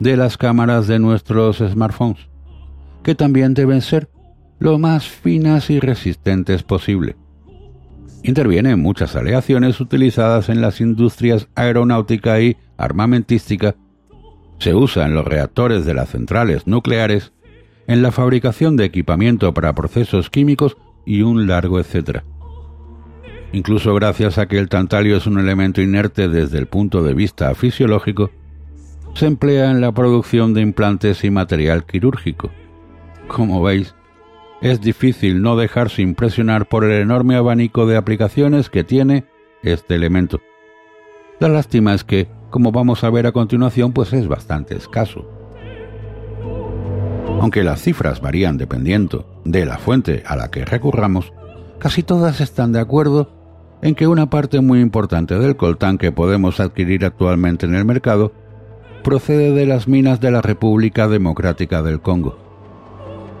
[0.00, 2.28] de las cámaras de nuestros smartphones,
[3.02, 4.08] que también deben ser
[4.58, 7.16] lo más finas y resistentes posible.
[8.22, 13.76] Interviene en muchas aleaciones utilizadas en las industrias aeronáutica y armamentística,
[14.58, 17.32] se usa en los reactores de las centrales nucleares
[17.86, 20.76] en la fabricación de equipamiento para procesos químicos
[21.08, 22.22] y un largo etcétera.
[23.52, 27.54] Incluso gracias a que el tantalio es un elemento inerte desde el punto de vista
[27.54, 28.30] fisiológico,
[29.14, 32.50] se emplea en la producción de implantes y material quirúrgico.
[33.26, 33.94] Como veis,
[34.60, 39.24] es difícil no dejarse impresionar por el enorme abanico de aplicaciones que tiene
[39.62, 40.40] este elemento.
[41.40, 45.26] La lástima es que, como vamos a ver a continuación, pues es bastante escaso.
[47.40, 51.32] Aunque las cifras varían dependiendo de la fuente a la que recurramos,
[51.78, 53.30] casi todas están de acuerdo
[53.80, 58.32] en que una parte muy importante del coltán que podemos adquirir actualmente en el mercado
[59.02, 62.38] procede de las minas de la República Democrática del Congo.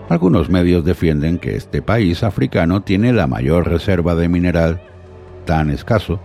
[0.08, 4.80] Algunos medios defienden que este país africano tiene la mayor reserva de mineral
[5.44, 6.20] tan escaso,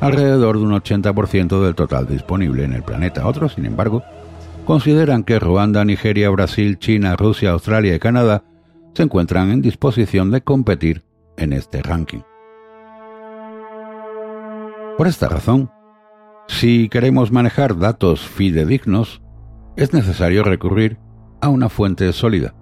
[0.00, 3.26] alrededor de un 80% del total disponible en el planeta.
[3.26, 4.04] Otros, sin embargo,
[4.64, 8.44] consideran que Ruanda, Nigeria, Brasil, China, Rusia, Australia y Canadá
[8.94, 11.04] se encuentran en disposición de competir
[11.36, 12.20] en este ranking.
[14.96, 15.70] Por esta razón,
[16.46, 19.22] si queremos manejar datos fidedignos,
[19.76, 20.98] es necesario recurrir
[21.40, 22.54] a una fuente sólida.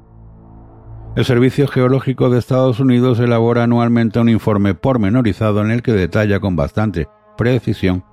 [1.15, 6.41] El Servicio Geológico de Estados Unidos elabora anualmente un informe pormenorizado en el que detalla
[6.41, 7.07] con bastante
[7.37, 8.05] precisión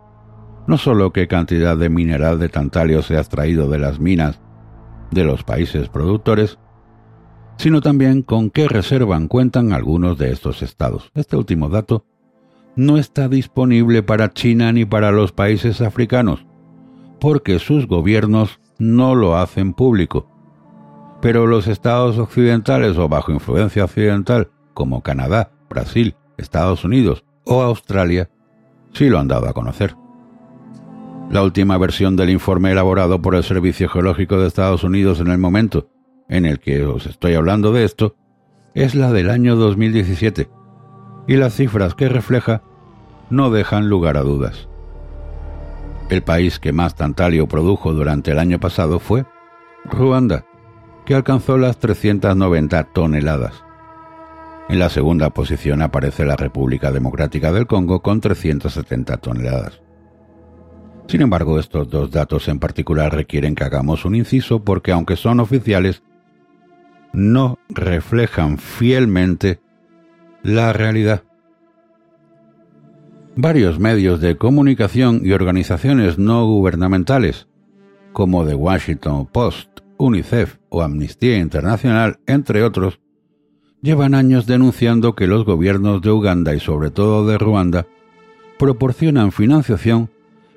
[0.69, 4.39] no solo qué cantidad de mineral de tantalio se ha extraído de las minas
[5.09, 6.59] de los países productores,
[7.59, 11.11] sino también con qué reservan cuentan algunos de estos estados.
[11.13, 12.05] Este último dato
[12.77, 16.45] no está disponible para China ni para los países africanos,
[17.19, 20.31] porque sus gobiernos no lo hacen público.
[21.21, 28.29] Pero los estados occidentales o bajo influencia occidental, como Canadá, Brasil, Estados Unidos o Australia,
[28.93, 29.97] sí lo han dado a conocer.
[31.29, 35.39] La última versión del informe elaborado por el Servicio Geológico de Estados Unidos en el
[35.39, 35.89] momento
[36.29, 38.15] en el que os estoy hablando de esto
[38.73, 40.49] es la del año 2017,
[41.27, 42.61] y las cifras que refleja
[43.29, 44.69] no dejan lugar a dudas.
[46.09, 49.25] El país que más tantalio produjo durante el año pasado fue
[49.85, 50.45] Ruanda,
[51.05, 53.63] que alcanzó las 390 toneladas.
[54.69, 59.81] En la segunda posición aparece la República Democrática del Congo con 370 toneladas.
[61.07, 65.39] Sin embargo, estos dos datos en particular requieren que hagamos un inciso porque aunque son
[65.39, 66.03] oficiales,
[67.13, 69.59] no reflejan fielmente
[70.43, 71.23] la realidad.
[73.35, 77.47] Varios medios de comunicación y organizaciones no gubernamentales,
[78.11, 82.99] como The Washington Post, UNICEF o Amnistía Internacional, entre otros,
[83.81, 87.87] llevan años denunciando que los gobiernos de Uganda y sobre todo de Ruanda
[88.57, 90.09] proporcionan financiación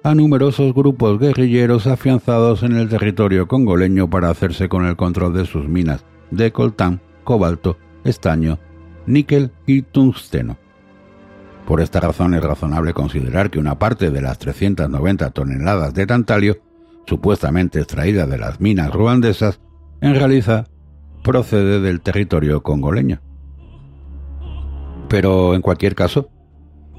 [0.02, 5.46] a numerosos grupos guerrilleros afianzados en el territorio congoleño para hacerse con el control de
[5.46, 8.58] sus minas de coltán, cobalto, estaño,
[9.06, 10.56] níquel y tungsteno.
[11.66, 16.58] Por esta razón es razonable considerar que una parte de las 390 toneladas de tantalio,
[17.06, 19.60] supuestamente extraída de las minas ruandesas,
[20.00, 20.68] en realidad
[21.22, 23.20] procede del territorio congoleño.
[25.08, 26.30] Pero en cualquier caso,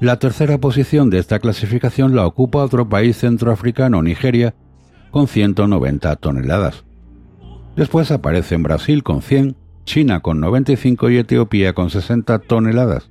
[0.00, 4.54] la tercera posición de esta clasificación la ocupa otro país centroafricano, Nigeria,
[5.10, 6.84] con 190 toneladas.
[7.76, 13.10] Después aparecen Brasil con 100, China con 95 y Etiopía con 60 toneladas.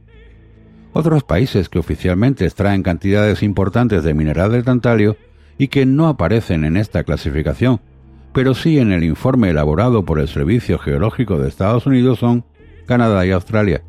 [0.93, 5.17] Otros países que oficialmente extraen cantidades importantes de mineral de tantalio
[5.57, 7.81] y que no aparecen en esta clasificación,
[8.31, 12.45] pero sí en el informe elaborado por el Servicio Geológico de Estados Unidos son
[12.85, 13.83] Canadá y Australia.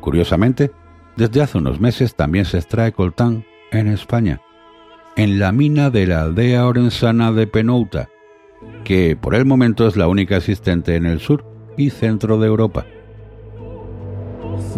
[0.00, 0.70] Curiosamente,
[1.16, 4.40] desde hace unos meses también se extrae coltán en España,
[5.16, 8.08] en la mina de la aldea orensana de Penouta,
[8.84, 11.44] que por el momento es la única existente en el sur
[11.76, 12.86] y centro de Europa.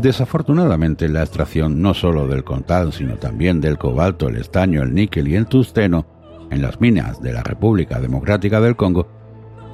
[0.00, 5.28] Desafortunadamente, la extracción no solo del coltán, sino también del cobalto, el estaño, el níquel
[5.28, 6.06] y el tusteno
[6.50, 9.08] en las minas de la República Democrática del Congo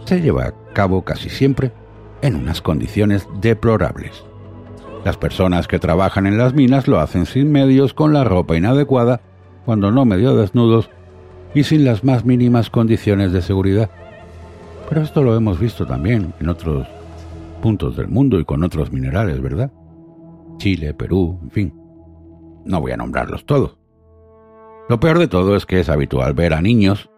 [0.05, 1.73] se lleva a cabo casi siempre
[2.23, 4.25] en unas condiciones deplorables.
[5.05, 9.21] Las personas que trabajan en las minas lo hacen sin medios, con la ropa inadecuada,
[9.65, 10.91] cuando no medio desnudos,
[11.55, 13.91] y sin las más mínimas condiciones de seguridad.
[14.91, 16.87] Pero esto lo hemos visto también en otros
[17.63, 19.73] puntos del mundo y con otros minerales, ¿verdad?
[20.59, 21.75] Chile, Perú, en fin.
[22.65, 23.79] No voy a nombrarlos todos.
[24.89, 27.09] Lo peor de todo es que es habitual ver a niños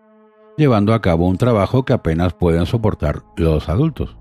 [0.58, 4.18] llevando a cabo un trabajo que apenas pueden soportar los adultos.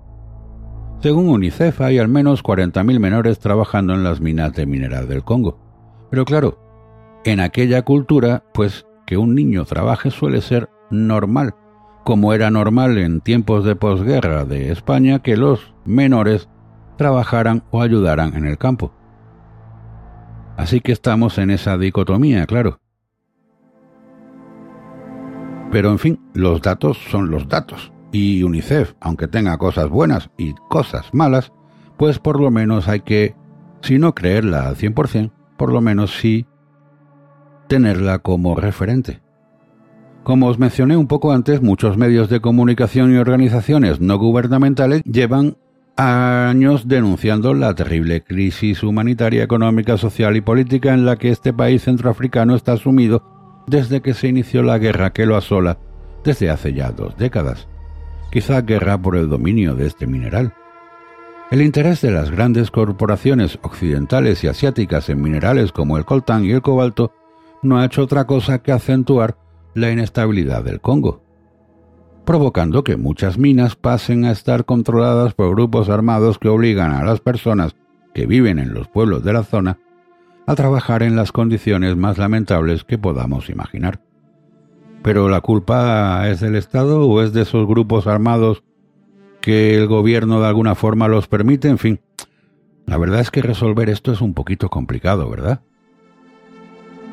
[1.00, 5.58] Según UNICEF hay al menos 40.000 menores trabajando en las minas de mineral del Congo.
[6.10, 6.58] Pero claro,
[7.26, 11.54] en aquella cultura, pues que un niño trabaje suele ser normal,
[12.04, 16.48] como era normal en tiempos de posguerra de España que los menores
[16.96, 18.92] trabajaran o ayudaran en el campo.
[20.56, 22.78] Así que estamos en esa dicotomía, claro.
[25.70, 27.92] Pero en fin, los datos son los datos.
[28.12, 31.52] Y UNICEF, aunque tenga cosas buenas y cosas malas,
[31.96, 33.34] pues por lo menos hay que,
[33.80, 36.46] si no creerla al 100%, por lo menos sí
[37.68, 39.22] tenerla como referente.
[40.22, 45.56] Como os mencioné un poco antes, muchos medios de comunicación y organizaciones no gubernamentales llevan
[45.96, 51.82] años denunciando la terrible crisis humanitaria, económica, social y política en la que este país
[51.82, 53.24] centroafricano está sumido
[53.66, 55.78] desde que se inició la guerra que lo asola
[56.24, 57.66] desde hace ya dos décadas.
[58.30, 60.54] Quizá guerra por el dominio de este mineral.
[61.50, 66.52] El interés de las grandes corporaciones occidentales y asiáticas en minerales como el coltán y
[66.52, 67.12] el cobalto
[67.62, 69.36] no ha hecho otra cosa que acentuar
[69.74, 71.22] la inestabilidad del Congo
[72.24, 77.20] provocando que muchas minas pasen a estar controladas por grupos armados que obligan a las
[77.20, 77.74] personas
[78.14, 79.78] que viven en los pueblos de la zona
[80.46, 84.00] a trabajar en las condiciones más lamentables que podamos imaginar.
[85.02, 88.62] Pero la culpa es del Estado o es de esos grupos armados
[89.40, 92.00] que el gobierno de alguna forma los permite, en fin.
[92.86, 95.62] La verdad es que resolver esto es un poquito complicado, ¿verdad?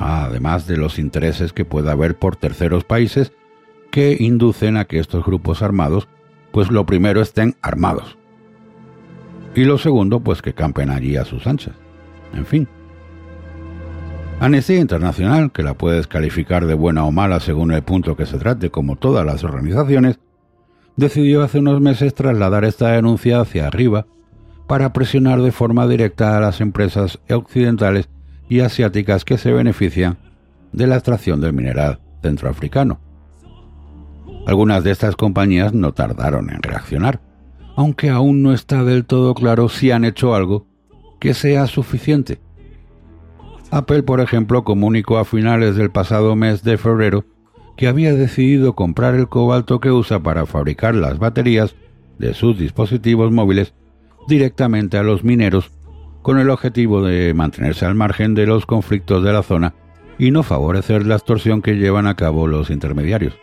[0.00, 3.32] Además de los intereses que pueda haber por terceros países
[3.90, 6.08] que inducen a que estos grupos armados,
[6.52, 8.16] pues lo primero estén armados.
[9.54, 11.74] Y lo segundo, pues que campen allí a sus anchas.
[12.32, 12.66] En fin.
[14.40, 18.38] Amnistía Internacional, que la puedes calificar de buena o mala según el punto que se
[18.38, 20.18] trate, como todas las organizaciones,
[20.96, 24.06] decidió hace unos meses trasladar esta denuncia hacia arriba
[24.66, 28.08] para presionar de forma directa a las empresas occidentales
[28.50, 30.18] y asiáticas que se benefician
[30.72, 33.00] de la extracción del mineral centroafricano.
[34.46, 37.20] Algunas de estas compañías no tardaron en reaccionar,
[37.76, 40.66] aunque aún no está del todo claro si han hecho algo
[41.20, 42.40] que sea suficiente.
[43.70, 47.24] Apple, por ejemplo, comunicó a finales del pasado mes de febrero
[47.76, 51.76] que había decidido comprar el cobalto que usa para fabricar las baterías
[52.18, 53.74] de sus dispositivos móviles
[54.26, 55.70] directamente a los mineros
[56.22, 59.74] con el objetivo de mantenerse al margen de los conflictos de la zona
[60.18, 63.38] y no favorecer la extorsión que llevan a cabo los intermediarios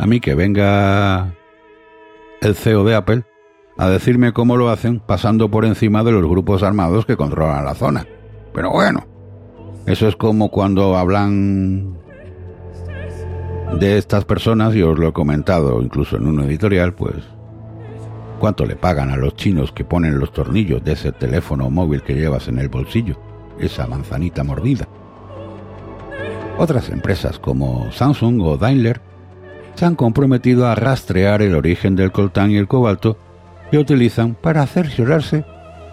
[0.00, 1.34] a mí que venga
[2.40, 3.24] el CEO de Apple
[3.76, 7.74] a decirme cómo lo hacen pasando por encima de los grupos armados que controlan la
[7.74, 8.06] zona.
[8.54, 9.06] Pero bueno,
[9.86, 11.98] eso es como cuando hablan
[13.78, 17.16] de estas personas, y os lo he comentado incluso en un editorial, pues
[18.40, 22.14] cuánto le pagan a los chinos que ponen los tornillos de ese teléfono móvil que
[22.14, 23.16] llevas en el bolsillo,
[23.60, 24.88] esa manzanita mordida.
[26.58, 29.00] Otras empresas como Samsung o Daimler
[29.74, 33.16] se han comprometido a rastrear el origen del coltán y el cobalto
[33.70, 35.44] que utilizan para cerciorarse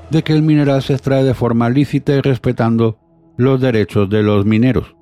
[0.10, 2.98] de que el mineral se extrae de forma lícita y respetando
[3.38, 4.96] los derechos de los mineros.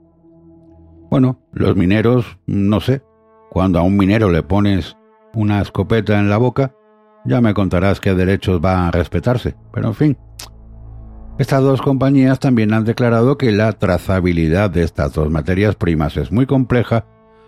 [1.09, 3.01] Bueno, los mineros, no sé,
[3.49, 4.97] cuando a un minero le pones
[5.33, 6.73] una escopeta en la boca,
[7.25, 10.17] ya me contarás qué derechos van a respetarse, pero en fin.
[11.37, 16.31] Estas dos compañías también han declarado que la trazabilidad de estas dos materias primas es
[16.31, 17.05] muy compleja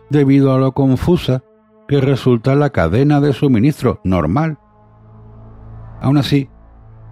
[0.10, 1.44] debido a lo confusa
[1.88, 4.58] que resulta la cadena de suministro normal.
[6.02, 6.50] Aún así,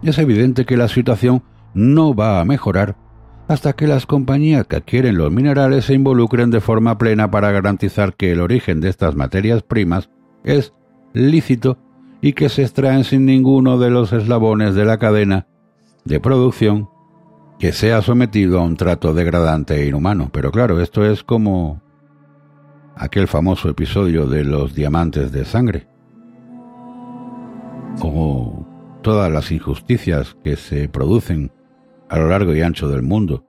[0.04, 1.44] es evidente que la situación
[1.74, 2.98] no va a mejorar
[3.48, 8.16] hasta que las compañías que adquieren los minerales se involucren de forma plena para garantizar
[8.16, 10.10] que el origen de estas materias primas
[10.44, 10.74] es
[11.14, 11.78] lícito
[12.26, 15.46] y que se extraen sin ninguno de los eslabones de la cadena
[16.06, 16.90] de producción
[17.60, 20.32] que sea sometido a un trato degradante e inhumano.
[20.34, 21.84] Pero claro, esto es como
[22.96, 25.88] aquel famoso episodio de los diamantes de sangre,
[28.02, 28.66] o
[29.04, 31.52] todas las injusticias que se producen
[32.10, 33.46] a lo largo y ancho del mundo,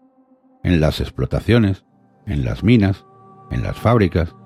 [0.62, 1.86] en las explotaciones,
[2.26, 3.06] en las minas,
[3.50, 4.36] en las fábricas.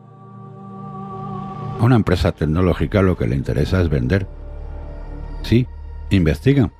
[1.81, 4.29] A una empresa tecnológica lo que le interesa es vender.
[5.41, 5.67] Sí,
[6.11, 6.73] investigan,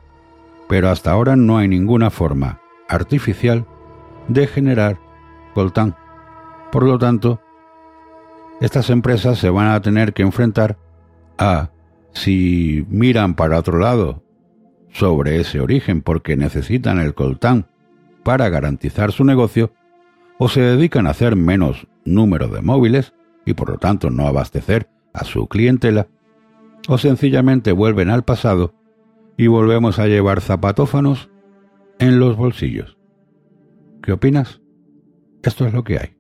[0.69, 3.65] pero hasta ahora no hay ninguna forma artificial
[4.29, 4.99] de generar
[5.55, 5.97] coltán.
[6.71, 7.41] Por lo tanto,
[8.61, 10.77] estas empresas se van a tener que enfrentar
[11.39, 11.71] a
[12.13, 14.23] si miran para otro lado
[14.91, 17.69] sobre ese origen porque necesitan el coltán
[18.23, 19.73] para garantizar su negocio,
[20.37, 23.15] o se dedican a hacer menos número de móviles
[23.51, 26.07] y por lo tanto no abastecer a su clientela,
[26.89, 28.75] o sencillamente vuelven al pasado
[29.37, 31.31] y volvemos a llevar zapatófanos
[31.99, 32.97] en los bolsillos.
[34.03, 34.61] ¿Qué opinas?
[35.43, 36.20] Esto es lo que hay.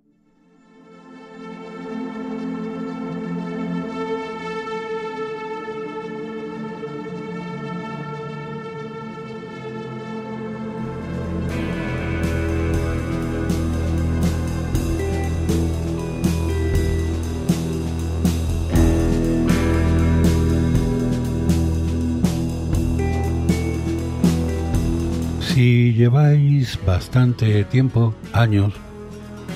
[26.00, 28.72] Lleváis bastante tiempo, años,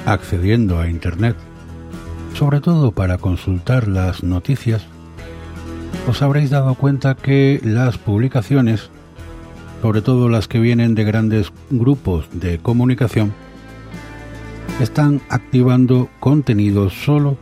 [0.04, 1.36] accediendo a Internet,
[2.34, 4.84] sobre todo para consultar las noticias,
[6.06, 8.90] os habréis dado cuenta que las publicaciones,
[9.80, 13.32] sobre todo las que vienen de grandes grupos de comunicación,
[14.82, 17.38] están activando contenido solo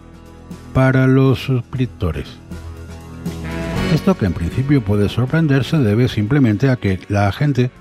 [0.75, 2.29] para los suscriptores.
[3.93, 7.73] Esto que en principio puede sorprender se debe simplemente a que la gente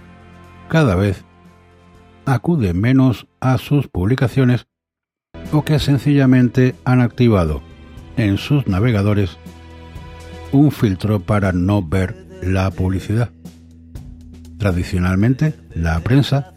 [0.72, 1.26] cada vez
[2.26, 4.68] acude menos a sus publicaciones
[5.52, 7.62] o que sencillamente han activado
[8.16, 9.38] en sus navegadores
[10.54, 13.32] un filtro para no ver la publicidad.
[14.60, 16.54] Tradicionalmente, la prensa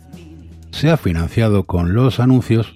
[0.71, 2.73] se ha financiado con los anuncios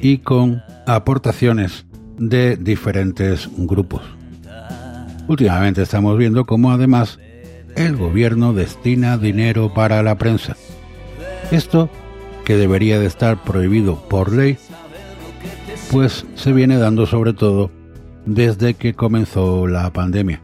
[0.00, 1.84] y con aportaciones
[2.16, 4.02] de diferentes grupos.
[5.26, 7.18] Últimamente estamos viendo cómo además
[7.86, 10.56] el gobierno destina dinero para la prensa.
[11.50, 11.88] Esto,
[12.44, 14.58] que debería de estar prohibido por ley,
[15.90, 17.70] pues se viene dando sobre todo
[18.26, 20.40] desde que comenzó la pandemia.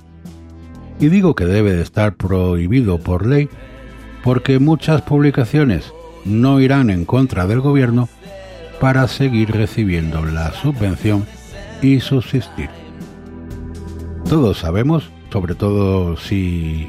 [0.99, 3.49] Y digo que debe de estar prohibido por ley
[4.25, 5.93] porque muchas publicaciones
[6.25, 8.09] no irán en contra del gobierno
[8.81, 11.27] para seguir recibiendo la subvención
[11.83, 12.71] y subsistir.
[14.29, 16.89] Todos sabemos, sobre todo si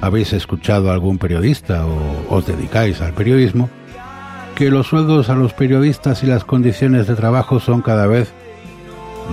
[0.00, 3.70] habéis escuchado a algún periodista o os dedicáis al periodismo,
[4.54, 8.32] que los sueldos a los periodistas y las condiciones de trabajo son cada vez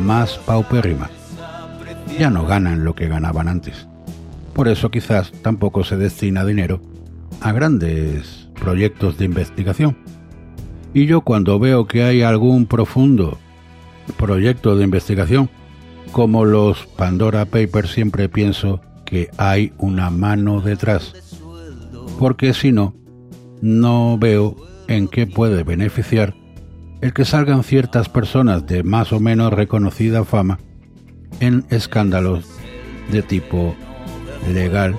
[0.02, 1.12] más paupérrimas.
[2.20, 3.88] Ya no ganan lo que ganaban antes.
[4.54, 6.82] Por eso quizás tampoco se destina dinero
[7.42, 9.98] a grandes proyectos de investigación.
[10.94, 13.40] Y yo cuando veo que hay algún profundo
[14.18, 15.50] proyecto de investigación,
[16.12, 18.80] como los Pandora Papers, siempre pienso
[19.14, 21.14] que hay una mano detrás,
[22.18, 22.96] porque si no,
[23.62, 24.56] no veo
[24.88, 26.34] en qué puede beneficiar
[27.00, 30.58] el que salgan ciertas personas de más o menos reconocida fama
[31.42, 32.46] en escándalos
[33.12, 33.76] de tipo
[34.52, 34.98] legal,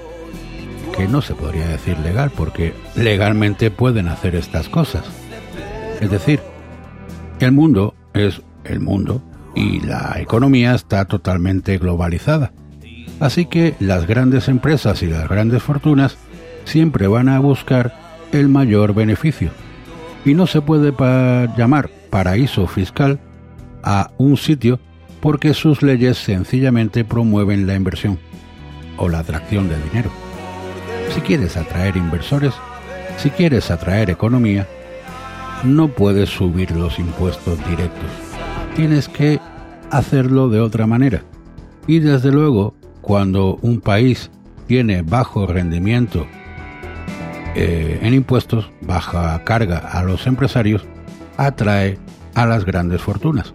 [0.97, 5.07] que no se podría decir legal porque legalmente pueden hacer estas cosas.
[6.01, 6.39] Es decir,
[7.41, 9.25] el mundo es el mundo
[9.57, 12.53] y la economía está totalmente globalizada.
[13.21, 16.17] Así que las grandes empresas y las grandes fortunas
[16.65, 17.95] siempre van a buscar
[18.33, 19.51] el mayor beneficio.
[20.25, 20.93] Y no se puede
[21.57, 23.21] llamar paraíso fiscal
[23.83, 24.81] a un sitio
[25.21, 28.19] porque sus leyes sencillamente promueven la inversión
[28.97, 30.11] o la atracción de dinero.
[31.15, 32.55] Si quieres atraer inversores,
[33.19, 34.67] si quieres atraer economía,
[35.63, 38.11] no puedes subir los impuestos directos.
[38.75, 39.41] Tienes que
[39.91, 41.23] hacerlo de otra manera.
[41.87, 42.75] Y desde luego
[43.05, 44.31] cuando un país
[44.67, 46.27] tiene bajo rendimiento
[47.55, 50.85] eh, en impuestos, baja carga a los empresarios,
[51.37, 51.99] atrae
[52.35, 53.53] a las grandes fortunas.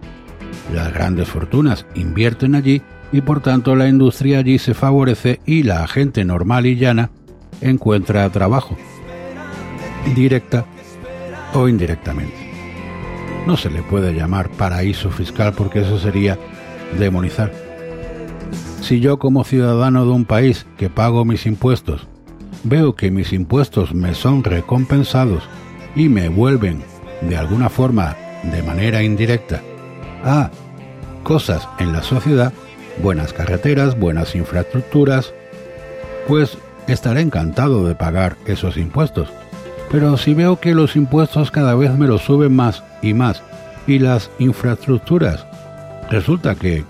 [0.74, 5.88] Las grandes fortunas invierten allí y por tanto la industria allí se favorece y la
[5.88, 7.10] gente normal y llana
[7.60, 8.78] encuentra trabajo,
[10.14, 10.66] directa
[11.56, 12.52] o indirectamente.
[13.48, 16.38] No se le puede llamar paraíso fiscal porque eso sería
[17.00, 17.69] demonizar.
[18.82, 22.08] Si yo como ciudadano de un país que pago mis impuestos,
[22.64, 25.44] veo que mis impuestos me son recompensados
[25.96, 26.84] y me vuelven
[27.22, 29.62] de alguna forma, de manera indirecta,
[30.24, 30.50] a
[31.24, 32.54] cosas en la sociedad,
[33.04, 35.34] buenas carreteras, buenas infraestructuras,
[36.28, 36.58] pues
[36.88, 39.30] estaré encantado de pagar esos impuestos.
[39.92, 43.44] Pero si veo que los impuestos cada vez me los suben más y más
[43.88, 45.46] y las infraestructuras
[46.10, 46.84] resulta que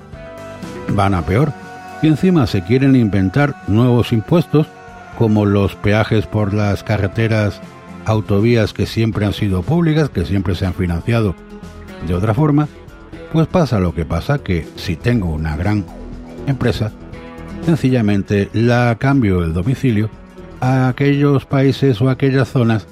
[0.90, 1.52] van a peor
[2.02, 4.68] y encima se quieren inventar nuevos impuestos
[5.18, 7.60] como los peajes por las carreteras,
[8.06, 11.36] autovías que siempre han sido públicas, que siempre se han financiado
[12.08, 12.68] de otra forma,
[13.34, 15.86] pues pasa lo que pasa que si tengo una gran
[16.48, 16.92] empresa,
[17.66, 20.10] sencillamente la cambio el domicilio
[20.62, 22.88] a aquellos países o aquellas zonas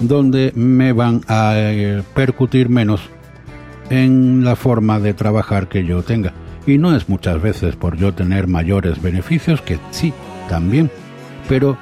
[0.00, 3.00] donde me van a eh, percutir menos
[3.90, 6.32] en la forma de trabajar que yo tenga.
[6.66, 10.12] Y no es muchas veces por yo tener mayores beneficios, que sí,
[10.48, 10.90] también.
[11.48, 11.76] Pero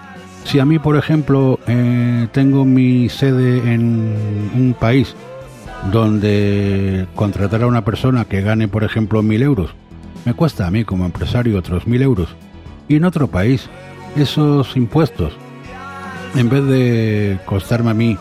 [0.44, 5.14] si a mí, por ejemplo, eh, tengo mi sede en un país
[5.90, 9.70] donde contratar a una persona que gane, por ejemplo, mil euros,
[10.24, 12.28] me cuesta a mí como empresario otros mil euros.
[12.88, 13.68] Y en otro país,
[14.16, 15.32] esos impuestos,
[16.36, 18.16] en vez de costarme a mí,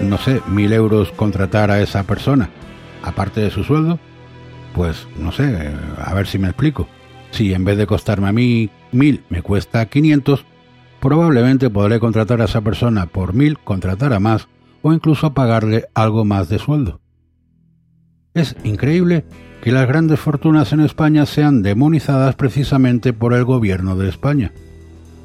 [0.00, 2.50] no sé, mil euros contratar a esa persona,
[3.02, 3.98] aparte de su sueldo,
[4.78, 6.86] pues no sé, a ver si me explico.
[7.32, 10.44] Si en vez de costarme a mí mil me cuesta 500,
[11.00, 14.46] probablemente podré contratar a esa persona por mil, contratar a más
[14.82, 17.00] o incluso pagarle algo más de sueldo.
[18.34, 19.24] Es increíble
[19.64, 24.52] que las grandes fortunas en España sean demonizadas precisamente por el gobierno de España.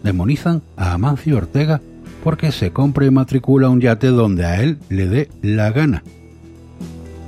[0.01, 1.79] Demonizan a Amancio Ortega
[2.23, 6.01] porque se compra y matricula un yate donde a él le dé la gana.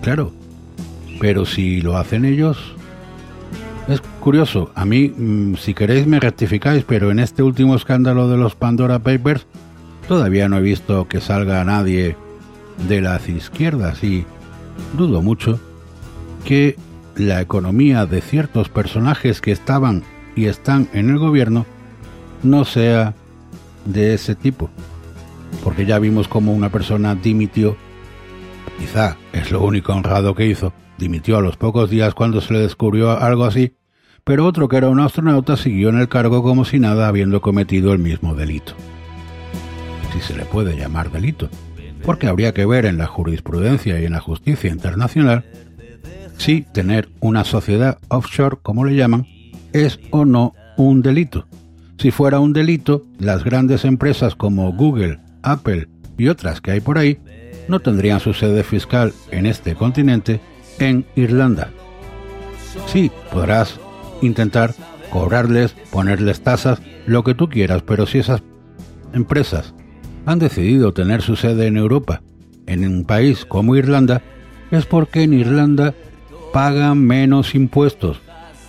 [0.02, 0.34] Claro,
[1.20, 2.76] pero si lo hacen ellos,
[3.88, 4.72] es curioso.
[4.76, 9.00] A mí, mm, si queréis, me rectificáis, pero en este último escándalo de los Pandora
[9.00, 9.46] Papers,
[10.08, 12.16] todavía no he visto que salga nadie
[12.88, 14.26] de las izquierdas y
[14.98, 15.60] dudo mucho
[16.44, 16.76] que
[17.16, 20.04] la economía de ciertos personajes que estaban
[20.36, 21.66] y están en el gobierno
[22.44, 23.14] no sea
[23.86, 24.70] de ese tipo.
[25.64, 27.78] Porque ya vimos como una persona dimitió,
[28.78, 32.60] quizá es lo único honrado que hizo, dimitió a los pocos días cuando se le
[32.60, 33.76] descubrió algo así,
[34.24, 37.94] pero otro que era un astronauta siguió en el cargo como si nada habiendo cometido
[37.94, 38.74] el mismo delito.
[40.14, 41.50] Si se le puede llamar delito,
[42.04, 45.46] porque habría que ver en la jurisprudencia y en la justicia internacional
[46.38, 49.26] si tener una sociedad offshore, como le llaman,
[49.74, 51.48] es o no un delito.
[51.98, 56.98] Si fuera un delito, las grandes empresas como Google, Apple y otras que hay por
[56.98, 57.20] ahí
[57.68, 60.40] no tendrían su sede fiscal en este continente
[60.80, 61.70] en Irlanda.
[62.88, 63.80] Sí, podrás
[64.22, 64.74] intentar
[65.10, 68.42] cobrarles, ponerles tasas, lo que tú quieras, pero si esas
[69.14, 69.74] empresas
[70.26, 72.22] han decidido tener su sede en Europa,
[72.66, 74.22] en un país como Irlanda,
[74.72, 75.94] es porque en Irlanda
[76.52, 78.20] pagan menos impuestos,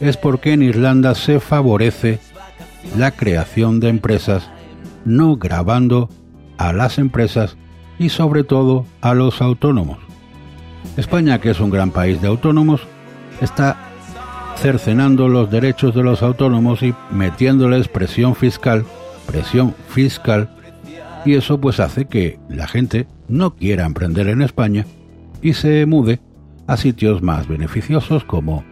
[0.01, 2.21] es porque en Irlanda se favorece
[2.97, 4.51] la creación de empresas,
[5.05, 6.09] no grabando
[6.59, 7.57] a las empresas
[7.99, 10.06] y sobre todo a los autónomos.
[10.97, 12.87] España, que es un gran país de autónomos,
[13.41, 13.77] está
[14.57, 18.85] cercenando los derechos de los autónomos y metiéndoles presión fiscal,
[19.27, 20.49] presión fiscal,
[21.25, 24.87] y eso pues hace que la gente no quiera emprender en España
[25.43, 26.21] y se mude
[26.67, 28.65] a sitios más beneficiosos como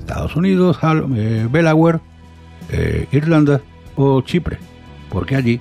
[0.00, 0.78] Estados Unidos,
[1.14, 2.00] eh, Delaware,
[2.70, 3.60] eh, Irlanda
[3.96, 4.58] o Chipre,
[5.10, 5.60] porque allí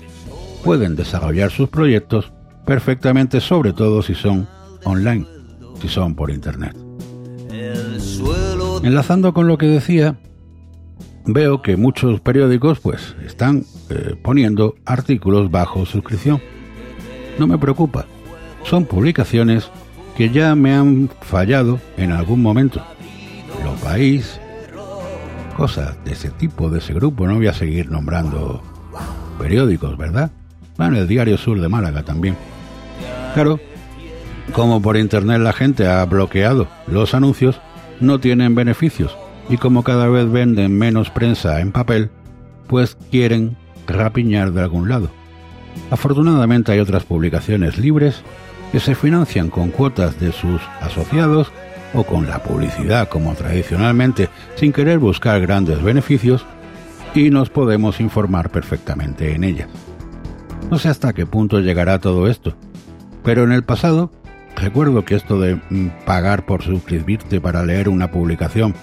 [0.63, 2.31] pueden desarrollar sus proyectos
[2.65, 4.47] perfectamente, sobre todo si son
[4.83, 5.36] online
[5.81, 6.75] si son por internet.
[8.83, 10.17] Enlazando con lo que decía,
[11.25, 16.41] veo que muchos periódicos pues están eh, poniendo artículos bajo suscripción.
[17.39, 18.05] No me preocupa,
[18.63, 19.69] son publicaciones
[20.15, 22.81] que ya me han fallado en algún momento.
[23.63, 24.39] Lo País,
[25.55, 28.61] cosas de ese tipo, de ese grupo, no voy a seguir nombrando
[29.39, 30.31] periódicos, ¿verdad?
[30.77, 32.35] Bueno, el Diario Sur de Málaga también.
[33.33, 33.59] Claro,
[34.53, 37.59] como por internet la gente ha bloqueado los anuncios,
[37.99, 39.17] no tienen beneficios
[39.49, 42.09] y como cada vez venden menos prensa en papel,
[42.67, 43.57] pues quieren
[43.87, 45.09] rapiñar de algún lado.
[45.89, 48.21] Afortunadamente hay otras publicaciones libres
[48.71, 51.51] que se financian con cuotas de sus asociados
[51.93, 56.45] o con la publicidad como tradicionalmente sin querer buscar grandes beneficios
[57.15, 59.69] y nos podemos informar perfectamente en ellas.
[60.69, 62.55] No sé hasta qué punto llegará todo esto,
[63.23, 64.11] pero en el pasado
[64.57, 68.73] recuerdo que esto de mm, pagar por suscribirte para leer una publicación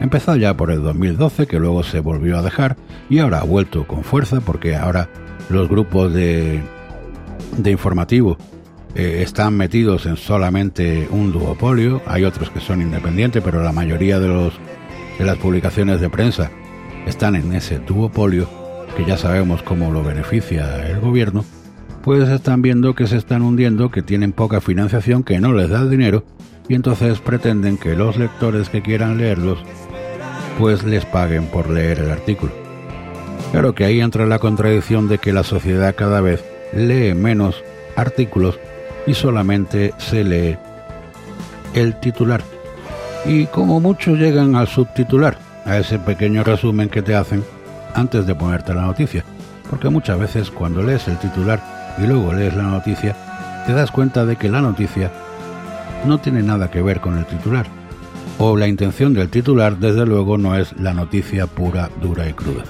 [0.00, 2.76] empezó ya por el 2012 que luego se volvió a dejar
[3.08, 5.08] y ahora ha vuelto con fuerza porque ahora
[5.48, 6.60] los grupos de,
[7.64, 8.36] informativo
[8.94, 14.18] eh, están metidos en solamente un duopolio, hay otros que son independientes, pero la mayoría
[14.18, 14.54] de, los,
[15.18, 16.50] de las publicaciones de prensa
[17.06, 18.48] están en ese duopolio,
[18.96, 21.44] que ya sabemos cómo lo beneficia el gobierno,
[22.02, 25.86] pues están viendo que se están hundiendo, que tienen poca financiación, que no les da
[25.86, 26.24] dinero,
[26.68, 29.58] y entonces pretenden que los lectores que quieran leerlos,
[30.58, 32.52] pues les paguen por leer el artículo.
[33.52, 37.62] Claro que ahí entra la contradicción de que la sociedad cada vez lee menos
[37.96, 38.58] artículos
[39.06, 40.56] y solamente se lee
[41.74, 42.42] el titular.
[43.24, 47.44] Y como muchos llegan al subtitular, a ese pequeño resumen que te hacen
[47.94, 49.24] antes de ponerte la noticia.
[49.70, 53.16] Porque muchas veces cuando lees el titular y luego lees la noticia,
[53.66, 55.10] te das cuenta de que la noticia
[56.06, 57.66] no tiene nada que ver con el titular.
[58.38, 62.64] O la intención del titular, desde luego, no es la noticia pura, dura y cruda.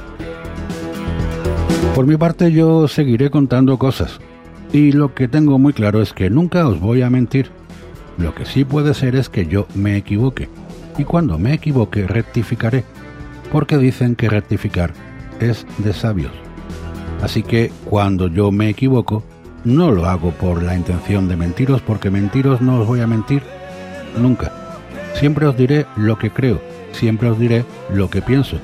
[1.95, 4.19] Por mi parte, yo seguiré contando cosas,
[4.73, 7.51] y lo que tengo muy claro es que nunca os voy a mentir.
[8.17, 10.49] Lo que sí puede ser es que yo me equivoque.
[10.97, 12.85] Y cuando me equivoque rectificaré.
[13.51, 14.93] Porque dicen que rectificar
[15.41, 16.33] es de sabios.
[17.23, 19.23] Así que cuando yo me equivoco,
[19.65, 23.43] no lo hago por la intención de mentiros, porque mentiros no os voy a mentir
[24.19, 24.53] nunca.
[25.15, 26.61] Siempre os diré lo que creo,
[26.93, 28.59] siempre os diré lo que pienso.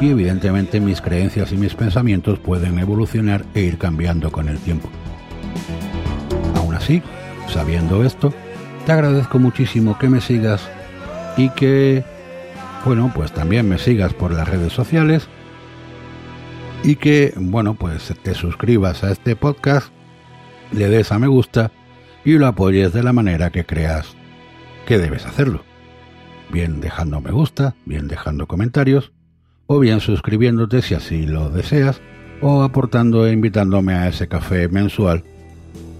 [0.00, 4.88] Y evidentemente mis creencias y mis pensamientos pueden evolucionar e ir cambiando con el tiempo.
[6.78, 7.02] Así,
[7.48, 8.32] sabiendo esto,
[8.86, 10.62] te agradezco muchísimo que me sigas
[11.36, 12.04] y que,
[12.84, 15.28] bueno, pues también me sigas por las redes sociales
[16.82, 19.88] y que, bueno, pues te suscribas a este podcast,
[20.72, 21.72] le des a me gusta
[22.24, 24.16] y lo apoyes de la manera que creas
[24.86, 25.62] que debes hacerlo.
[26.50, 29.12] Bien dejando me gusta, bien dejando comentarios,
[29.66, 32.00] o bien suscribiéndote si así lo deseas,
[32.40, 35.24] o aportando e invitándome a ese café mensual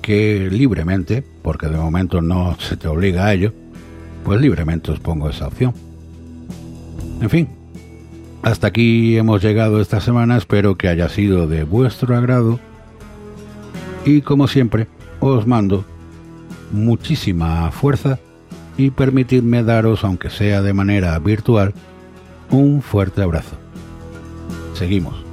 [0.00, 3.52] que libremente, porque de momento no se te obliga a ello,
[4.24, 5.74] pues libremente os pongo esa opción.
[7.20, 7.57] En fin,
[8.48, 12.58] hasta aquí hemos llegado esta semana, espero que haya sido de vuestro agrado
[14.06, 14.88] y como siempre
[15.20, 15.84] os mando
[16.72, 18.18] muchísima fuerza
[18.78, 21.74] y permitidme daros, aunque sea de manera virtual,
[22.50, 23.56] un fuerte abrazo.
[24.74, 25.27] Seguimos.